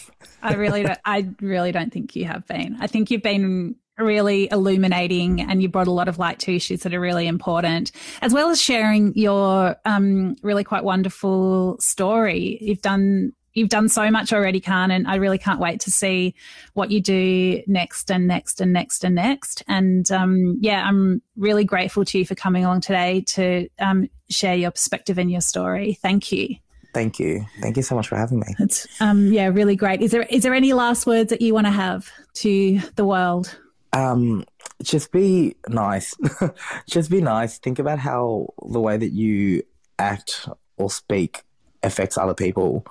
I 0.41 0.53
really 0.53 0.83
don't, 0.83 0.99
I 1.03 1.29
really 1.41 1.73
don't 1.73 1.91
think 1.91 2.15
you 2.15 2.25
have 2.25 2.47
been. 2.47 2.77
I 2.79 2.87
think 2.87 3.11
you've 3.11 3.23
been 3.23 3.75
really 3.97 4.47
illuminating 4.49 5.41
and 5.41 5.61
you 5.61 5.69
brought 5.69 5.87
a 5.87 5.91
lot 5.91 6.07
of 6.07 6.17
light 6.17 6.39
to 6.39 6.55
issues 6.55 6.83
that 6.83 6.93
are 6.93 6.99
really 6.99 7.27
important, 7.27 7.91
as 8.21 8.33
well 8.33 8.49
as 8.49 8.61
sharing 8.61 9.13
your 9.15 9.75
um, 9.85 10.35
really 10.41 10.63
quite 10.63 10.83
wonderful 10.83 11.77
story. 11.79 12.57
You've 12.61 12.81
done 12.81 13.33
you've 13.53 13.69
done 13.69 13.89
so 13.89 14.09
much 14.11 14.33
already, 14.33 14.59
Khanh, 14.59 14.91
and 14.91 15.07
I 15.07 15.15
really 15.15 15.37
can't 15.37 15.59
wait 15.59 15.81
to 15.81 15.91
see 15.91 16.35
what 16.73 16.91
you 16.91 17.01
do 17.01 17.61
next 17.67 18.11
and 18.11 18.27
next 18.27 18.61
and 18.61 18.73
next 18.73 19.03
and 19.03 19.15
next. 19.15 19.63
And 19.67 20.09
um, 20.11 20.57
yeah, 20.61 20.83
I'm 20.87 21.21
really 21.35 21.63
grateful 21.63 22.05
to 22.05 22.19
you 22.19 22.25
for 22.25 22.35
coming 22.35 22.65
along 22.65 22.81
today 22.81 23.21
to 23.27 23.69
um, 23.79 24.09
share 24.29 24.55
your 24.55 24.71
perspective 24.71 25.17
and 25.17 25.31
your 25.31 25.41
story. 25.41 25.97
Thank 26.01 26.31
you. 26.31 26.55
Thank 26.93 27.19
you. 27.19 27.45
Thank 27.59 27.75
you 27.75 27.83
so 27.83 27.95
much 27.95 28.07
for 28.07 28.17
having 28.17 28.39
me. 28.39 28.55
It's 28.59 28.87
um, 29.01 29.33
yeah, 29.33 29.47
really 29.47 29.75
great. 29.75 30.01
Is 30.01 30.11
there 30.11 30.23
is 30.23 30.43
there 30.43 30.53
any 30.53 30.73
last 30.73 31.07
words 31.07 31.31
that 31.31 31.41
you 31.41 31.53
want 31.53 31.65
to 31.65 31.71
have 31.71 32.11
to 32.35 32.79
the 32.95 33.05
world? 33.05 33.57
Um, 33.93 34.45
just 34.81 35.11
be 35.11 35.55
nice. 35.67 36.15
just 36.87 37.09
be 37.09 37.21
nice. 37.21 37.57
Think 37.57 37.79
about 37.79 37.99
how 37.99 38.53
the 38.63 38.79
way 38.79 38.97
that 38.97 39.11
you 39.11 39.63
act 39.97 40.47
or 40.77 40.91
speak 40.91 41.43
affects 41.83 42.17
other 42.17 42.33
people. 42.33 42.85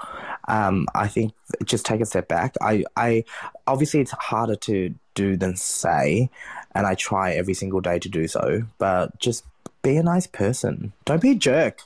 Um, 0.49 0.87
I 0.95 1.09
think 1.09 1.33
just 1.65 1.87
take 1.87 2.01
a 2.01 2.07
step 2.07 2.29
back. 2.29 2.57
I, 2.61 2.85
I 2.97 3.25
obviously 3.67 4.01
it's 4.01 4.13
harder 4.13 4.57
to 4.57 4.95
do 5.15 5.37
than 5.37 5.57
say, 5.57 6.31
and 6.75 6.87
I 6.87 6.95
try 6.95 7.33
every 7.33 7.55
single 7.55 7.81
day 7.81 7.99
to 7.99 8.09
do 8.09 8.27
so. 8.29 8.65
But 8.79 9.19
just 9.19 9.45
be 9.83 9.97
a 9.97 10.03
nice 10.03 10.27
person. 10.27 10.93
Don't 11.05 11.23
be 11.23 11.33
a 11.33 11.35
jerk. 11.35 11.83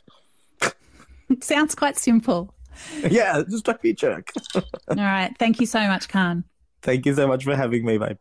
It 1.28 1.42
sounds 1.44 1.74
quite 1.74 1.96
simple. 1.96 2.52
Yeah, 3.08 3.42
just 3.48 3.64
don't 3.64 3.80
be 3.80 3.90
a 3.90 3.94
jerk. 3.94 4.30
All 4.54 4.62
right. 4.96 5.34
Thank 5.38 5.60
you 5.60 5.66
so 5.66 5.80
much, 5.88 6.08
Khanh. 6.08 6.44
Thank 6.82 7.06
you 7.06 7.14
so 7.14 7.26
much 7.26 7.44
for 7.44 7.56
having 7.56 7.86
me, 7.86 7.96
babe. 7.96 8.18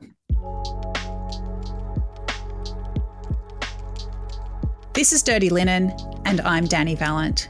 This 4.93 5.11
is 5.11 5.21
Dirty 5.23 5.49
Linen, 5.49 5.93
and 6.23 6.39
I'm 6.41 6.65
Dani 6.65 6.97
Valent. 6.97 7.49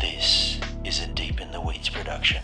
This 0.00 0.58
is 0.82 1.02
a 1.02 1.06
Deep 1.08 1.42
in 1.42 1.50
the 1.52 1.60
Weeds 1.60 1.90
production. 1.90 2.42